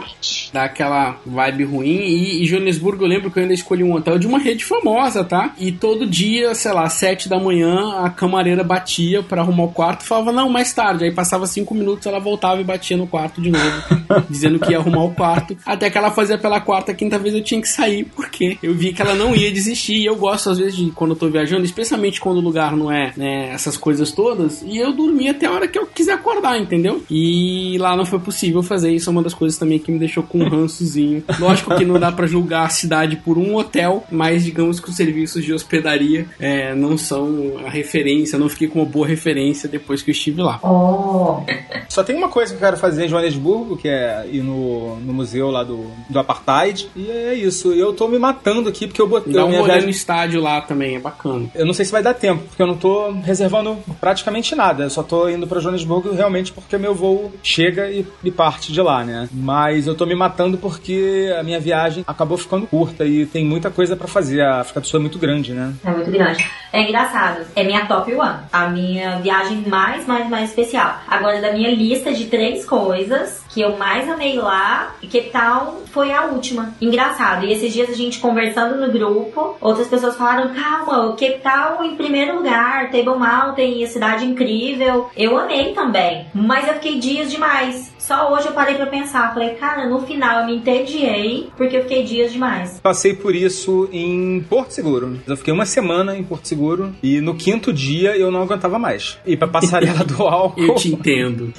Dá 0.52 0.64
aquela 0.64 1.18
vibe 1.26 1.64
ruim. 1.66 1.88
E, 1.88 2.44
e 2.44 2.46
Joanesburgo, 2.46 3.04
eu 3.04 3.08
lembro 3.08 3.32
que 3.32 3.40
eu 3.40 3.44
ainda 3.44 3.54
escolhi 3.54 3.84
um 3.84 3.94
hotel 3.94 4.18
de 4.18 4.28
uma 4.28 4.40
rede 4.40 4.64
famosa, 4.64 5.24
tá? 5.24 5.54
E 5.58 5.72
todo 5.72 6.06
dia, 6.06 6.54
sei 6.56 6.72
lá, 6.72 6.88
sete 6.90 7.28
da 7.28 7.40
manhã, 7.40 8.04
a 8.04 8.10
camareira 8.10 8.64
batia 8.64 9.24
para 9.24 9.42
arrumar 9.42 9.64
o 9.64 9.72
quarto 9.72 10.04
falava, 10.04 10.32
não, 10.32 10.50
mais 10.50 10.74
tarde. 10.74 11.06
Aí 11.06 11.12
passava 11.12 11.46
cinco 11.48 11.74
minutos, 11.74 12.06
ela 12.06 12.20
voltava 12.20 12.62
e 12.62 12.64
batia 12.64 12.98
no 12.98 13.08
quarto 13.08 13.42
de 13.42 13.50
novo, 13.50 13.84
dizendo 14.30 14.60
que 14.60 14.72
ia 14.72 14.78
arrumar 14.78 15.04
o 15.04 15.14
quarto. 15.14 15.58
Até 15.66 15.90
que 15.90 15.98
ela 15.98 16.12
fazia 16.12 16.38
pela 16.38 16.53
quarta, 16.62 16.94
quinta 16.94 17.18
vez 17.20 17.36
eu 17.36 17.44
tinha 17.44 17.62
que 17.62 17.68
sair, 17.68 18.06
porque 18.16 18.58
eu 18.62 18.74
vi 18.74 18.94
que 18.94 19.02
ela 19.02 19.16
não 19.16 19.36
ia 19.36 19.52
desistir. 19.52 19.96
E 19.96 20.06
eu 20.06 20.16
gosto, 20.16 20.50
às 20.50 20.58
vezes, 20.58 20.76
de 20.76 20.92
quando 20.92 21.12
eu 21.12 21.16
tô 21.16 21.30
viajando, 21.30 21.64
especialmente 21.64 22.20
quando 22.20 22.38
o 22.38 22.42
lugar 22.42 22.76
não 22.76 22.92
é 22.92 23.14
né, 23.16 23.50
essas 23.50 23.78
coisas 23.78 24.12
todas, 24.12 24.62
e 24.62 24.78
eu 24.78 24.94
dormi 24.94 25.30
até 25.30 25.46
a 25.46 25.52
hora 25.52 25.68
que 25.68 25.78
eu 25.78 25.86
quiser 25.86 26.14
acordar, 26.14 26.60
entendeu? 26.60 27.04
E 27.10 27.78
lá 27.80 27.96
não 27.96 28.06
foi 28.06 28.20
possível 28.20 28.64
fazer 28.64 28.92
isso, 28.92 29.10
é 29.10 29.12
uma 29.12 29.24
das 29.24 29.34
coisas 29.34 29.58
também 29.58 29.80
que 29.80 29.92
me 29.92 30.00
deixou 30.00 30.24
com 30.24 30.40
um 30.40 30.50
rançozinho. 30.50 31.24
Lógico 31.40 31.76
que 31.76 31.86
não 31.86 32.00
dá 32.00 32.12
para 32.12 32.28
julgar 32.28 32.66
a 32.66 32.70
cidade 32.70 33.16
por 33.18 33.38
um 33.38 33.56
hotel, 33.56 34.04
mas 34.12 34.44
digamos 34.44 34.80
que 34.80 34.90
os 34.90 34.96
serviços 34.96 35.44
de 35.44 35.54
hospedaria 35.54 36.26
é, 36.40 36.74
não 36.76 36.98
são 36.98 37.58
a 37.66 37.70
referência, 37.70 38.38
não 38.38 38.50
fiquei 38.50 38.68
com 38.68 38.80
uma 38.80 38.86
boa 38.86 39.08
referência 39.08 39.68
depois 39.70 40.02
que 40.02 40.12
eu 40.12 40.14
estive 40.14 40.42
lá. 40.42 40.60
Oh. 40.64 41.44
Só 41.90 42.04
tem 42.04 42.16
uma 42.16 42.30
coisa 42.30 42.52
que 42.52 42.58
eu 42.58 42.66
quero 42.66 42.78
fazer 42.78 43.06
em 43.06 43.10
Joanesburgo, 43.10 43.78
que 43.78 43.88
é 43.88 44.26
ir 44.32 44.42
no, 44.42 44.98
no 44.98 45.14
museu 45.14 45.50
lá 45.50 45.64
do, 45.64 45.86
do 46.10 46.20
Apartheid, 46.46 46.90
e 46.96 47.10
é 47.10 47.34
isso. 47.34 47.72
Eu 47.72 47.94
tô 47.94 48.08
me 48.08 48.20
matando 48.20 48.70
aqui 48.70 48.86
porque 48.88 49.02
eu 49.02 49.08
botei. 49.08 49.34
Dá 49.34 49.46
um 49.46 49.48
minha 49.50 49.60
rolê 49.60 49.72
viagem- 49.74 49.88
no 49.88 49.92
estádio 49.92 50.42
lá 50.42 50.62
também, 50.62 50.96
é 50.96 51.00
bacana. 51.00 51.50
Eu 51.56 51.66
não 51.66 51.74
sei 51.74 51.86
se 51.86 51.92
vai 51.92 52.04
dar 52.04 52.14
tempo, 52.14 52.44
porque 52.44 52.62
eu 52.62 52.68
não 52.68 52.76
tô 52.76 53.12
reservando 53.24 53.78
praticamente 54.00 54.56
nada. 54.56 54.84
Eu 54.84 54.90
só 54.90 55.02
tô 55.02 55.28
indo 55.30 55.48
pra 55.48 55.60
Joanesburgo 55.60 56.14
realmente 56.14 56.52
porque 56.52 56.78
meu 56.78 56.94
voo 56.94 57.32
chega 57.42 57.90
e, 57.90 58.06
e 58.24 58.32
parte 58.32 58.72
de 58.72 58.82
lá, 58.82 59.04
né? 59.04 59.30
Mas 59.32 59.88
eu 59.88 59.96
tô 59.96 60.06
me 60.06 60.16
matando 60.16 60.58
porque 60.58 61.34
a 61.40 61.44
minha 61.44 61.60
viagem 61.60 62.04
acabou 62.06 62.38
ficando 62.38 62.68
curta 62.68 63.06
e 63.06 63.26
tem 63.26 63.46
muita 63.46 63.70
coisa 63.70 63.96
pra 63.96 64.08
fazer. 64.08 64.42
A 64.42 64.60
África 64.62 64.82
do 64.82 64.88
Sul 64.88 65.00
é 65.00 65.02
muito 65.02 65.18
grande, 65.18 65.54
né? 65.54 65.74
É 65.86 65.92
muito 65.92 66.12
grande. 66.12 66.46
É 66.72 66.82
engraçado. 66.84 67.46
É 67.56 67.64
minha 67.64 67.86
top 67.86 68.14
one. 68.14 68.40
A 68.52 68.68
minha 68.68 69.20
viagem 69.20 69.64
mais, 69.68 70.06
mais, 70.06 70.30
mais 70.30 70.50
especial. 70.50 70.98
Agora, 71.08 71.40
da 71.42 71.54
minha 71.54 71.70
lista 71.74 72.12
de 72.14 72.26
três 72.26 72.66
coisas 72.66 73.44
que 73.54 73.62
eu 73.62 73.78
mais 73.78 74.10
amei 74.10 74.36
lá, 74.38 74.96
Cape 75.04 75.30
Town 75.32 75.82
foi 75.92 76.12
a 76.12 76.26
última. 76.34 76.74
Engraçado. 76.82 77.46
E 77.46 77.54
esses 77.54 77.72
dias 77.72 77.90
a 77.90 77.94
gente 77.94 78.20
conversando 78.20 78.76
no 78.76 78.92
grupo, 78.92 79.56
outras 79.62 79.88
pessoas 79.88 80.16
falaram: 80.16 80.54
calma, 80.54 81.08
o 81.08 81.12
Cape 81.12 81.40
Town 81.42 81.84
em 81.84 81.96
primeiro 81.96 82.38
lugar, 82.38 82.92
Table 82.92 83.18
Mountain, 83.18 83.86
cidade 83.88 84.26
incrível. 84.26 85.10
Eu 85.16 85.38
amei 85.38 85.74
também. 85.74 86.26
Mas 86.34 86.68
eu 86.68 86.76
fiquei 86.76 87.00
dias 87.00 87.32
demais. 87.32 87.93
Só 88.04 88.34
hoje 88.34 88.48
eu 88.48 88.52
parei 88.52 88.76
pra 88.76 88.86
pensar. 88.86 89.34
Falei, 89.34 89.52
cara, 89.52 89.88
no 89.88 90.02
final 90.02 90.42
eu 90.42 90.46
me 90.46 90.58
entediei 90.58 91.50
porque 91.56 91.78
eu 91.78 91.84
fiquei 91.84 92.04
dias 92.04 92.34
demais. 92.34 92.78
Passei 92.84 93.14
por 93.14 93.34
isso 93.34 93.88
em 93.94 94.46
Porto 94.50 94.72
Seguro. 94.72 95.18
Eu 95.26 95.38
fiquei 95.38 95.54
uma 95.54 95.66
semana 95.66 96.18
em 96.18 96.22
Porto 96.22 96.50
Seguro 96.50 96.94
e 97.02 97.22
no 97.22 97.34
quinto 97.34 97.72
dia 97.72 98.18
eu 98.18 98.30
não 98.30 98.42
aguentava 98.42 98.78
mais. 98.78 99.18
E 99.26 99.38
pra 99.38 99.48
passarela 99.48 100.04
do 100.04 100.22
álcool. 100.24 100.62
Eu 100.62 100.76
te 100.76 100.94
entendo. 100.94 101.54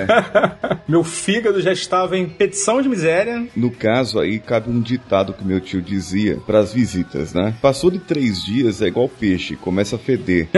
Meu 0.86 1.02
fígado 1.02 1.60
já 1.62 1.72
estava 1.72 2.18
em 2.18 2.28
petição 2.28 2.82
de 2.82 2.88
miséria. 2.88 3.46
No 3.56 3.70
caso 3.70 4.20
aí, 4.20 4.38
cabe 4.38 4.70
um 4.70 4.80
ditado 4.80 5.32
que 5.32 5.44
meu 5.44 5.60
tio 5.60 5.82
dizia 5.82 6.38
para 6.46 6.58
as 6.60 6.72
visitas, 6.72 7.34
né? 7.34 7.54
Passou 7.60 7.90
de 7.90 7.98
três 7.98 8.42
dias, 8.42 8.80
é 8.80 8.86
igual 8.86 9.08
peixe, 9.08 9.54
começa 9.54 9.96
a 9.96 9.98
feder. 9.98 10.48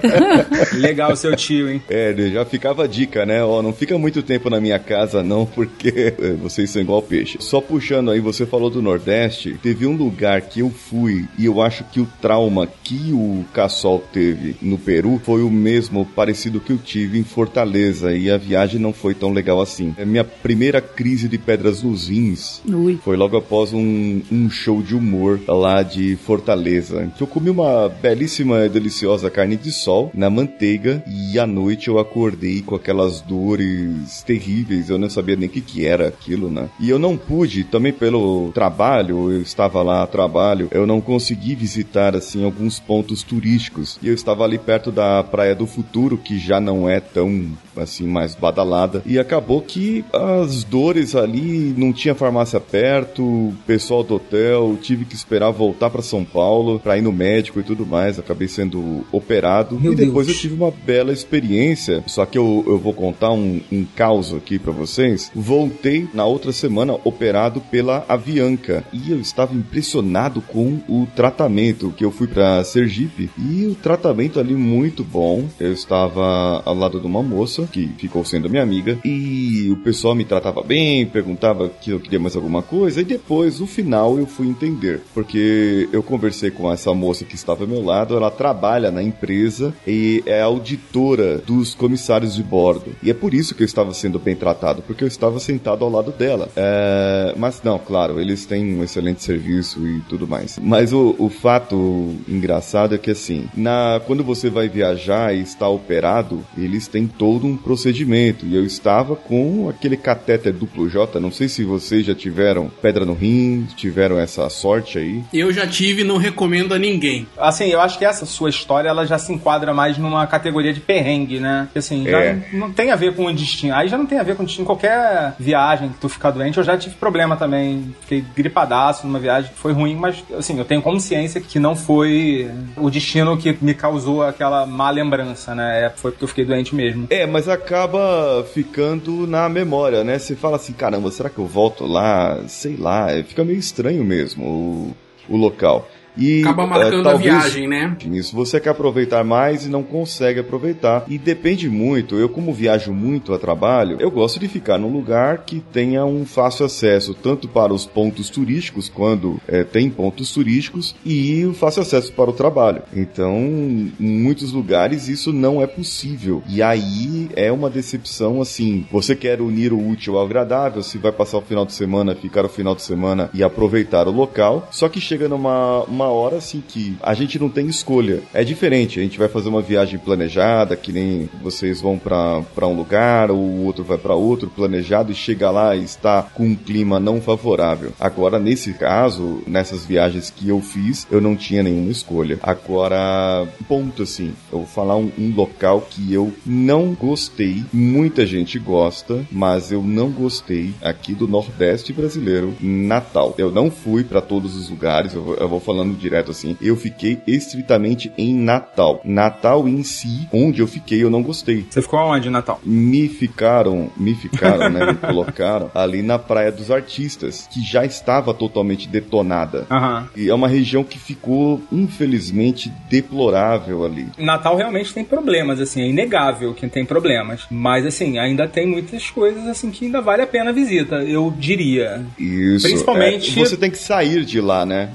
Legal 0.74 1.14
seu 1.14 1.36
tio, 1.36 1.68
hein? 1.70 1.82
é, 1.90 2.14
já 2.32 2.44
ficava 2.44 2.84
a 2.84 2.86
dica, 2.86 3.26
né? 3.26 3.44
Ó, 3.44 3.60
não 3.60 3.72
fica 3.72 3.98
muito 3.98 4.22
tempo 4.22 4.48
na 4.48 4.60
minha 4.66 4.75
casa 4.78 5.22
não, 5.22 5.46
porque 5.46 6.14
é, 6.18 6.32
vocês 6.40 6.70
são 6.70 6.82
igual 6.82 7.02
peixe. 7.02 7.38
Só 7.40 7.60
puxando 7.60 8.10
aí, 8.10 8.20
você 8.20 8.46
falou 8.46 8.70
do 8.70 8.82
Nordeste, 8.82 9.58
teve 9.62 9.86
um 9.86 9.96
lugar 9.96 10.40
que 10.42 10.60
eu 10.60 10.70
fui 10.70 11.26
e 11.38 11.46
eu 11.46 11.60
acho 11.60 11.84
que 11.84 12.00
o 12.00 12.08
trauma 12.20 12.66
que 12.66 13.12
o 13.12 13.44
Cassol 13.52 14.02
teve 14.12 14.56
no 14.60 14.78
Peru 14.78 15.20
foi 15.24 15.42
o 15.42 15.50
mesmo 15.50 16.04
parecido 16.04 16.60
que 16.60 16.72
eu 16.72 16.78
tive 16.78 17.18
em 17.18 17.24
Fortaleza 17.24 18.14
e 18.16 18.30
a 18.30 18.36
viagem 18.36 18.80
não 18.80 18.92
foi 18.92 19.14
tão 19.14 19.32
legal 19.32 19.60
assim. 19.60 19.94
A 19.98 20.04
minha 20.04 20.24
primeira 20.24 20.80
crise 20.80 21.28
de 21.28 21.38
pedras 21.38 21.82
nos 21.82 22.08
rins 22.08 22.60
Ui. 22.66 22.98
foi 23.02 23.16
logo 23.16 23.36
após 23.36 23.72
um, 23.72 24.20
um 24.30 24.50
show 24.50 24.82
de 24.82 24.94
humor 24.94 25.40
lá 25.48 25.82
de 25.82 26.16
Fortaleza. 26.16 27.10
Que 27.16 27.22
eu 27.22 27.26
comi 27.26 27.50
uma 27.50 27.88
belíssima 27.88 28.64
e 28.64 28.68
deliciosa 28.68 29.30
carne 29.30 29.56
de 29.56 29.70
sol 29.70 30.10
na 30.14 30.30
manteiga 30.30 31.02
e 31.06 31.38
à 31.38 31.46
noite 31.46 31.88
eu 31.88 31.98
acordei 31.98 32.62
com 32.62 32.74
aquelas 32.74 33.20
dores 33.20 34.22
terríveis. 34.26 34.55
Eu 34.88 34.98
não 34.98 35.10
sabia 35.10 35.36
nem 35.36 35.48
o 35.48 35.52
que, 35.52 35.60
que 35.60 35.86
era 35.86 36.08
aquilo, 36.08 36.50
né? 36.50 36.68
E 36.80 36.88
eu 36.88 36.98
não 36.98 37.16
pude, 37.16 37.64
também 37.64 37.92
pelo 37.92 38.50
trabalho, 38.52 39.30
eu 39.32 39.42
estava 39.42 39.82
lá 39.82 40.02
a 40.02 40.06
trabalho, 40.06 40.68
eu 40.70 40.86
não 40.86 41.00
consegui 41.00 41.54
visitar 41.54 42.14
assim 42.14 42.44
alguns 42.44 42.78
pontos 42.78 43.22
turísticos. 43.22 43.98
E 44.02 44.08
eu 44.08 44.14
estava 44.14 44.44
ali 44.44 44.58
perto 44.58 44.90
da 44.90 45.22
Praia 45.22 45.54
do 45.54 45.66
Futuro, 45.66 46.16
que 46.16 46.38
já 46.38 46.60
não 46.60 46.88
é 46.88 47.00
tão 47.00 47.50
assim 47.76 48.06
mais 48.06 48.34
badalada 48.34 49.02
e 49.04 49.18
acabou 49.18 49.60
que 49.60 50.04
as 50.12 50.64
dores 50.64 51.14
ali 51.14 51.74
não 51.76 51.92
tinha 51.92 52.14
farmácia 52.14 52.60
perto, 52.60 53.52
pessoal 53.66 54.02
do 54.02 54.14
hotel, 54.14 54.78
tive 54.80 55.04
que 55.04 55.14
esperar 55.14 55.50
voltar 55.50 55.90
para 55.90 56.02
São 56.02 56.24
Paulo 56.24 56.80
para 56.80 56.96
ir 56.96 57.02
no 57.02 57.12
médico 57.12 57.60
e 57.60 57.62
tudo 57.62 57.86
mais, 57.86 58.18
acabei 58.18 58.48
sendo 58.48 59.04
operado 59.12 59.78
Meu 59.78 59.92
e 59.92 59.96
depois 59.96 60.26
Deus. 60.26 60.36
eu 60.36 60.42
tive 60.42 60.54
uma 60.54 60.70
bela 60.70 61.12
experiência. 61.12 62.02
Só 62.06 62.24
que 62.24 62.38
eu, 62.38 62.64
eu 62.66 62.78
vou 62.78 62.92
contar 62.92 63.32
um, 63.32 63.60
um 63.70 63.84
caos 63.84 64.32
aqui 64.46 64.60
para 64.60 64.72
vocês. 64.72 65.32
Voltei 65.34 66.08
na 66.14 66.24
outra 66.24 66.52
semana 66.52 66.96
operado 67.04 67.60
pela 67.60 68.04
Avianca 68.08 68.84
e 68.92 69.10
eu 69.10 69.18
estava 69.18 69.52
impressionado 69.52 70.40
com 70.40 70.78
o 70.88 71.08
tratamento 71.16 71.92
que 71.96 72.04
eu 72.04 72.12
fui 72.12 72.28
para 72.28 72.62
Sergipe 72.62 73.28
e 73.36 73.66
o 73.66 73.74
tratamento 73.74 74.38
ali 74.38 74.54
muito 74.54 75.02
bom. 75.02 75.48
Eu 75.58 75.72
estava 75.72 76.62
ao 76.64 76.74
lado 76.74 77.00
de 77.00 77.06
uma 77.06 77.22
moça 77.22 77.68
que 77.72 77.88
ficou 77.98 78.24
sendo 78.24 78.48
minha 78.48 78.62
amiga 78.62 78.98
e 79.04 79.68
o 79.72 79.76
pessoal 79.78 80.14
me 80.14 80.24
tratava 80.24 80.62
bem, 80.62 81.04
perguntava 81.06 81.68
que 81.68 81.90
eu 81.90 81.98
queria 81.98 82.20
mais 82.20 82.36
alguma 82.36 82.62
coisa 82.62 83.00
e 83.00 83.04
depois 83.04 83.58
no 83.58 83.66
final 83.66 84.16
eu 84.16 84.26
fui 84.26 84.46
entender 84.46 85.00
porque 85.12 85.88
eu 85.92 86.02
conversei 86.02 86.52
com 86.52 86.70
essa 86.70 86.94
moça 86.94 87.24
que 87.24 87.34
estava 87.34 87.64
ao 87.64 87.68
meu 87.68 87.84
lado, 87.84 88.16
ela 88.16 88.30
trabalha 88.30 88.92
na 88.92 89.02
empresa 89.02 89.74
e 89.84 90.22
é 90.24 90.40
auditora 90.40 91.38
dos 91.38 91.74
comissários 91.74 92.36
de 92.36 92.44
bordo. 92.44 92.94
E 93.02 93.10
é 93.10 93.14
por 93.14 93.34
isso 93.34 93.54
que 93.54 93.62
eu 93.62 93.66
estava 93.66 93.92
sendo 93.92 94.20
bem 94.20 94.35
tratado, 94.36 94.82
porque 94.82 95.02
eu 95.04 95.08
estava 95.08 95.38
sentado 95.40 95.84
ao 95.84 95.90
lado 95.90 96.12
dela. 96.12 96.48
É, 96.56 97.34
Mas 97.36 97.60
não, 97.62 97.78
claro, 97.78 98.20
eles 98.20 98.46
têm 98.46 98.76
um 98.78 98.84
excelente 98.84 99.22
serviço 99.22 99.86
e 99.86 100.00
tudo 100.08 100.26
mais. 100.26 100.58
Mas 100.62 100.92
o, 100.92 101.14
o 101.18 101.28
fato 101.28 102.14
engraçado 102.28 102.94
é 102.94 102.98
que 102.98 103.10
assim, 103.10 103.48
na, 103.56 104.00
quando 104.06 104.22
você 104.22 104.48
vai 104.50 104.68
viajar 104.68 105.34
e 105.34 105.40
está 105.40 105.68
operado, 105.68 106.44
eles 106.56 106.86
têm 106.88 107.06
todo 107.06 107.46
um 107.46 107.56
procedimento. 107.56 108.46
E 108.46 108.54
eu 108.54 108.64
estava 108.64 109.16
com 109.16 109.68
aquele 109.68 109.96
catéter 109.96 110.52
duplo 110.52 110.88
J, 110.88 111.18
não 111.20 111.30
sei 111.30 111.48
se 111.48 111.64
vocês 111.64 112.04
já 112.06 112.14
tiveram 112.14 112.70
pedra 112.82 113.04
no 113.04 113.14
rim, 113.14 113.66
tiveram 113.76 114.18
essa 114.18 114.48
sorte 114.48 114.98
aí. 114.98 115.22
Eu 115.32 115.52
já 115.52 115.66
tive 115.66 116.02
e 116.02 116.04
não 116.04 116.16
recomendo 116.16 116.74
a 116.74 116.78
ninguém. 116.78 117.26
Assim, 117.38 117.66
eu 117.68 117.80
acho 117.80 117.98
que 117.98 118.04
essa 118.04 118.26
sua 118.26 118.50
história 118.50 118.88
ela 118.88 119.04
já 119.06 119.18
se 119.18 119.32
enquadra 119.32 119.72
mais 119.72 119.98
numa 119.98 120.26
categoria 120.26 120.72
de 120.72 120.80
perrengue, 120.80 121.40
né? 121.40 121.62
Porque, 121.66 121.78
assim, 121.78 122.04
já 122.04 122.20
É. 122.20 122.42
não, 122.52 122.60
não 122.60 122.72
tem 122.72 122.90
a 122.90 122.96
ver 122.96 123.14
com 123.14 123.26
o 123.26 123.32
destino. 123.34 123.74
Aí 123.74 123.88
já 123.88 123.96
não 123.98 124.06
tem 124.06 124.18
a 124.18 124.22
ver 124.26 124.36
com 124.36 124.42
o 124.42 124.46
destino. 124.46 124.66
Qualquer 124.66 125.34
viagem 125.38 125.88
que 125.90 125.98
tu 125.98 126.08
ficar 126.08 126.30
doente, 126.30 126.58
eu 126.58 126.64
já 126.64 126.76
tive 126.76 126.94
problema 126.96 127.36
também. 127.36 127.94
Fiquei 128.02 128.24
gripadaço 128.34 129.06
numa 129.06 129.18
viagem 129.18 129.50
que 129.50 129.58
foi 129.58 129.72
ruim, 129.72 129.94
mas, 129.94 130.22
assim, 130.36 130.58
eu 130.58 130.64
tenho 130.64 130.82
consciência 130.82 131.40
que 131.40 131.58
não 131.58 131.74
foi 131.74 132.50
o 132.76 132.90
destino 132.90 133.36
que 133.36 133.56
me 133.60 133.74
causou 133.74 134.22
aquela 134.22 134.66
má 134.66 134.90
lembrança, 134.90 135.54
né? 135.54 135.86
É, 135.86 135.90
Foi 135.90 136.10
porque 136.10 136.24
eu 136.24 136.28
fiquei 136.28 136.44
doente 136.44 136.74
mesmo. 136.74 137.06
É, 137.10 137.26
mas 137.26 137.48
acaba 137.48 138.44
ficando 138.52 139.26
na 139.26 139.48
memória, 139.48 140.04
né? 140.04 140.18
Você 140.18 140.34
fala 140.34 140.56
assim, 140.56 140.72
caramba, 140.72 141.10
será 141.10 141.28
que 141.28 141.38
eu 141.38 141.46
volto 141.46 141.86
lá? 141.86 142.40
Sei 142.46 142.76
lá, 142.76 143.10
é, 143.10 143.22
fica 143.22 143.44
meio 143.44 143.58
estranho 143.58 144.04
mesmo 144.04 144.44
o, 144.44 144.96
o 145.28 145.36
local. 145.36 145.88
E, 146.16 146.40
Acaba 146.42 146.66
marcando 146.66 146.96
eh, 146.96 147.00
a 147.00 147.12
talvez- 147.12 147.34
viagem, 147.34 147.68
né? 147.68 147.96
Isso, 148.12 148.34
você 148.34 148.58
quer 148.60 148.70
aproveitar 148.70 149.24
mais 149.24 149.66
e 149.66 149.68
não 149.68 149.82
consegue 149.82 150.40
aproveitar. 150.40 151.04
E 151.08 151.18
depende 151.18 151.68
muito. 151.68 152.16
Eu, 152.16 152.28
como 152.28 152.52
viajo 152.52 152.92
muito 152.92 153.32
a 153.34 153.38
trabalho, 153.38 153.96
eu 154.00 154.10
gosto 154.10 154.38
de 154.40 154.48
ficar 154.48 154.78
num 154.78 154.92
lugar 154.92 155.44
que 155.44 155.60
tenha 155.72 156.04
um 156.04 156.24
fácil 156.24 156.66
acesso, 156.66 157.14
tanto 157.14 157.48
para 157.48 157.72
os 157.72 157.84
pontos 157.86 158.30
turísticos, 158.30 158.88
quando 158.88 159.40
eh, 159.48 159.64
tem 159.64 159.90
pontos 159.90 160.32
turísticos, 160.32 160.94
e 161.04 161.44
o 161.44 161.52
fácil 161.54 161.82
acesso 161.82 162.12
para 162.12 162.30
o 162.30 162.32
trabalho. 162.32 162.82
Então, 162.94 163.34
em 163.36 163.92
muitos 164.22 164.52
lugares 164.52 165.08
isso 165.08 165.32
não 165.32 165.60
é 165.62 165.66
possível. 165.66 166.42
E 166.48 166.62
aí 166.62 167.28
é 167.36 167.50
uma 167.52 167.68
decepção 167.70 168.40
assim. 168.40 168.86
Você 168.90 169.14
quer 169.14 169.40
unir 169.40 169.72
o 169.72 169.88
útil 169.88 170.16
ao 170.18 170.24
agradável, 170.24 170.82
se 170.82 170.98
vai 170.98 171.12
passar 171.12 171.38
o 171.38 171.42
final 171.42 171.64
de 171.66 171.72
semana, 171.72 172.14
ficar 172.14 172.44
o 172.44 172.48
final 172.48 172.74
de 172.74 172.82
semana 172.82 173.30
e 173.34 173.42
aproveitar 173.42 174.08
o 174.08 174.12
local. 174.12 174.68
Só 174.70 174.88
que 174.88 175.00
chega 175.00 175.28
numa 175.28 175.82
uma 175.84 176.05
hora 176.08 176.36
assim 176.36 176.62
que 176.66 176.96
a 177.02 177.14
gente 177.14 177.38
não 177.38 177.48
tem 177.48 177.66
escolha. 177.66 178.22
É 178.32 178.42
diferente, 178.42 178.98
a 178.98 179.02
gente 179.02 179.18
vai 179.18 179.28
fazer 179.28 179.48
uma 179.48 179.62
viagem 179.62 179.98
planejada, 179.98 180.76
que 180.76 180.92
nem 180.92 181.28
vocês 181.42 181.80
vão 181.80 181.98
pra 181.98 182.66
um 182.66 182.76
lugar, 182.76 183.30
ou 183.30 183.38
o 183.38 183.64
outro 183.64 183.84
vai 183.84 183.98
pra 183.98 184.14
outro, 184.14 184.50
planejado, 184.50 185.12
e 185.12 185.14
chega 185.14 185.50
lá 185.50 185.76
e 185.76 185.84
está 185.84 186.22
com 186.22 186.44
um 186.44 186.54
clima 186.54 186.98
não 186.98 187.20
favorável. 187.20 187.92
Agora, 188.00 188.38
nesse 188.38 188.72
caso, 188.74 189.42
nessas 189.46 189.84
viagens 189.84 190.30
que 190.30 190.48
eu 190.48 190.60
fiz, 190.60 191.06
eu 191.10 191.20
não 191.20 191.36
tinha 191.36 191.62
nenhuma 191.62 191.90
escolha. 191.90 192.38
Agora, 192.42 193.46
ponto 193.68 194.02
assim, 194.02 194.32
eu 194.52 194.58
vou 194.58 194.66
falar 194.66 194.96
um, 194.96 195.10
um 195.18 195.34
local 195.34 195.86
que 195.88 196.12
eu 196.12 196.32
não 196.44 196.94
gostei, 196.94 197.64
muita 197.72 198.26
gente 198.26 198.58
gosta, 198.58 199.24
mas 199.30 199.70
eu 199.70 199.82
não 199.82 200.10
gostei 200.10 200.74
aqui 200.82 201.14
do 201.14 201.28
Nordeste 201.28 201.92
brasileiro, 201.92 202.54
Natal. 202.60 203.34
Eu 203.38 203.50
não 203.50 203.70
fui 203.70 204.02
pra 204.02 204.20
todos 204.20 204.56
os 204.56 204.68
lugares, 204.68 205.14
eu 205.14 205.36
eu 205.38 205.48
vou 205.48 205.60
falando 205.60 205.95
direto 205.96 206.30
assim. 206.30 206.56
Eu 206.60 206.76
fiquei 206.76 207.18
estritamente 207.26 208.12
em 208.16 208.34
Natal. 208.34 209.00
Natal 209.04 209.66
em 209.68 209.82
si, 209.82 210.28
onde 210.32 210.60
eu 210.60 210.66
fiquei, 210.66 211.02
eu 211.02 211.10
não 211.10 211.22
gostei. 211.22 211.66
Você 211.68 211.82
ficou 211.82 211.98
aonde, 211.98 212.30
Natal? 212.30 212.60
Me 212.64 213.08
ficaram, 213.08 213.90
me 213.96 214.14
ficaram, 214.14 214.68
né? 214.70 214.86
Me 214.92 214.94
colocaram 215.06 215.70
ali 215.74 216.02
na 216.02 216.18
Praia 216.18 216.52
dos 216.52 216.70
Artistas, 216.70 217.48
que 217.50 217.60
já 217.62 217.84
estava 217.84 218.32
totalmente 218.34 218.88
detonada. 218.88 219.66
Aham. 219.70 220.08
E 220.16 220.28
é 220.28 220.34
uma 220.34 220.48
região 220.48 220.84
que 220.84 220.98
ficou, 220.98 221.60
infelizmente, 221.72 222.70
deplorável 222.88 223.84
ali. 223.84 224.06
Natal 224.18 224.56
realmente 224.56 224.92
tem 224.92 225.04
problemas, 225.04 225.60
assim, 225.60 225.82
é 225.82 225.88
inegável 225.88 226.54
que 226.54 226.66
tem 226.68 226.84
problemas. 226.84 227.42
Mas, 227.50 227.86
assim, 227.86 228.18
ainda 228.18 228.46
tem 228.46 228.66
muitas 228.66 229.08
coisas, 229.10 229.46
assim, 229.46 229.70
que 229.70 229.86
ainda 229.86 230.00
vale 230.00 230.22
a 230.22 230.26
pena 230.26 230.50
a 230.50 230.52
visita, 230.52 230.96
eu 230.96 231.32
diria. 231.38 232.04
Isso. 232.18 232.66
Principalmente- 232.66 233.30
é, 233.40 233.44
você 233.44 233.56
tem 233.56 233.70
que 233.70 233.78
sair 233.78 234.24
de 234.24 234.40
lá, 234.40 234.64
né? 234.66 234.90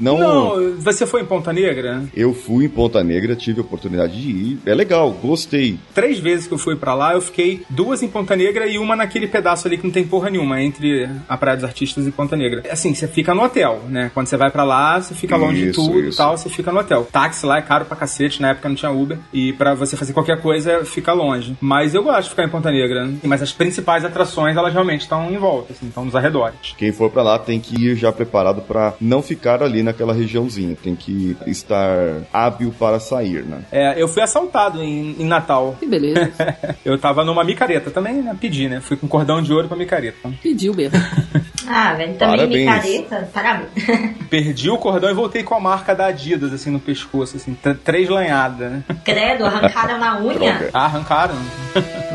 Não, 0.00 0.18
Não, 0.18 0.39
você 0.78 1.06
foi 1.06 1.22
em 1.22 1.24
Ponta 1.24 1.52
Negra? 1.52 2.02
Eu 2.14 2.34
fui 2.34 2.64
em 2.64 2.68
Ponta 2.68 3.02
Negra, 3.02 3.34
tive 3.36 3.60
a 3.60 3.62
oportunidade 3.62 4.20
de 4.20 4.30
ir. 4.30 4.58
É 4.66 4.74
legal, 4.74 5.10
gostei. 5.10 5.78
Três 5.94 6.18
vezes 6.18 6.46
que 6.46 6.54
eu 6.54 6.58
fui 6.58 6.76
pra 6.76 6.94
lá, 6.94 7.14
eu 7.14 7.20
fiquei 7.20 7.62
duas 7.68 8.02
em 8.02 8.08
Ponta 8.08 8.36
Negra 8.36 8.66
e 8.66 8.78
uma 8.78 8.96
naquele 8.96 9.26
pedaço 9.26 9.66
ali 9.66 9.78
que 9.78 9.84
não 9.84 9.92
tem 9.92 10.06
porra 10.06 10.30
nenhuma, 10.30 10.62
entre 10.62 11.08
a 11.28 11.36
Praia 11.36 11.56
dos 11.56 11.64
Artistas 11.64 12.06
e 12.06 12.10
Ponta 12.10 12.36
Negra. 12.36 12.62
Assim, 12.70 12.94
você 12.94 13.06
fica 13.08 13.34
no 13.34 13.42
hotel, 13.42 13.80
né? 13.88 14.10
Quando 14.12 14.26
você 14.26 14.36
vai 14.36 14.50
pra 14.50 14.64
lá, 14.64 15.00
você 15.00 15.14
fica 15.14 15.36
longe 15.36 15.62
de 15.62 15.70
Isso, 15.70 15.84
tudo 15.84 16.00
e 16.00 16.14
tal, 16.14 16.36
você 16.36 16.48
fica 16.48 16.72
no 16.72 16.80
hotel. 16.80 17.06
Táxi 17.10 17.46
lá 17.46 17.58
é 17.58 17.62
caro 17.62 17.84
pra 17.84 17.96
cacete, 17.96 18.40
na 18.40 18.50
época 18.50 18.68
não 18.68 18.76
tinha 18.76 18.90
Uber, 18.90 19.18
e 19.32 19.52
pra 19.52 19.74
você 19.74 19.96
fazer 19.96 20.12
qualquer 20.12 20.40
coisa, 20.40 20.84
fica 20.84 21.12
longe. 21.12 21.56
Mas 21.60 21.94
eu 21.94 22.02
gosto 22.02 22.24
de 22.24 22.30
ficar 22.30 22.44
em 22.44 22.48
Ponta 22.48 22.70
Negra. 22.70 23.08
Mas 23.22 23.42
as 23.42 23.52
principais 23.52 24.04
atrações, 24.04 24.56
elas 24.56 24.72
realmente 24.72 25.02
estão 25.02 25.30
em 25.30 25.38
volta, 25.38 25.72
assim, 25.72 25.86
estão 25.86 26.04
nos 26.04 26.16
arredores. 26.16 26.74
Quem 26.76 26.92
for 26.92 27.10
pra 27.10 27.22
lá 27.22 27.38
tem 27.38 27.60
que 27.60 27.74
ir 27.74 27.96
já 27.96 28.12
preparado 28.12 28.62
pra 28.62 28.94
não 29.00 29.22
ficar 29.22 29.62
ali 29.62 29.82
naquela 29.82 30.12
regiãozinha. 30.20 30.76
Tem 30.82 30.94
que 30.94 31.36
estar 31.46 32.22
hábil 32.32 32.74
para 32.78 33.00
sair, 33.00 33.44
né? 33.44 33.62
É, 33.70 34.00
eu 34.00 34.08
fui 34.08 34.22
assaltado 34.22 34.82
em, 34.82 35.16
em 35.18 35.24
Natal. 35.24 35.76
Que 35.78 35.86
beleza. 35.86 36.30
Eu 36.84 36.98
tava 36.98 37.24
numa 37.24 37.44
micareta 37.44 37.90
também, 37.90 38.14
né? 38.14 38.36
Pedi, 38.40 38.68
né? 38.68 38.80
Fui 38.80 38.96
com 38.96 39.06
cordão 39.06 39.42
de 39.42 39.52
ouro 39.52 39.68
pra 39.68 39.76
micareta. 39.76 40.30
Pediu 40.42 40.74
mesmo. 40.74 40.98
Ah, 41.72 41.92
velho, 41.92 42.14
também 42.14 42.36
Parabéns. 42.64 42.66
micareta. 42.66 43.30
Parabéns. 43.32 43.70
Perdi 44.28 44.70
o 44.70 44.78
cordão 44.78 45.08
e 45.08 45.14
voltei 45.14 45.44
com 45.44 45.54
a 45.54 45.60
marca 45.60 45.94
da 45.94 46.06
Adidas, 46.06 46.52
assim, 46.52 46.68
no 46.68 46.80
pescoço, 46.80 47.36
assim, 47.36 47.56
três 47.84 48.08
lanhadas, 48.08 48.72
né? 48.72 48.82
Credo, 49.04 49.44
arrancaram 49.44 49.96
na 49.98 50.20
unha. 50.20 50.68
Ah, 50.72 50.86
arrancaram. 50.86 51.36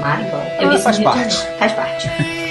Maricó. 0.02 0.42
Eu 0.60 0.74
isso 0.74 0.84
Faz 0.84 1.00
parte. 1.00 1.36
YouTube. 1.36 1.58
Faz 1.60 1.72
parte. 1.72 2.45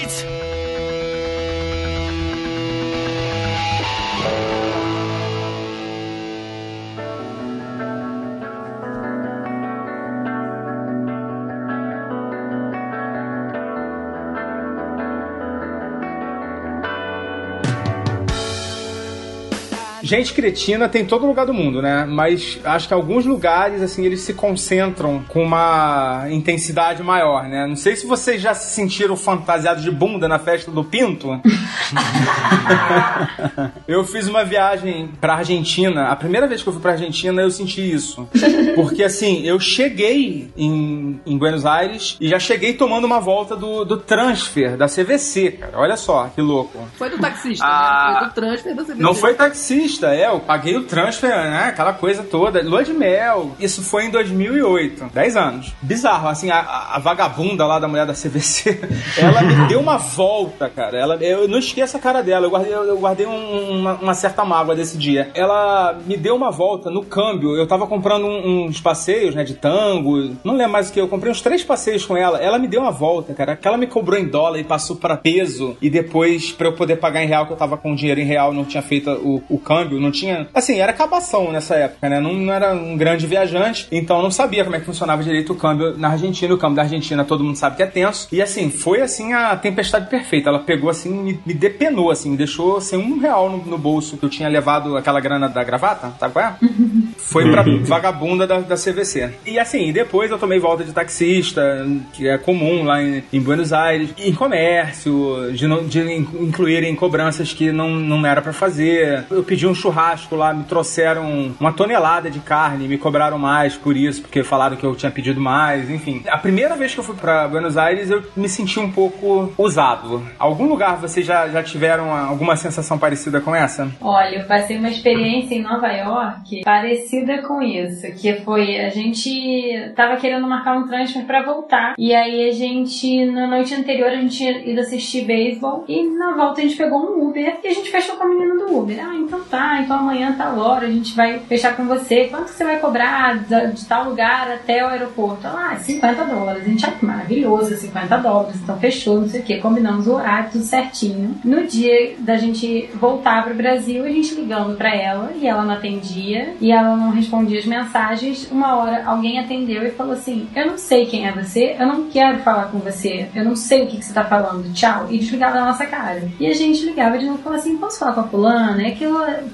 Gente 20.04 20.34
cretina 20.34 20.86
tem 20.86 21.00
em 21.00 21.06
todo 21.06 21.26
lugar 21.26 21.46
do 21.46 21.54
mundo, 21.54 21.80
né? 21.80 22.04
Mas 22.06 22.60
acho 22.62 22.86
que 22.86 22.92
alguns 22.92 23.24
lugares, 23.24 23.80
assim, 23.80 24.04
eles 24.04 24.20
se 24.20 24.34
concentram 24.34 25.24
com 25.28 25.42
uma 25.42 26.26
intensidade 26.30 27.02
maior, 27.02 27.44
né? 27.48 27.66
Não 27.66 27.74
sei 27.74 27.96
se 27.96 28.06
vocês 28.06 28.42
já 28.42 28.54
se 28.54 28.74
sentiram 28.74 29.16
fantasiados 29.16 29.82
de 29.82 29.90
bunda 29.90 30.28
na 30.28 30.38
festa 30.38 30.70
do 30.70 30.84
Pinto. 30.84 31.40
eu 33.88 34.04
fiz 34.04 34.28
uma 34.28 34.44
viagem 34.44 35.08
pra 35.18 35.36
Argentina. 35.36 36.08
A 36.08 36.16
primeira 36.16 36.46
vez 36.46 36.62
que 36.62 36.68
eu 36.68 36.72
fui 36.74 36.82
pra 36.82 36.92
Argentina, 36.92 37.40
eu 37.40 37.50
senti 37.50 37.80
isso. 37.80 38.28
Porque, 38.74 39.02
assim, 39.02 39.42
eu 39.46 39.58
cheguei 39.58 40.50
em, 40.54 41.18
em 41.24 41.38
Buenos 41.38 41.64
Aires 41.64 42.18
e 42.20 42.28
já 42.28 42.38
cheguei 42.38 42.74
tomando 42.74 43.04
uma 43.04 43.20
volta 43.20 43.56
do, 43.56 43.86
do 43.86 43.96
transfer 43.96 44.76
da 44.76 44.86
CVC, 44.86 45.52
cara. 45.52 45.78
Olha 45.78 45.96
só 45.96 46.30
que 46.34 46.42
louco. 46.42 46.78
Foi 46.98 47.08
do 47.08 47.18
taxista, 47.18 47.64
Ah, 47.66 48.12
né? 48.12 48.18
Foi 48.18 48.28
do 48.28 48.34
transfer 48.34 48.74
da 48.74 48.84
CBC. 48.84 49.02
Não 49.02 49.14
foi 49.14 49.32
taxista, 49.34 49.93
é, 50.02 50.26
eu 50.28 50.40
paguei 50.40 50.76
o 50.76 50.84
transfer, 50.84 51.28
né, 51.30 51.66
aquela 51.68 51.92
coisa 51.92 52.22
toda, 52.22 52.62
lua 52.62 52.82
de 52.84 52.92
mel. 52.92 53.52
Isso 53.60 53.82
foi 53.82 54.06
em 54.06 54.10
2008, 54.10 55.10
10 55.12 55.36
anos. 55.36 55.72
Bizarro, 55.82 56.28
assim, 56.28 56.50
a, 56.50 56.60
a 56.94 56.98
vagabunda 56.98 57.66
lá 57.66 57.78
da 57.78 57.86
mulher 57.88 58.06
da 58.06 58.12
CVC, 58.14 58.80
ela 59.18 59.42
me 59.42 59.68
deu 59.68 59.80
uma 59.80 59.96
volta, 59.96 60.68
cara. 60.68 60.98
Ela, 60.98 61.16
eu 61.16 61.46
não 61.48 61.58
esqueço 61.58 61.96
a 61.96 62.00
cara 62.00 62.22
dela, 62.22 62.46
eu 62.46 62.50
guardei, 62.50 62.74
eu 62.74 62.98
guardei 62.98 63.26
um- 63.26 63.70
uma, 63.80 63.94
uma 63.94 64.14
certa 64.14 64.44
mágoa 64.44 64.74
desse 64.74 64.96
dia. 64.98 65.30
Ela 65.34 65.98
me 66.06 66.16
deu 66.16 66.34
uma 66.34 66.50
volta 66.50 66.90
no 66.90 67.04
câmbio, 67.04 67.56
eu 67.56 67.66
tava 67.66 67.86
comprando 67.86 68.26
um- 68.26 68.64
uns 68.66 68.80
passeios, 68.80 69.34
né, 69.34 69.44
de 69.44 69.54
tango, 69.54 70.34
não 70.42 70.54
lembro 70.56 70.72
mais 70.72 70.88
o 70.88 70.92
que, 70.92 71.00
eu 71.00 71.08
comprei 71.08 71.30
uns 71.30 71.40
três 71.40 71.62
passeios 71.62 72.04
com 72.04 72.16
ela. 72.16 72.38
Ela 72.38 72.58
me 72.58 72.66
deu 72.68 72.80
uma 72.80 72.90
volta, 72.90 73.34
cara, 73.34 73.56
que 73.56 73.66
ela 73.68 73.76
me 73.76 73.86
cobrou 73.86 74.18
em 74.18 74.26
dólar 74.26 74.58
e 74.58 74.64
passou 74.64 74.96
pra 74.96 75.16
peso, 75.16 75.76
e 75.80 75.88
depois, 75.90 76.50
pra 76.52 76.68
eu 76.68 76.72
poder 76.72 76.96
pagar 76.96 77.22
em 77.22 77.26
real, 77.26 77.46
que 77.46 77.52
eu 77.52 77.56
tava 77.56 77.76
com 77.76 77.94
dinheiro 77.94 78.20
em 78.20 78.24
real, 78.24 78.52
não 78.52 78.64
tinha 78.64 78.82
feito 78.82 79.10
o, 79.10 79.42
o 79.48 79.58
câmbio, 79.58 79.83
não 79.90 80.10
tinha. 80.10 80.48
Assim, 80.54 80.78
era 80.78 80.90
acabação 80.92 81.50
nessa 81.52 81.74
época, 81.76 82.08
né? 82.08 82.20
Não, 82.20 82.32
não 82.32 82.52
era 82.52 82.72
um 82.74 82.96
grande 82.96 83.26
viajante, 83.26 83.86
então 83.90 84.16
eu 84.18 84.22
não 84.22 84.30
sabia 84.30 84.64
como 84.64 84.76
é 84.76 84.80
que 84.80 84.86
funcionava 84.86 85.22
direito 85.22 85.52
o 85.52 85.56
câmbio 85.56 85.96
na 85.96 86.08
Argentina. 86.10 86.52
O 86.54 86.58
câmbio 86.58 86.76
da 86.76 86.82
Argentina 86.82 87.24
todo 87.24 87.42
mundo 87.44 87.56
sabe 87.56 87.76
que 87.76 87.82
é 87.82 87.86
tenso. 87.86 88.28
E 88.32 88.40
assim, 88.42 88.70
foi 88.70 89.00
assim 89.00 89.32
a 89.32 89.56
tempestade 89.56 90.08
perfeita. 90.08 90.48
Ela 90.48 90.58
pegou 90.60 90.90
assim, 90.90 91.10
me, 91.10 91.38
me 91.44 91.54
depenou, 91.54 92.10
assim, 92.10 92.30
me 92.30 92.36
deixou 92.36 92.80
sem 92.80 92.98
um 92.98 93.18
real 93.18 93.50
no, 93.50 93.58
no 93.58 93.78
bolso 93.78 94.16
que 94.16 94.24
eu 94.24 94.28
tinha 94.30 94.48
levado 94.48 94.96
aquela 94.96 95.20
grana 95.20 95.48
da 95.48 95.62
gravata, 95.64 96.12
sabe 96.18 96.32
qual 96.32 96.44
é? 96.44 96.54
Foi 97.16 97.50
pra 97.50 97.64
vagabunda 97.82 98.46
da, 98.46 98.60
da 98.60 98.76
CVC. 98.76 99.30
E 99.46 99.58
assim, 99.58 99.92
depois 99.92 100.30
eu 100.30 100.38
tomei 100.38 100.58
volta 100.58 100.84
de 100.84 100.92
taxista, 100.92 101.86
que 102.12 102.28
é 102.28 102.36
comum 102.38 102.84
lá 102.84 103.02
em, 103.02 103.22
em 103.32 103.40
Buenos 103.40 103.72
Aires, 103.72 104.10
em 104.18 104.32
comércio, 104.34 105.52
de, 105.52 105.66
não, 105.66 105.84
de 105.86 106.00
in- 106.00 106.26
incluírem 106.40 106.94
cobranças 106.94 107.52
que 107.52 107.72
não, 107.72 107.90
não 107.90 108.24
era 108.26 108.42
pra 108.42 108.52
fazer. 108.52 109.24
Eu 109.30 109.42
pedi 109.42 109.66
um 109.66 109.73
churrasco 109.74 110.36
lá, 110.36 110.52
me 110.52 110.64
trouxeram 110.64 111.54
uma 111.58 111.72
tonelada 111.72 112.30
de 112.30 112.40
carne, 112.40 112.88
me 112.88 112.98
cobraram 112.98 113.38
mais 113.38 113.76
por 113.76 113.96
isso, 113.96 114.22
porque 114.22 114.42
falaram 114.42 114.76
que 114.76 114.84
eu 114.84 114.94
tinha 114.94 115.10
pedido 115.10 115.40
mais, 115.40 115.90
enfim. 115.90 116.22
A 116.28 116.38
primeira 116.38 116.76
vez 116.76 116.94
que 116.94 117.00
eu 117.00 117.04
fui 117.04 117.14
pra 117.14 117.48
Buenos 117.48 117.76
Aires, 117.76 118.10
eu 118.10 118.22
me 118.36 118.48
senti 118.48 118.78
um 118.78 118.90
pouco 118.90 119.52
usado. 119.58 120.22
Algum 120.38 120.66
lugar 120.66 120.96
vocês 120.96 121.24
já, 121.24 121.48
já 121.48 121.62
tiveram 121.62 122.14
alguma 122.14 122.56
sensação 122.56 122.98
parecida 122.98 123.40
com 123.40 123.54
essa? 123.54 123.90
Olha, 124.00 124.36
eu 124.36 124.46
passei 124.46 124.76
uma 124.78 124.88
experiência 124.88 125.54
em 125.54 125.62
Nova 125.62 125.88
York 125.88 126.62
parecida 126.64 127.42
com 127.42 127.62
isso, 127.62 128.06
que 128.12 128.34
foi 128.42 128.78
a 128.80 128.90
gente 128.90 129.92
tava 129.96 130.16
querendo 130.16 130.46
marcar 130.46 130.76
um 130.76 130.86
transfer 130.86 131.24
pra 131.24 131.42
voltar 131.42 131.94
e 131.98 132.14
aí 132.14 132.48
a 132.48 132.52
gente 132.52 133.24
na 133.26 133.46
noite 133.46 133.74
anterior 133.74 134.08
a 134.08 134.16
gente 134.16 134.36
tinha 134.36 134.58
ido 134.58 134.80
assistir 134.80 135.24
beisebol 135.24 135.84
e 135.88 136.02
na 136.10 136.36
volta 136.36 136.60
a 136.60 136.64
gente 136.64 136.76
pegou 136.76 136.98
um 136.98 137.28
Uber 137.28 137.58
e 137.62 137.68
a 137.68 137.72
gente 137.72 137.90
fechou 137.90 138.16
com 138.16 138.24
a 138.24 138.28
menina 138.28 138.56
do 138.56 138.78
Uber. 138.78 138.98
Ah, 139.00 139.14
então 139.16 139.40
tá, 139.44 139.63
então 139.80 139.98
amanhã 139.98 140.34
tal 140.36 140.58
hora 140.58 140.86
a 140.86 140.90
gente 140.90 141.14
vai 141.14 141.38
fechar 141.40 141.76
com 141.76 141.86
você. 141.86 142.24
Quanto 142.24 142.48
você 142.48 142.64
vai 142.64 142.78
cobrar 142.78 143.38
de, 143.38 143.84
tal 143.86 144.08
lugar 144.10 144.50
até 144.50 144.84
o 144.84 144.88
aeroporto? 144.88 145.46
Ah, 145.46 145.76
50 145.76 146.24
dólares. 146.24 146.62
A 146.62 146.68
gente, 146.68 146.86
ah, 146.86 146.92
que 146.92 147.04
maravilhoso, 147.04 147.74
50 147.76 148.16
dólares. 148.18 148.60
Então 148.62 148.78
fechou, 148.78 149.20
não 149.20 149.28
sei 149.28 149.40
o 149.40 149.44
que, 149.44 149.58
combinamos 149.58 150.06
o 150.06 150.14
horário, 150.14 150.50
tudo 150.52 150.64
certinho. 150.64 151.36
No 151.44 151.66
dia 151.66 152.14
da 152.18 152.36
gente 152.36 152.88
voltar 152.94 153.44
pro 153.44 153.54
Brasil, 153.54 154.04
a 154.04 154.08
gente 154.08 154.34
ligando 154.34 154.76
pra 154.76 154.94
ela 154.94 155.32
e 155.34 155.46
ela 155.46 155.62
não 155.62 155.74
atendia 155.74 156.54
e 156.60 156.72
ela 156.72 156.96
não 156.96 157.10
respondia 157.10 157.58
as 157.58 157.66
mensagens. 157.66 158.50
Uma 158.50 158.76
hora 158.76 159.04
alguém 159.04 159.38
atendeu 159.38 159.84
e 159.86 159.90
falou 159.90 160.12
assim: 160.12 160.48
Eu 160.54 160.66
não 160.66 160.78
sei 160.78 161.06
quem 161.06 161.26
é 161.26 161.32
você, 161.32 161.76
eu 161.78 161.86
não 161.86 162.08
quero 162.08 162.38
falar 162.38 162.66
com 162.66 162.78
você, 162.78 163.28
eu 163.34 163.44
não 163.44 163.56
sei 163.56 163.84
o 163.84 163.86
que, 163.86 163.98
que 163.98 164.04
você 164.04 164.12
tá 164.12 164.24
falando, 164.24 164.72
tchau. 164.72 165.06
E 165.10 165.18
desligava 165.18 165.54
da 165.54 165.64
nossa 165.64 165.86
cara. 165.86 166.28
E 166.38 166.46
a 166.46 166.54
gente 166.54 166.84
ligava 166.84 167.18
de 167.18 167.26
novo 167.26 167.38
e 167.38 167.42
falava 167.42 167.60
assim: 167.60 167.76
Posso 167.76 167.98
falar 167.98 168.12
com 168.12 168.20
a 168.20 168.28
fulana? 168.28 168.82
É 168.82 168.90
que 168.92 169.04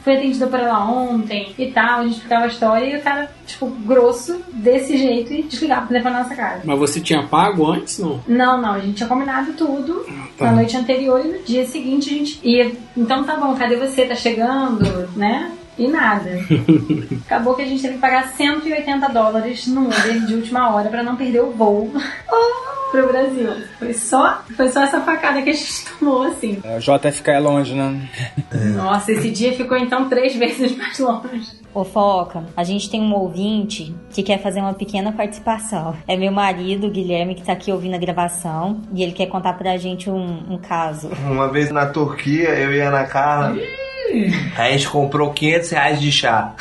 fui 0.02 0.16
atendida 0.16 0.46
por 0.46 0.58
ela 0.58 0.84
ontem 0.84 1.54
e 1.58 1.66
tal. 1.70 2.00
A 2.00 2.02
gente 2.04 2.14
explicava 2.14 2.44
a 2.44 2.48
história 2.48 2.86
e 2.86 2.96
o 2.98 3.02
cara, 3.02 3.30
tipo, 3.46 3.66
grosso, 3.66 4.40
desse 4.52 4.96
jeito 4.96 5.32
e 5.32 5.42
desligava 5.42 5.84
o 5.84 5.88
telefone 5.88 6.14
na 6.14 6.22
nossa 6.22 6.34
cara. 6.34 6.60
Mas 6.64 6.78
você 6.78 7.00
tinha 7.00 7.22
pago 7.26 7.70
antes, 7.70 7.98
não? 7.98 8.20
Não, 8.26 8.60
não, 8.60 8.74
a 8.74 8.80
gente 8.80 8.94
tinha 8.94 9.08
combinado 9.08 9.52
tudo 9.52 10.06
tá. 10.36 10.46
na 10.46 10.52
noite 10.52 10.76
anterior 10.76 11.20
e 11.24 11.28
no 11.28 11.42
dia 11.42 11.66
seguinte 11.66 12.10
a 12.10 12.18
gente 12.18 12.40
ia. 12.42 12.72
Então 12.96 13.24
tá 13.24 13.36
bom, 13.36 13.54
cadê 13.54 13.76
você? 13.76 14.04
Tá 14.04 14.14
chegando, 14.14 15.08
né? 15.16 15.52
E 15.78 15.88
nada. 15.88 16.30
Acabou 17.26 17.54
que 17.54 17.62
a 17.62 17.66
gente 17.66 17.80
teve 17.80 17.94
que 17.94 18.00
pagar 18.00 18.28
180 18.28 19.08
dólares 19.08 19.66
no 19.66 19.86
Uber 19.86 20.26
de 20.26 20.34
última 20.34 20.74
hora 20.74 20.90
pra 20.90 21.02
não 21.02 21.16
perder 21.16 21.42
o 21.42 21.52
voo 21.52 21.90
pro 22.90 23.08
Brasil. 23.08 23.50
Foi 23.78 23.92
só, 23.94 24.42
foi 24.56 24.68
só 24.68 24.82
essa 24.82 25.00
facada 25.00 25.42
que 25.42 25.50
a 25.50 25.52
gente 25.52 25.84
tomou, 25.98 26.22
assim. 26.22 26.60
É, 26.64 26.76
o 26.76 26.80
JFK 26.80 27.30
é 27.30 27.38
longe, 27.38 27.74
né? 27.74 28.08
Nossa, 28.74 29.12
esse 29.12 29.30
dia 29.30 29.52
ficou 29.52 29.76
então 29.76 30.08
três 30.08 30.34
vezes 30.36 30.76
mais 30.76 30.98
longe. 30.98 31.60
Ô 31.72 31.84
Foca, 31.84 32.44
a 32.56 32.64
gente 32.64 32.90
tem 32.90 33.00
um 33.00 33.14
ouvinte 33.14 33.94
que 34.10 34.22
quer 34.22 34.42
fazer 34.42 34.60
uma 34.60 34.74
pequena 34.74 35.12
participação. 35.12 35.96
É 36.06 36.16
meu 36.16 36.32
marido, 36.32 36.88
o 36.88 36.90
Guilherme, 36.90 37.34
que 37.34 37.42
tá 37.42 37.52
aqui 37.52 37.70
ouvindo 37.70 37.94
a 37.94 37.98
gravação 37.98 38.80
e 38.92 39.02
ele 39.02 39.12
quer 39.12 39.26
contar 39.26 39.52
pra 39.52 39.76
gente 39.76 40.10
um, 40.10 40.54
um 40.54 40.58
caso. 40.58 41.10
Uma 41.24 41.48
vez 41.48 41.70
na 41.70 41.86
Turquia, 41.86 42.48
eu 42.50 42.74
e 42.74 42.80
a 42.80 42.88
Ana 42.88 43.04
Carla, 43.04 43.56
a 44.56 44.70
gente 44.70 44.88
comprou 44.88 45.32
500 45.32 45.70
reais 45.70 46.00
de 46.00 46.10
chá. 46.10 46.54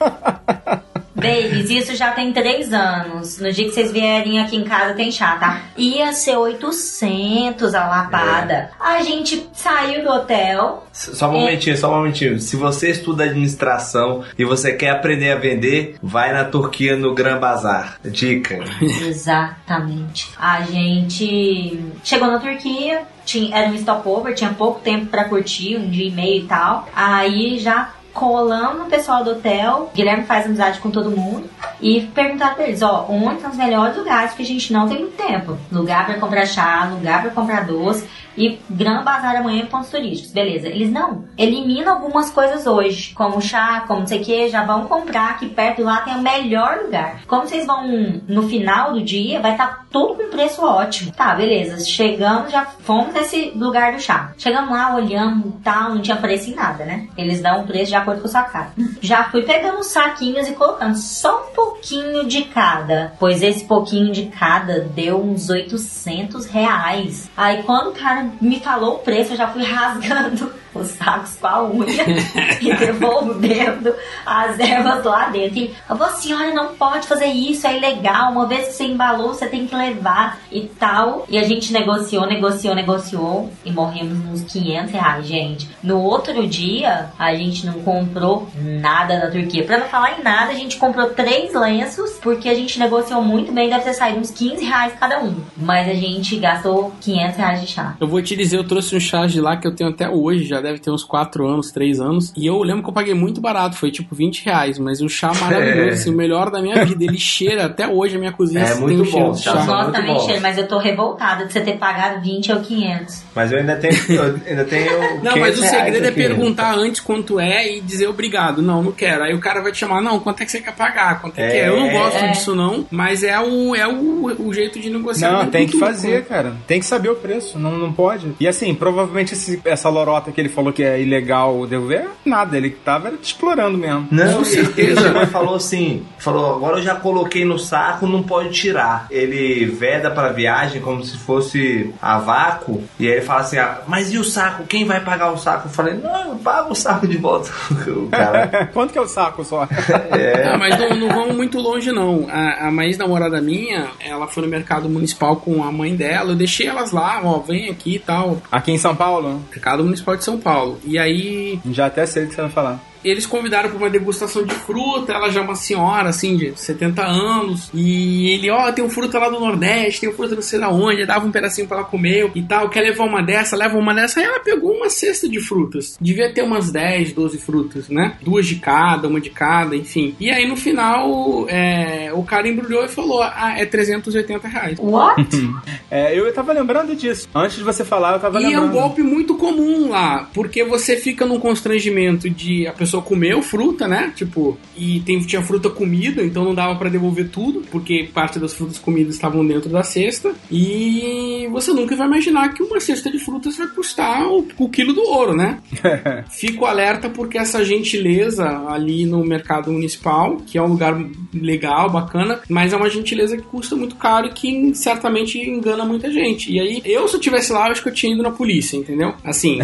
Babies, 1.16 1.70
isso 1.70 1.96
já 1.96 2.12
tem 2.12 2.32
três 2.32 2.72
anos. 2.72 3.38
No 3.38 3.50
dia 3.50 3.64
que 3.64 3.72
vocês 3.72 3.90
vierem 3.90 4.38
aqui 4.38 4.56
em 4.56 4.64
casa 4.64 4.92
tem 4.92 5.10
chá, 5.10 5.36
tá? 5.36 5.62
Ia 5.76 6.12
ser 6.12 6.36
800 6.36 7.74
a 7.74 7.86
lapada. 7.86 8.70
A 8.78 9.02
gente 9.02 9.48
saiu 9.54 10.04
do 10.04 10.10
hotel. 10.10 10.86
Só 10.92 11.30
um 11.30 11.32
momentinho, 11.32 11.76
só 11.76 11.90
um 11.90 11.96
momentinho. 11.96 12.38
Se 12.38 12.56
você 12.56 12.90
estuda 12.90 13.24
administração 13.24 14.24
e 14.38 14.44
você 14.44 14.74
quer 14.74 14.90
aprender 14.90 15.32
a 15.32 15.36
vender, 15.36 15.96
vai 16.02 16.32
na 16.32 16.44
Turquia 16.44 16.96
no 16.96 17.14
Gran 17.14 17.40
Bazar. 17.40 17.98
Dica. 18.04 18.58
Exatamente. 19.06 20.30
A 20.38 20.60
gente 20.62 21.80
chegou 22.04 22.28
na 22.28 22.38
Turquia, 22.38 23.02
tinha, 23.24 23.56
era 23.56 23.70
um 23.70 23.74
stopover, 23.76 24.34
tinha 24.34 24.50
pouco 24.50 24.80
tempo 24.80 25.06
pra 25.06 25.24
curtir, 25.24 25.76
um 25.76 25.88
dia 25.88 26.08
e 26.08 26.10
meio 26.10 26.44
e 26.44 26.46
tal. 26.46 26.88
Aí 26.94 27.58
já 27.58 27.92
colamos 28.16 28.78
no 28.78 28.84
pessoal 28.86 29.22
do 29.22 29.32
hotel, 29.32 29.90
Guilherme 29.94 30.24
faz 30.24 30.46
amizade 30.46 30.80
com 30.80 30.90
todo 30.90 31.10
mundo 31.10 31.48
e 31.80 32.00
perguntar 32.00 32.54
pra 32.54 32.66
eles, 32.66 32.80
ó, 32.82 33.06
onde 33.08 33.42
são 33.42 33.50
os 33.50 33.56
melhores 33.56 33.96
lugares, 33.96 34.30
porque 34.30 34.42
a 34.42 34.46
gente 34.46 34.72
não 34.72 34.88
tem 34.88 35.00
muito 35.00 35.16
tempo. 35.16 35.56
Lugar 35.70 36.06
pra 36.06 36.18
comprar 36.18 36.46
chá, 36.46 36.88
lugar 36.90 37.22
pra 37.22 37.30
comprar 37.30 37.66
doce 37.66 38.08
e 38.36 38.58
Gran 38.68 39.02
Bazar 39.02 39.36
amanhã 39.36 39.62
em 39.62 39.66
pontos 39.66 39.90
turísticos. 39.90 40.32
Beleza, 40.32 40.68
eles 40.68 40.90
não. 40.90 41.24
Eliminam 41.36 41.94
algumas 41.94 42.30
coisas 42.30 42.66
hoje, 42.66 43.14
como 43.14 43.40
chá, 43.40 43.84
como 43.86 44.00
não 44.00 44.06
sei 44.06 44.20
o 44.20 44.24
que, 44.24 44.48
já 44.48 44.64
vão 44.64 44.86
comprar 44.86 45.30
aqui 45.30 45.48
perto 45.48 45.82
lá 45.82 46.00
tem 46.00 46.14
o 46.14 46.22
melhor 46.22 46.80
lugar. 46.84 47.22
Como 47.26 47.46
vocês 47.46 47.66
vão 47.66 47.86
no 48.28 48.48
final 48.48 48.92
do 48.92 49.02
dia, 49.02 49.40
vai 49.40 49.52
estar 49.52 49.86
tudo 49.90 50.14
com 50.14 50.30
preço 50.30 50.64
ótimo. 50.64 51.12
Tá, 51.12 51.34
beleza. 51.34 51.84
Chegamos, 51.84 52.52
já 52.52 52.64
fomos 52.64 53.14
nesse 53.14 53.52
lugar 53.54 53.92
do 53.92 54.00
chá. 54.00 54.32
Chegamos 54.36 54.70
lá, 54.70 54.94
olhamos 54.94 55.46
e 55.46 55.58
tal, 55.62 55.94
não 55.94 56.02
tinha 56.02 56.16
preço 56.16 56.50
em 56.50 56.54
nada, 56.54 56.84
né? 56.84 57.08
Eles 57.16 57.40
dão 57.40 57.60
um 57.60 57.66
preço 57.66 57.90
de 57.90 57.96
acordo 57.96 58.20
com 58.20 58.28
a 58.28 58.30
sua. 58.30 58.66
Já 59.00 59.24
fui 59.24 59.42
pegando 59.42 59.80
os 59.80 59.86
saquinhos 59.86 60.48
e 60.48 60.52
colocando 60.52 60.96
só 60.96 61.48
um 61.48 61.54
pouquinho 61.54 62.26
de 62.26 62.42
cada. 62.44 63.12
Pois 63.18 63.42
esse 63.42 63.64
pouquinho 63.64 64.12
de 64.12 64.26
cada 64.26 64.80
deu 64.80 65.22
uns 65.22 65.48
800 65.48 66.46
reais. 66.46 67.30
Aí 67.36 67.62
quando 67.62 67.90
o 67.90 67.92
cara 67.92 68.25
me 68.40 68.60
falou 68.60 68.96
o 68.96 68.98
preço, 68.98 69.32
eu 69.32 69.36
já 69.36 69.48
fui 69.48 69.62
rasgando 69.64 70.52
os 70.76 70.88
sacos 70.88 71.36
com 71.40 71.46
a 71.46 71.64
unha 71.64 72.04
e 72.60 72.74
devolvendo 72.74 73.94
as 74.24 74.58
ervas 74.58 75.04
lá 75.04 75.28
dentro. 75.28 75.58
E 75.58 75.74
falei, 75.86 76.14
senhora, 76.16 76.54
não 76.54 76.74
pode 76.74 77.06
fazer 77.06 77.26
isso, 77.26 77.66
é 77.66 77.76
ilegal. 77.76 78.32
Uma 78.32 78.46
vez 78.46 78.68
que 78.68 78.74
você 78.74 78.84
embalou, 78.84 79.28
você 79.28 79.46
tem 79.46 79.66
que 79.66 79.74
levar 79.74 80.40
e 80.50 80.62
tal. 80.62 81.26
E 81.28 81.38
a 81.38 81.44
gente 81.44 81.72
negociou, 81.72 82.26
negociou, 82.26 82.74
negociou 82.74 83.50
e 83.64 83.70
morremos 83.70 84.18
nos 84.24 84.42
500 84.52 84.92
reais, 84.92 85.26
gente. 85.26 85.68
No 85.82 86.00
outro 86.00 86.46
dia, 86.46 87.10
a 87.18 87.34
gente 87.34 87.66
não 87.66 87.74
comprou 87.74 88.48
nada 88.60 89.18
da 89.18 89.30
Turquia. 89.30 89.64
Pra 89.64 89.78
não 89.78 89.86
falar 89.86 90.18
em 90.18 90.22
nada, 90.22 90.52
a 90.52 90.54
gente 90.54 90.76
comprou 90.76 91.10
três 91.10 91.54
lenços 91.54 92.12
porque 92.22 92.48
a 92.48 92.54
gente 92.54 92.78
negociou 92.78 93.22
muito 93.22 93.52
bem, 93.52 93.68
deve 93.68 93.84
ter 93.84 93.94
saído 93.94 94.20
uns 94.20 94.30
15 94.30 94.64
reais 94.64 94.92
cada 94.98 95.22
um. 95.22 95.36
Mas 95.56 95.88
a 95.88 95.94
gente 95.94 96.36
gastou 96.38 96.92
500 97.00 97.36
reais 97.36 97.60
de 97.60 97.66
chá. 97.66 97.96
Eu 98.00 98.08
vou 98.08 98.22
te 98.22 98.36
dizer, 98.36 98.56
eu 98.56 98.64
trouxe 98.64 98.96
um 98.96 99.00
chá 99.00 99.26
de 99.26 99.40
lá 99.40 99.56
que 99.56 99.66
eu 99.66 99.74
tenho 99.74 99.90
até 99.90 100.08
hoje, 100.08 100.44
já 100.44 100.60
deve 100.66 100.78
ter 100.80 100.90
uns 100.90 101.04
4 101.04 101.46
anos, 101.46 101.70
3 101.70 102.00
anos. 102.00 102.32
E 102.36 102.46
eu 102.46 102.62
lembro 102.62 102.82
que 102.82 102.88
eu 102.88 102.94
paguei 102.94 103.14
muito 103.14 103.40
barato, 103.40 103.76
foi 103.76 103.90
tipo 103.90 104.14
20 104.14 104.44
reais. 104.44 104.78
Mas 104.78 105.00
o 105.00 105.08
chá 105.08 105.32
maravilhoso, 105.34 105.88
É. 105.90 105.92
assim, 105.92 106.10
o 106.12 106.16
melhor 106.16 106.50
da 106.50 106.60
minha 106.60 106.84
vida. 106.84 107.04
Ele 107.04 107.18
cheira 107.18 107.66
até 107.66 107.86
hoje 107.88 108.16
a 108.16 108.18
minha 108.18 108.32
cozinha. 108.32 108.62
É 108.64 108.72
tem 108.72 108.80
muito 108.80 109.02
um 109.02 109.04
cheiro 109.04 109.26
bom, 109.26 109.32
de 109.32 109.42
chá 109.42 109.54
Nossa, 109.54 109.74
muito 109.84 109.92
também 109.92 110.18
cheiro, 110.20 110.42
mas 110.42 110.58
eu 110.58 110.66
tô 110.68 110.78
revoltada 110.78 111.44
de 111.46 111.52
você 111.52 111.60
ter 111.60 111.76
pagado 111.78 112.20
20 112.22 112.52
ou 112.52 112.60
500. 112.60 113.22
Mas 113.34 113.52
eu 113.52 113.58
ainda 113.58 113.76
tenho. 113.76 113.94
Eu 114.08 114.40
ainda 114.46 114.64
tenho 114.64 114.86
Não, 115.22 115.36
mas 115.36 115.56
o 115.58 115.60
500 115.60 115.60
reais 115.60 115.84
segredo 115.84 116.06
é 116.06 116.10
perguntar 116.10 116.74
antes 116.74 117.00
quanto 117.00 117.38
é 117.40 117.76
e 117.76 117.80
dizer 117.80 118.06
obrigado. 118.08 118.60
Não, 118.62 118.82
não 118.82 118.92
quero. 118.92 119.24
Aí 119.24 119.34
o 119.34 119.40
cara 119.40 119.62
vai 119.62 119.72
te 119.72 119.78
chamar, 119.78 120.00
não, 120.02 120.18
quanto 120.20 120.42
é 120.42 120.44
que 120.44 120.50
você 120.50 120.60
quer 120.60 120.74
pagar? 120.74 121.20
Quanto 121.20 121.38
é, 121.38 121.48
que 121.50 121.56
é? 121.56 121.68
Eu 121.68 121.76
não 121.78 121.86
É. 121.86 121.92
gosto 121.92 122.16
É. 122.24 122.28
disso, 122.30 122.54
não, 122.54 122.86
mas 122.90 123.22
é 123.22 123.38
o, 123.40 123.74
é 123.74 123.86
o, 123.86 124.46
o 124.46 124.52
jeito 124.52 124.78
de 124.80 124.90
negociar. 124.90 125.32
Não, 125.32 125.46
tem 125.50 125.66
que 125.66 125.78
fazer, 125.78 126.24
cara. 126.24 126.54
Tem 126.66 126.80
que 126.80 126.86
saber 126.86 127.10
o 127.10 127.16
preço, 127.16 127.58
não, 127.58 127.78
não 127.78 127.92
pode. 127.92 128.32
E 128.40 128.48
assim, 128.48 128.74
provavelmente 128.74 129.34
esse- 129.34 129.60
essa 129.64 129.88
lorota 129.88 130.30
que 130.32 130.40
ele 130.40 130.48
falou 130.56 130.72
que 130.72 130.82
é 130.82 131.00
ilegal 131.00 131.66
devolver, 131.66 132.08
nada, 132.24 132.56
ele 132.56 132.70
tava 132.70 133.10
te 133.12 133.24
explorando 133.24 133.76
mesmo. 133.76 134.08
Não, 134.10 134.32
Com 134.32 134.38
ele, 134.40 134.44
certeza. 134.46 134.90
ele 134.90 135.00
chegou 135.00 135.26
falou 135.26 135.54
assim: 135.54 136.04
falou, 136.18 136.56
agora 136.56 136.78
eu 136.78 136.82
já 136.82 136.94
coloquei 136.94 137.44
no 137.44 137.58
saco, 137.58 138.06
não 138.06 138.22
pode 138.22 138.50
tirar. 138.50 139.06
Ele 139.10 139.66
veda 139.66 140.10
pra 140.10 140.30
viagem 140.32 140.80
como 140.80 141.04
se 141.04 141.16
fosse 141.18 141.92
a 142.00 142.18
vácuo, 142.18 142.82
e 142.98 143.06
aí 143.06 143.12
ele 143.14 143.20
fala 143.22 143.40
assim: 143.40 143.58
ah, 143.58 143.82
mas 143.86 144.12
e 144.12 144.18
o 144.18 144.24
saco? 144.24 144.64
Quem 144.64 144.84
vai 144.84 145.00
pagar 145.00 145.30
o 145.32 145.36
saco? 145.36 145.68
Eu 145.68 145.72
falei, 145.72 145.94
não, 145.94 146.30
eu 146.30 146.36
pago 146.36 146.72
o 146.72 146.74
saco 146.74 147.06
de 147.06 147.16
volta. 147.18 147.50
cara. 148.10 148.70
Quanto 148.72 148.92
que 148.92 148.98
é 148.98 149.02
o 149.02 149.06
saco 149.06 149.44
só? 149.44 149.68
É. 150.16 150.48
Ah, 150.48 150.56
mas 150.58 150.78
não, 150.78 150.90
não 150.96 151.08
vamos 151.08 151.36
muito 151.36 151.58
longe, 151.58 151.90
não. 151.90 152.26
A, 152.30 152.68
a 152.68 152.70
mais 152.70 152.96
namorada 152.96 153.40
minha, 153.40 153.88
ela 154.00 154.26
foi 154.26 154.44
no 154.44 154.48
mercado 154.48 154.88
municipal 154.88 155.36
com 155.36 155.62
a 155.62 155.70
mãe 155.72 155.94
dela. 155.94 156.30
Eu 156.30 156.36
deixei 156.36 156.66
elas 156.68 156.92
lá, 156.92 157.20
ó, 157.22 157.38
vem 157.38 157.68
aqui 157.68 157.96
e 157.96 157.98
tal. 157.98 158.40
Aqui 158.50 158.72
em 158.72 158.78
São 158.78 158.94
Paulo? 158.94 159.42
Mercado 159.50 159.84
Municipal 159.84 160.16
de 160.16 160.24
São 160.24 160.38
Paulo. 160.38 160.45
E 160.84 160.98
aí 160.98 161.58
Já 161.70 161.86
até 161.86 162.06
sei 162.06 162.24
o 162.24 162.28
que 162.28 162.34
você 162.34 162.42
vai 162.42 162.50
falar. 162.50 162.80
Eles 163.08 163.26
convidaram 163.26 163.68
para 163.68 163.78
uma 163.78 163.90
degustação 163.90 164.44
de 164.44 164.54
fruta. 164.54 165.12
Ela 165.12 165.30
já 165.30 165.40
é 165.40 165.44
uma 165.44 165.54
senhora, 165.54 166.08
assim, 166.08 166.36
de 166.36 166.52
70 166.58 167.02
anos. 167.04 167.70
E 167.74 168.30
ele, 168.30 168.50
ó, 168.50 168.70
tem 168.72 168.84
um 168.84 168.90
fruta 168.90 169.18
lá 169.18 169.28
do 169.28 169.40
Nordeste, 169.40 170.00
tem 170.00 170.08
um 170.10 170.12
fruta 170.14 170.34
não 170.34 170.42
sei 170.42 170.58
da 170.58 170.68
onde. 170.70 171.06
Dava 171.06 171.26
um 171.26 171.30
pedacinho 171.30 171.66
para 171.66 171.78
ela 171.78 171.86
comer 171.86 172.30
e 172.34 172.42
tal. 172.42 172.68
Quer 172.68 172.80
levar 172.80 173.04
uma 173.04 173.22
dessa? 173.22 173.56
Leva 173.56 173.76
uma 173.78 173.94
dessa. 173.94 174.20
Aí 174.20 174.26
ela 174.26 174.40
pegou 174.40 174.72
uma 174.74 174.88
cesta 174.90 175.28
de 175.28 175.40
frutas. 175.40 175.96
Devia 176.00 176.32
ter 176.32 176.42
umas 176.42 176.70
10, 176.70 177.12
12 177.12 177.38
frutas, 177.38 177.88
né? 177.88 178.16
Duas 178.22 178.46
de 178.46 178.56
cada, 178.56 179.08
uma 179.08 179.20
de 179.20 179.30
cada, 179.30 179.76
enfim. 179.76 180.14
E 180.18 180.30
aí 180.30 180.46
no 180.48 180.56
final, 180.56 181.46
é, 181.48 182.10
o 182.12 182.22
cara 182.22 182.48
embrulhou 182.48 182.84
e 182.84 182.88
falou: 182.88 183.22
ah, 183.22 183.54
é 183.56 183.64
380 183.66 184.48
reais. 184.48 184.78
What? 184.80 185.26
É, 185.88 186.18
eu 186.18 186.32
tava 186.32 186.52
lembrando 186.52 186.96
disso. 186.96 187.28
Antes 187.34 187.56
de 187.58 187.62
você 187.62 187.84
falar, 187.84 188.14
eu 188.14 188.20
tava 188.20 188.40
E 188.40 188.44
é 188.44 188.48
lembrando. 188.48 188.68
um 188.68 188.72
golpe 188.72 189.02
muito 189.02 189.36
comum 189.36 189.88
lá, 189.90 190.28
porque 190.34 190.64
você 190.64 190.96
fica 190.96 191.24
num 191.24 191.38
constrangimento 191.38 192.28
de 192.28 192.66
a 192.66 192.72
pessoa 192.72 192.95
comeu 193.02 193.42
fruta, 193.42 193.86
né? 193.86 194.12
Tipo, 194.14 194.58
e 194.76 195.00
tem, 195.00 195.18
tinha 195.20 195.42
fruta 195.42 195.70
comida, 195.70 196.22
então 196.22 196.44
não 196.44 196.54
dava 196.54 196.76
pra 196.76 196.88
devolver 196.88 197.28
tudo, 197.30 197.62
porque 197.70 198.08
parte 198.12 198.38
das 198.38 198.54
frutas 198.54 198.78
comidas 198.78 199.14
estavam 199.14 199.46
dentro 199.46 199.70
da 199.70 199.82
cesta. 199.82 200.34
E 200.50 201.48
você 201.50 201.72
nunca 201.72 201.96
vai 201.96 202.06
imaginar 202.06 202.52
que 202.52 202.62
uma 202.62 202.80
cesta 202.80 203.10
de 203.10 203.18
frutas 203.18 203.56
vai 203.56 203.68
custar 203.68 204.26
o, 204.26 204.46
o 204.58 204.68
quilo 204.68 204.92
do 204.92 205.02
ouro, 205.02 205.34
né? 205.34 205.58
Fico 206.30 206.66
alerta 206.66 207.08
porque 207.08 207.38
essa 207.38 207.64
gentileza 207.64 208.46
ali 208.68 209.06
no 209.06 209.24
mercado 209.24 209.72
municipal, 209.72 210.36
que 210.46 210.58
é 210.58 210.62
um 210.62 210.68
lugar 210.68 210.96
legal, 211.34 211.90
bacana, 211.90 212.40
mas 212.48 212.72
é 212.72 212.76
uma 212.76 212.90
gentileza 212.90 213.36
que 213.36 213.42
custa 213.42 213.76
muito 213.76 213.96
caro 213.96 214.26
e 214.26 214.32
que 214.32 214.74
certamente 214.74 215.38
engana 215.38 215.84
muita 215.84 216.10
gente. 216.10 216.52
E 216.52 216.60
aí, 216.60 216.82
eu 216.84 217.08
se 217.08 217.16
eu 217.16 217.20
tivesse 217.20 217.52
lá, 217.52 217.66
eu 217.66 217.72
acho 217.72 217.82
que 217.82 217.88
eu 217.88 217.94
tinha 217.94 218.12
ido 218.12 218.22
na 218.22 218.30
polícia, 218.30 218.76
entendeu? 218.76 219.14
Assim, 219.24 219.58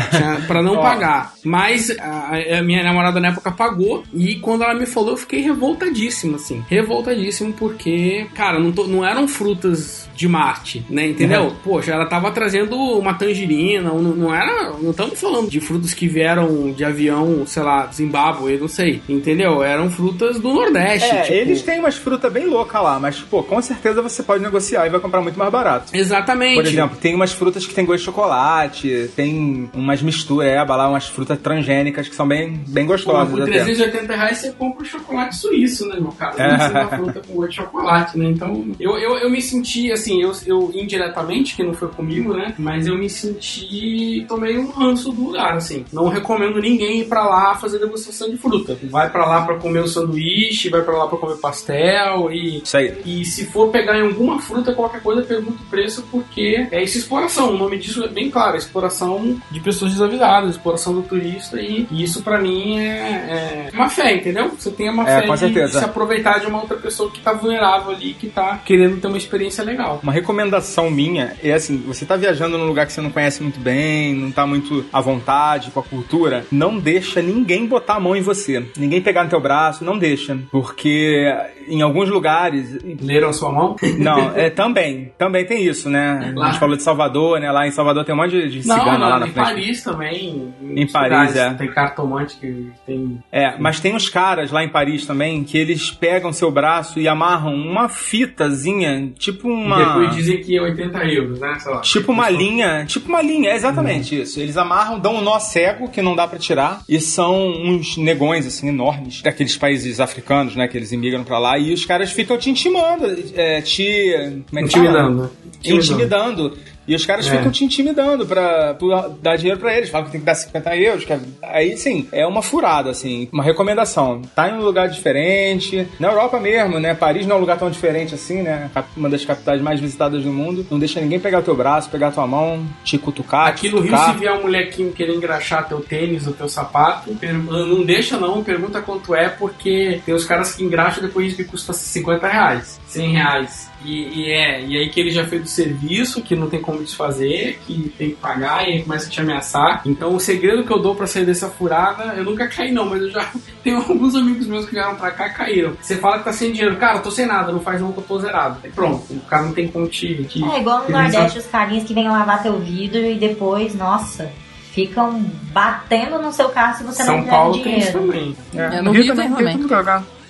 pra 0.47 0.63
não 0.63 0.77
pagar. 0.81 1.33
Mas 1.45 1.91
a, 1.99 2.59
a 2.59 2.63
minha 2.63 2.83
namorada 2.83 3.21
na 3.23 3.29
época 3.29 3.51
pagou 3.53 4.03
e 4.13 4.37
quando 4.37 4.65
ela 4.65 4.75
me 4.75 4.87
falou, 4.87 5.11
eu 5.11 5.17
fiquei 5.17 5.41
revoltadíssimo, 5.41 6.37
assim. 6.37 6.63
Revoltadíssimo 6.69 7.53
porque, 7.53 8.27
cara, 8.35 8.59
não, 8.59 8.73
tô- 8.73 8.87
não 8.87 9.05
eram 9.05 9.27
frutas 9.27 10.09
de 10.15 10.29
Marte, 10.29 10.85
né? 10.91 11.07
Entendeu? 11.09 11.55
Poxa, 11.65 11.93
ela 11.93 12.07
tava 12.07 12.31
trazendo 12.31 12.77
uma 12.77 13.15
tangerina, 13.15 13.89
não, 13.91 14.01
não 14.03 14.35
era. 14.35 14.71
Não 14.81 14.91
estamos 14.91 15.19
falando 15.21 15.49
de 15.51 15.61
frutas 15.61 15.95
que 15.95 16.07
vieram 16.07 16.71
de 16.73 16.85
avião, 16.85 17.45
sei 17.47 17.63
lá, 17.63 17.87
Zimbábue, 17.93 18.59
não 18.59 18.69
sei. 18.69 19.01
Entendeu? 19.09 19.63
Eram 19.63 19.91
frutas 19.91 20.39
do 20.39 20.53
Nordeste. 20.53 21.11
É, 21.11 21.23
tipo- 21.23 21.35
eles 21.35 21.63
têm 21.63 21.79
umas 21.81 21.97
frutas 21.97 22.31
bem 22.33 22.47
loucas 22.47 22.83
lá, 22.83 22.99
mas, 23.01 23.21
pô, 23.21 23.43
com 23.43 23.61
certeza 23.63 24.03
você 24.03 24.23
pode 24.23 24.43
negociar 24.43 24.87
e 24.87 24.91
vai 24.91 25.01
comprar 25.01 25.21
muito 25.23 25.39
mais 25.39 25.51
barato. 25.51 25.97
Exatamente. 25.97 26.57
Por 26.57 26.67
exemplo, 26.67 26.97
tem 27.01 27.15
umas 27.15 27.33
frutas 27.33 27.67
que 27.67 27.75
tem 27.75 27.85
gosto 27.85 28.01
de 28.01 28.05
chocolate, 28.05 29.11
tem 29.17 29.71
umas 29.75 30.03
misturas, 30.03 30.49
é, 30.49 30.63
lá, 30.63 30.89
umas 30.89 31.07
frutas 31.09 31.39
transgênicas 31.39 32.09
que 32.09 32.15
são 32.15 32.27
bem, 32.27 32.61
bem 32.69 32.87
Gostosas. 33.05 33.31
por 33.31 33.43
até. 33.43 33.65
380 33.65 34.17
reais 34.17 34.39
você 34.39 34.53
compra 34.53 34.83
um 34.83 34.85
chocolate 34.85 35.37
suíço, 35.37 35.87
né, 35.89 35.97
meu 36.01 36.13
cara? 36.13 36.37
Não 36.37 36.81
é 36.81 36.83
uma 36.83 36.97
fruta 36.97 37.23
com 37.27 37.35
gosto 37.35 37.51
de 37.51 37.57
chocolate, 37.57 38.19
né? 38.19 38.27
Então, 38.27 38.67
eu, 38.81 38.99
eu, 38.99 39.19
eu 39.19 39.31
me 39.31 39.41
senti, 39.41 39.93
assim, 39.93 40.23
eu, 40.23 40.33
eu 40.47 40.71
indiretamente, 40.75 41.55
que 41.55 41.63
não 41.63 41.75
foi 41.75 41.89
comigo, 41.89 42.35
né? 42.35 42.55
Mas 42.59 42.87
eu 42.87 42.97
me 42.97 43.09
senti, 43.09 44.25
tomei 44.29 44.59
um 44.59 44.71
ranço 44.71 45.13
do 45.13 45.25
lugar, 45.25 45.55
assim. 45.55 45.85
Não 45.93 46.09
recomendo 46.09 46.61
ninguém 46.61 47.01
ir 47.01 47.05
pra 47.05 47.25
lá 47.27 47.55
fazer 47.55 47.79
degustação 47.79 48.31
de 48.31 48.37
fruta. 48.37 48.79
Vai 48.85 49.11
pra 49.11 49.27
lá 49.27 49.45
pra 49.45 49.57
comer 49.57 49.81
o 49.81 49.89
sanduíche, 49.89 50.69
vai 50.71 50.83
pra 50.83 50.97
lá 50.97 51.07
pra 51.07 51.19
comer 51.19 51.37
pastel 51.37 52.31
e... 52.31 52.63
Isso 52.63 52.77
aí. 52.77 53.03
E 53.05 53.25
se 53.25 53.47
for 53.47 53.71
pegar 53.71 53.99
em 53.99 54.03
alguma 54.03 54.41
fruta, 54.41 54.75
qualquer 54.75 55.03
coisa, 55.03 55.23
pergunta 55.23 55.63
o 55.63 55.67
preço, 55.71 56.05
porque 56.11 56.67
é 56.71 56.83
isso 56.83 56.99
exploração. 56.99 57.55
O 57.55 57.59
nome 57.59 57.79
disso 57.79 58.03
é 58.03 58.09
bem 58.09 58.31
claro: 58.31 58.57
exploração 58.57 59.41
de 59.51 59.61
pessoas 59.61 59.93
desavisadas, 59.93 60.53
exploração 60.53 60.95
do 60.95 61.03
turista. 61.03 61.61
E, 61.61 61.87
e 61.91 62.03
isso 62.03 62.23
pra 62.23 62.39
mim 62.39 62.79
é, 62.79 62.92
é 62.93 63.71
uma 63.75 63.89
fé, 63.89 64.15
entendeu? 64.17 64.51
Você 64.51 64.71
tem 64.71 64.89
uma 64.91 65.09
É, 65.09 65.21
fé 65.23 65.29
de, 65.33 65.39
certeza. 65.39 65.79
se 65.79 65.85
aproveitar 65.85 66.39
de 66.41 66.47
uma 66.47 66.61
outra 66.61 66.77
pessoa 66.77 67.11
que 67.11 67.21
tá 67.21 67.33
vulnerável 67.33 67.93
ali, 67.93 68.15
que 68.15 68.29
tá 68.29 68.61
querendo 68.65 69.01
ter 69.01 69.07
uma 69.07 69.17
experiência 69.19 69.65
legal. 69.65 70.01
Uma 70.03 70.13
recomendação 70.13 70.91
minha 70.91 71.35
é 71.43 71.53
assim, 71.53 71.79
você 71.79 72.05
tá 72.05 72.17
viajando 72.17 72.57
num 72.59 72.67
lugar 72.67 72.87
que 72.87 72.93
você 72.93 73.01
não 73.01 73.11
conhece 73.11 73.43
muito 73.43 73.59
bem, 73.61 74.15
não 74.15 74.31
tá 74.31 74.47
muito 74.47 74.85
à 74.93 75.01
vontade 75.01 75.71
com 75.71 75.81
a 75.81 75.83
cultura, 75.83 76.45
não 76.51 76.79
deixa 76.79 77.21
ninguém 77.23 77.67
botar 77.67 77.95
a 77.95 78.01
mão 78.01 78.15
em 78.17 78.21
você. 78.23 78.65
Ninguém 78.77 79.01
pegar 79.01 79.25
no 79.25 79.31
teu 79.31 79.41
braço, 79.41 79.85
não 79.85 79.99
deixa. 79.99 80.39
Porque 80.51 81.33
em 81.69 81.83
alguns 81.83 82.09
lugares, 82.09 82.79
Leram 83.01 83.29
a 83.29 83.33
sua 83.33 83.53
mão? 83.53 83.77
não, 83.99 84.33
é 84.37 84.51
também, 84.51 85.13
também 85.19 85.45
tem 85.45 85.65
isso, 85.65 85.89
né? 85.89 86.35
A 86.41 86.47
gente 86.47 86.59
falou 86.59 86.77
de 86.77 86.83
Salvador, 86.83 87.41
né? 87.41 87.51
Lá 87.51 87.67
em 87.67 87.71
Salvador 87.71 88.05
tem 88.05 88.15
um 88.15 88.19
monte 88.19 88.31
de, 88.33 88.61
de 88.61 88.69
Não, 88.69 88.79
cigana 88.79 88.99
não, 88.99 89.09
lá 89.09 89.19
na 89.21 89.27
em 89.27 89.33
frente. 89.33 89.45
Paris 89.47 89.83
também. 89.83 90.53
Em 90.61 90.67
muitos 90.67 90.93
Paris, 90.93 91.37
é. 91.37 91.51
Tem 91.55 91.69
cartomante 91.73 92.37
que 92.37 92.71
tem. 92.87 93.23
É, 93.31 93.57
mas 93.59 93.81
tem 93.81 93.95
uns 93.95 94.09
caras 94.09 94.51
lá 94.51 94.63
em 94.65 94.69
Paris 94.69 95.07
também 95.07 95.45
que 95.45 95.57
eles 95.57 95.91
pegam 95.91 96.33
seu 96.33 96.51
braço 96.51 97.01
e 97.01 97.09
amarram 97.09 97.55
uma 97.55 97.89
fitazinha, 97.89 99.13
tipo 99.19 99.49
uma. 99.49 99.81
E 99.81 99.85
depois 99.85 100.17
dizem 100.17 100.41
que 100.41 100.57
é 100.57 100.63
80 100.63 101.05
euros, 101.07 101.41
né? 101.41 101.57
Tipo 101.83 102.13
uma 102.13 102.29
linha, 102.29 102.85
tipo 102.87 103.09
uma 103.09 103.23
linha, 103.23 103.51
é 103.51 103.57
exatamente 103.57 104.21
isso. 104.21 104.41
Eles 104.41 104.57
amarram, 104.57 104.99
dão 104.99 105.17
um 105.17 105.21
nó 105.21 105.39
cego 105.39 105.89
que 105.89 106.03
não 106.03 106.17
dá 106.17 106.27
pra 106.27 106.39
tirar 106.39 106.83
e 106.89 107.01
são 107.01 107.49
uns 107.49 107.97
negões 107.97 108.47
assim 108.47 108.69
enormes 108.69 109.23
daqueles 109.23 109.57
países 109.57 110.01
africanos, 110.01 110.57
né, 110.57 110.67
que 110.69 110.77
eles 110.77 110.93
imigram 110.93 111.25
pra 111.25 111.39
lá 111.39 111.59
e 111.59 111.73
os 111.73 111.85
caras 111.85 112.13
ficam 112.13 112.37
te 112.37 112.51
intimando, 112.51 113.07
é, 113.35 113.61
te 113.61 114.43
como 114.49 114.61
é 114.61 114.69
que 114.69 114.71
fala? 114.71 114.89
Intimidando. 114.89 115.31
intimidando. 115.65 116.59
E 116.87 116.95
os 116.95 117.07
caras 117.07 117.27
É. 117.27 117.31
ficam 117.37 117.51
te 117.51 117.65
intimidando 117.65 118.27
pra 118.27 118.75
tu 118.75 118.89
dar 119.23 119.37
dinheiro 119.37 119.59
pra 119.61 119.77
eles. 119.77 119.89
Falam 119.91 120.07
que 120.07 120.13
tem 120.13 120.21
que 120.21 120.27
dar 120.27 120.35
50 120.35 120.77
euros. 120.77 121.05
Que 121.05 121.13
é- 121.13 121.21
Aí, 121.43 121.77
sim, 121.77 122.09
é 122.13 122.27
uma 122.27 122.43
furada, 122.43 122.91
assim. 122.91 123.29
Uma 123.33 123.43
recomendação. 123.43 124.23
Tá 124.35 124.49
em 124.49 124.55
um 124.55 124.63
lugar 124.63 124.89
diferente. 124.89 125.87
Na 126.01 126.09
Europa 126.09 126.41
mesmo, 126.41 126.79
né? 126.81 126.95
Paris 126.95 127.27
não 127.27 127.37
é 127.37 127.39
um 127.39 127.41
lugar 127.41 127.59
tão 127.59 127.71
diferente 127.71 128.15
assim, 128.15 128.43
né? 128.43 128.71
Uma 128.97 129.09
das 129.09 129.25
capitais 129.25 129.61
mais 129.61 129.81
visitadas 129.81 130.23
do 130.25 130.33
mundo. 130.33 130.67
Não 130.71 130.79
deixa 130.79 131.01
ninguém 131.01 131.21
pegar 131.21 131.43
teu 131.43 131.55
braço, 131.57 131.89
pegar 131.91 132.09
a 132.09 132.11
tua 132.13 132.27
mão, 132.27 132.65
te 132.85 132.99
cutucar, 132.99 133.49
Aqui 133.49 133.69
no 133.69 133.81
Rio, 133.81 133.97
se 133.97 134.13
vier 134.15 134.33
um 134.33 134.43
molequinho 134.43 134.93
querer 134.93 135.15
engraxar 135.15 135.69
teu 135.69 135.81
tênis 135.81 136.27
ou 136.27 136.33
teu 136.33 136.49
sapato, 136.49 137.15
per- 137.15 137.33
não 137.35 137.85
deixa 137.85 138.17
não, 138.19 138.43
pergunta 138.43 138.81
quanto 138.81 139.15
é, 139.15 139.29
porque 139.29 140.01
tem 140.05 140.15
os 140.15 140.25
caras 140.25 140.55
que 140.55 140.63
engraxam 140.65 141.03
depois 141.03 141.35
que 141.35 141.45
custa 141.45 141.73
50 141.73 142.27
reais, 142.27 142.81
100 142.93 143.13
reais. 143.13 143.71
E, 143.85 144.21
e 144.21 144.31
é, 144.31 144.65
e 144.65 144.77
aí 144.79 144.89
que 144.91 145.01
ele 145.01 145.11
já 145.11 145.27
fez 145.27 145.43
o 145.43 145.47
serviço, 145.47 146.23
que 146.23 146.37
não 146.37 146.49
tem 146.49 146.61
como 146.61 146.79
desfazer, 146.79 147.59
que 147.67 147.93
tem 147.97 148.11
que 148.11 148.17
pagar, 148.17 148.69
e 148.69 148.73
aí 148.73 148.83
começa 148.83 149.07
a 149.07 149.11
te 149.11 149.21
ameaçar. 149.21 149.83
Então 149.85 150.15
o 150.15 150.21
segredo 150.21 150.65
que 150.65 150.73
eu 150.73 150.79
dou 150.79 150.95
pra 150.95 151.07
sair 151.07 151.25
dessa 151.25 151.49
furada, 151.49 152.15
eu 152.15 152.25
nunca 152.25 152.47
caí 152.47 152.71
não, 152.71 152.85
mas 152.85 153.03
eu 153.03 153.11
já 153.11 153.31
tenho 153.65 153.79
alguns 153.79 154.15
amigos 154.15 154.47
meus 154.47 154.67
que 154.67 154.73
vieram 154.73 154.95
pra 154.97 155.11
cá 155.11 155.29
e 155.29 155.33
caíram. 155.33 155.77
Você 155.81 155.97
fala 155.97 156.19
que 156.19 156.25
tá 156.25 156.33
sem 156.33 156.53
dinheiro, 156.53 156.77
cara, 156.77 156.99
eu 156.99 157.03
tô 157.03 157.11
sem 157.11 157.27
nada, 157.27 157.53
não 157.53 157.61
faz 157.61 157.81
não 157.81 157.93
que 157.93 157.99
eu 157.99 158.05
tô 158.05 158.19
zerado. 158.19 158.59
Aí 158.63 158.71
pronto, 158.71 159.13
o 159.13 159.21
cara 159.21 159.45
não 159.45 159.53
tem 159.53 159.69
como 159.69 159.89
te... 159.89 160.25
te 160.25 160.45
É 160.45 160.61
igual 160.61 160.81
no 160.81 160.87
te 160.87 160.93
Nordeste, 160.93 161.39
os 161.39 161.47
carinhas 161.47 161.85
que 161.85 161.95
vêm 161.95 162.09
lavar 162.09 162.43
teu 162.43 162.59
vidro 162.59 162.99
e 162.99 163.15
depois, 163.15 163.75
nossa, 163.75 164.31
ficam 164.73 165.25
batendo 165.53 166.19
no 166.19 166.33
seu 166.33 166.49
carro 166.49 166.77
se 166.77 166.85
você 166.85 167.03
não 167.05 167.15
São 167.15 167.23
der 167.23 167.31
Paulo 167.31 167.63
tem 167.63 167.79
isso 167.79 167.93
dinheiro. 167.93 168.13
também. 168.13 168.37
É, 168.55 168.79
É, 168.79 168.83
no 168.83 168.91
Rio 168.91 169.15
tem 169.15 169.31
também. 169.31 169.59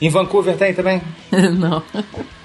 Em 0.01 0.09
Vancouver 0.09 0.57
tem 0.57 0.75
também? 0.75 1.01
não. 1.31 1.83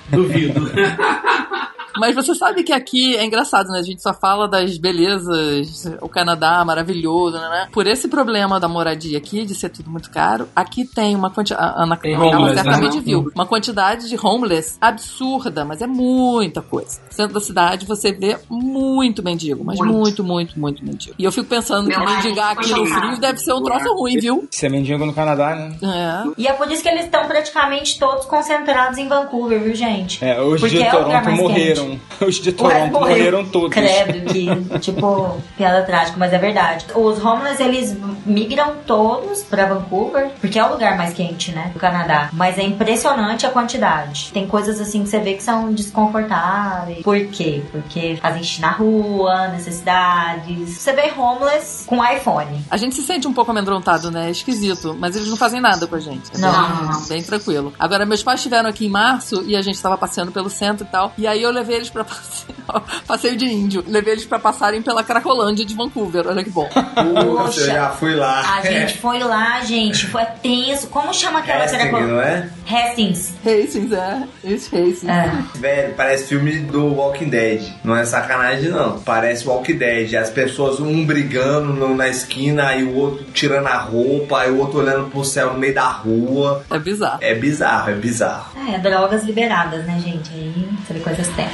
Duvido. 0.09 0.61
Mas 1.99 2.15
você 2.15 2.33
sabe 2.35 2.63
que 2.63 2.73
aqui 2.73 3.15
é 3.15 3.25
engraçado, 3.25 3.67
né? 3.69 3.79
A 3.79 3.83
gente 3.83 4.01
só 4.01 4.13
fala 4.13 4.47
das 4.47 4.77
belezas, 4.77 5.85
o 6.01 6.09
Canadá 6.09 6.63
maravilhoso, 6.65 7.37
né? 7.37 7.67
Por 7.71 7.87
esse 7.87 8.07
problema 8.07 8.59
da 8.59 8.67
moradia 8.67 9.17
aqui, 9.17 9.45
de 9.45 9.55
ser 9.55 9.69
tudo 9.69 9.89
muito 9.89 10.09
caro, 10.09 10.47
aqui 10.55 10.85
tem 10.85 11.15
uma 11.15 11.29
quantidade. 11.29 11.63
A 11.63 11.83
Ana 11.83 11.95
Tem 11.95 12.13
ela 12.13 12.25
homeless, 12.25 12.55
certamente 12.55 12.97
né? 12.97 13.01
viu. 13.03 13.31
Uma 13.33 13.45
quantidade 13.45 14.09
de 14.09 14.17
homeless 14.21 14.77
absurda, 14.79 15.65
mas 15.65 15.81
é 15.81 15.87
muita 15.87 16.61
coisa. 16.61 16.99
No 17.07 17.13
centro 17.13 17.33
da 17.33 17.39
cidade 17.39 17.85
você 17.85 18.11
vê 18.11 18.37
muito 18.49 19.23
mendigo, 19.23 19.63
mas 19.63 19.77
Muito. 19.79 19.93
muito, 19.93 20.23
muito, 20.23 20.59
muito 20.59 20.85
mendigo. 20.85 21.15
E 21.17 21.23
eu 21.23 21.31
fico 21.31 21.47
pensando 21.47 21.89
que 21.89 21.97
mendigar 21.97 22.51
aqui 22.51 22.71
no 22.71 22.85
frio 22.85 23.19
deve 23.19 23.39
ser 23.39 23.53
um 23.53 23.63
troço 23.63 23.93
ruim, 23.93 24.19
viu? 24.19 24.47
Ser 24.51 24.69
mendigo 24.69 25.05
no 25.05 25.13
Canadá, 25.13 25.55
né? 25.55 25.75
É. 25.81 26.41
E 26.41 26.47
é 26.47 26.53
por 26.53 26.71
isso 26.71 26.81
que 26.81 26.89
eles 26.89 27.05
estão 27.05 27.25
praticamente 27.27 27.97
todos 27.99 28.25
concentrados 28.25 28.97
em 28.97 29.07
Vancouver, 29.07 29.61
viu, 29.61 29.75
gente? 29.75 30.23
É, 30.23 30.41
os 30.41 30.59
Porque 30.59 30.77
de 30.77 30.83
é 30.83 30.93
o 30.93 31.03
lugar 31.03 31.23
Toronto 31.23 31.25
mais 31.25 31.39
morreram. 31.39 31.86
Os 32.21 32.35
de 32.35 32.51
Toronto 32.51 32.91
morreram 32.91 33.45
todos. 33.45 33.69
Credo, 33.71 34.25
que, 34.31 34.79
tipo, 34.79 35.37
piada 35.55 35.83
trágica, 35.83 36.17
mas 36.17 36.33
é 36.33 36.37
verdade. 36.37 36.85
Os 36.95 37.23
homeless, 37.23 37.61
eles 37.61 37.97
migram 38.25 38.75
todos 38.85 39.43
pra 39.43 39.65
Vancouver, 39.65 40.31
porque 40.41 40.59
é 40.59 40.65
o 40.65 40.71
lugar 40.71 40.97
mais 40.97 41.13
quente, 41.13 41.51
né, 41.51 41.71
do 41.73 41.79
Canadá. 41.79 42.29
Mas 42.33 42.57
é 42.57 42.63
impressionante 42.63 43.45
a 43.45 43.49
quantidade. 43.49 44.31
Tem 44.33 44.47
coisas 44.47 44.79
assim 44.79 45.03
que 45.03 45.09
você 45.09 45.19
vê 45.19 45.33
que 45.33 45.43
são 45.43 45.71
desconfortáveis. 45.71 47.03
Por 47.03 47.19
quê? 47.27 47.61
Porque 47.71 48.17
fazem 48.21 48.43
xixi 48.43 48.61
na 48.61 48.71
rua, 48.71 49.47
necessidades. 49.49 50.69
Você 50.69 50.93
vê 50.93 51.11
homeless 51.15 51.85
com 51.85 52.03
iPhone. 52.03 52.65
A 52.69 52.77
gente 52.77 52.95
se 52.95 53.03
sente 53.03 53.27
um 53.27 53.33
pouco 53.33 53.51
amedrontado, 53.51 54.11
né? 54.11 54.27
É 54.27 54.31
esquisito. 54.31 54.95
Mas 54.99 55.15
eles 55.15 55.27
não 55.29 55.37
fazem 55.37 55.61
nada 55.61 55.87
com 55.87 55.95
a 55.95 55.99
gente. 55.99 56.31
É 56.33 56.37
Não, 56.37 56.51
bem, 56.51 56.61
não, 56.85 56.91
não. 56.93 57.05
bem 57.07 57.21
tranquilo. 57.23 57.73
Agora, 57.77 58.05
meus 58.05 58.23
pais 58.23 58.39
estiveram 58.39 58.69
aqui 58.69 58.85
em 58.85 58.89
março 58.89 59.43
e 59.45 59.55
a 59.55 59.61
gente 59.61 59.81
tava 59.81 59.97
passeando 59.97 60.31
pelo 60.31 60.49
centro 60.49 60.85
e 60.85 60.89
tal. 60.89 61.13
E 61.17 61.27
aí 61.27 61.41
eu 61.41 61.51
levei 61.51 61.66
eles 61.75 61.89
pra 61.89 62.03
passeio. 62.03 62.57
Passeio 63.07 63.37
de 63.37 63.45
índio. 63.45 63.83
Levei 63.87 64.13
eles 64.13 64.25
pra 64.25 64.39
passarem 64.39 64.81
pela 64.81 65.03
Cracolândia 65.03 65.65
de 65.65 65.75
Vancouver. 65.75 66.27
Olha 66.27 66.43
que 66.43 66.49
bom. 66.49 66.67
Puxa, 66.69 67.61
eu 67.61 67.65
já 67.67 67.89
fui 67.89 68.15
lá. 68.15 68.57
A 68.57 68.61
gente 68.61 68.97
foi 68.97 69.19
lá, 69.19 69.61
gente. 69.61 70.07
Foi 70.07 70.25
tenso. 70.41 70.87
Como 70.87 71.13
chama 71.13 71.39
aquela 71.39 71.63
Hastings, 71.63 71.91
não 71.91 72.21
é? 72.21 72.49
Hastings. 72.69 73.33
Hastings, 73.45 73.91
é. 73.91 74.23
Esse 74.43 74.75
Hastings. 74.75 75.05
É. 75.05 75.31
Velho, 75.55 75.93
parece 75.95 76.27
filme 76.27 76.59
do 76.59 76.95
Walking 76.95 77.29
Dead. 77.29 77.61
Não 77.83 77.95
é 77.95 78.05
sacanagem, 78.05 78.69
não. 78.69 78.99
Parece 78.99 79.47
Walking 79.47 79.77
Dead. 79.77 80.13
As 80.15 80.29
pessoas, 80.29 80.79
um 80.79 81.05
brigando 81.05 81.73
na 81.95 82.09
esquina, 82.09 82.67
aí 82.67 82.83
o 82.83 82.95
outro 82.95 83.25
tirando 83.33 83.67
a 83.67 83.77
roupa, 83.77 84.39
aí 84.39 84.51
o 84.51 84.57
outro 84.59 84.79
olhando 84.79 85.09
pro 85.09 85.23
céu 85.23 85.53
no 85.53 85.59
meio 85.59 85.73
da 85.73 85.87
rua. 85.87 86.63
É 86.69 86.79
bizarro. 86.79 87.17
É 87.21 87.35
bizarro, 87.35 87.91
é 87.91 87.95
bizarro. 87.95 88.51
É, 88.67 88.77
drogas 88.79 89.23
liberadas, 89.23 89.85
né, 89.85 89.99
gente? 90.03 90.29
Aí 90.33 90.67
você 90.85 90.93
vê 90.93 90.99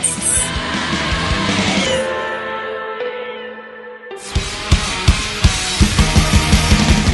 coisas 0.04 1.13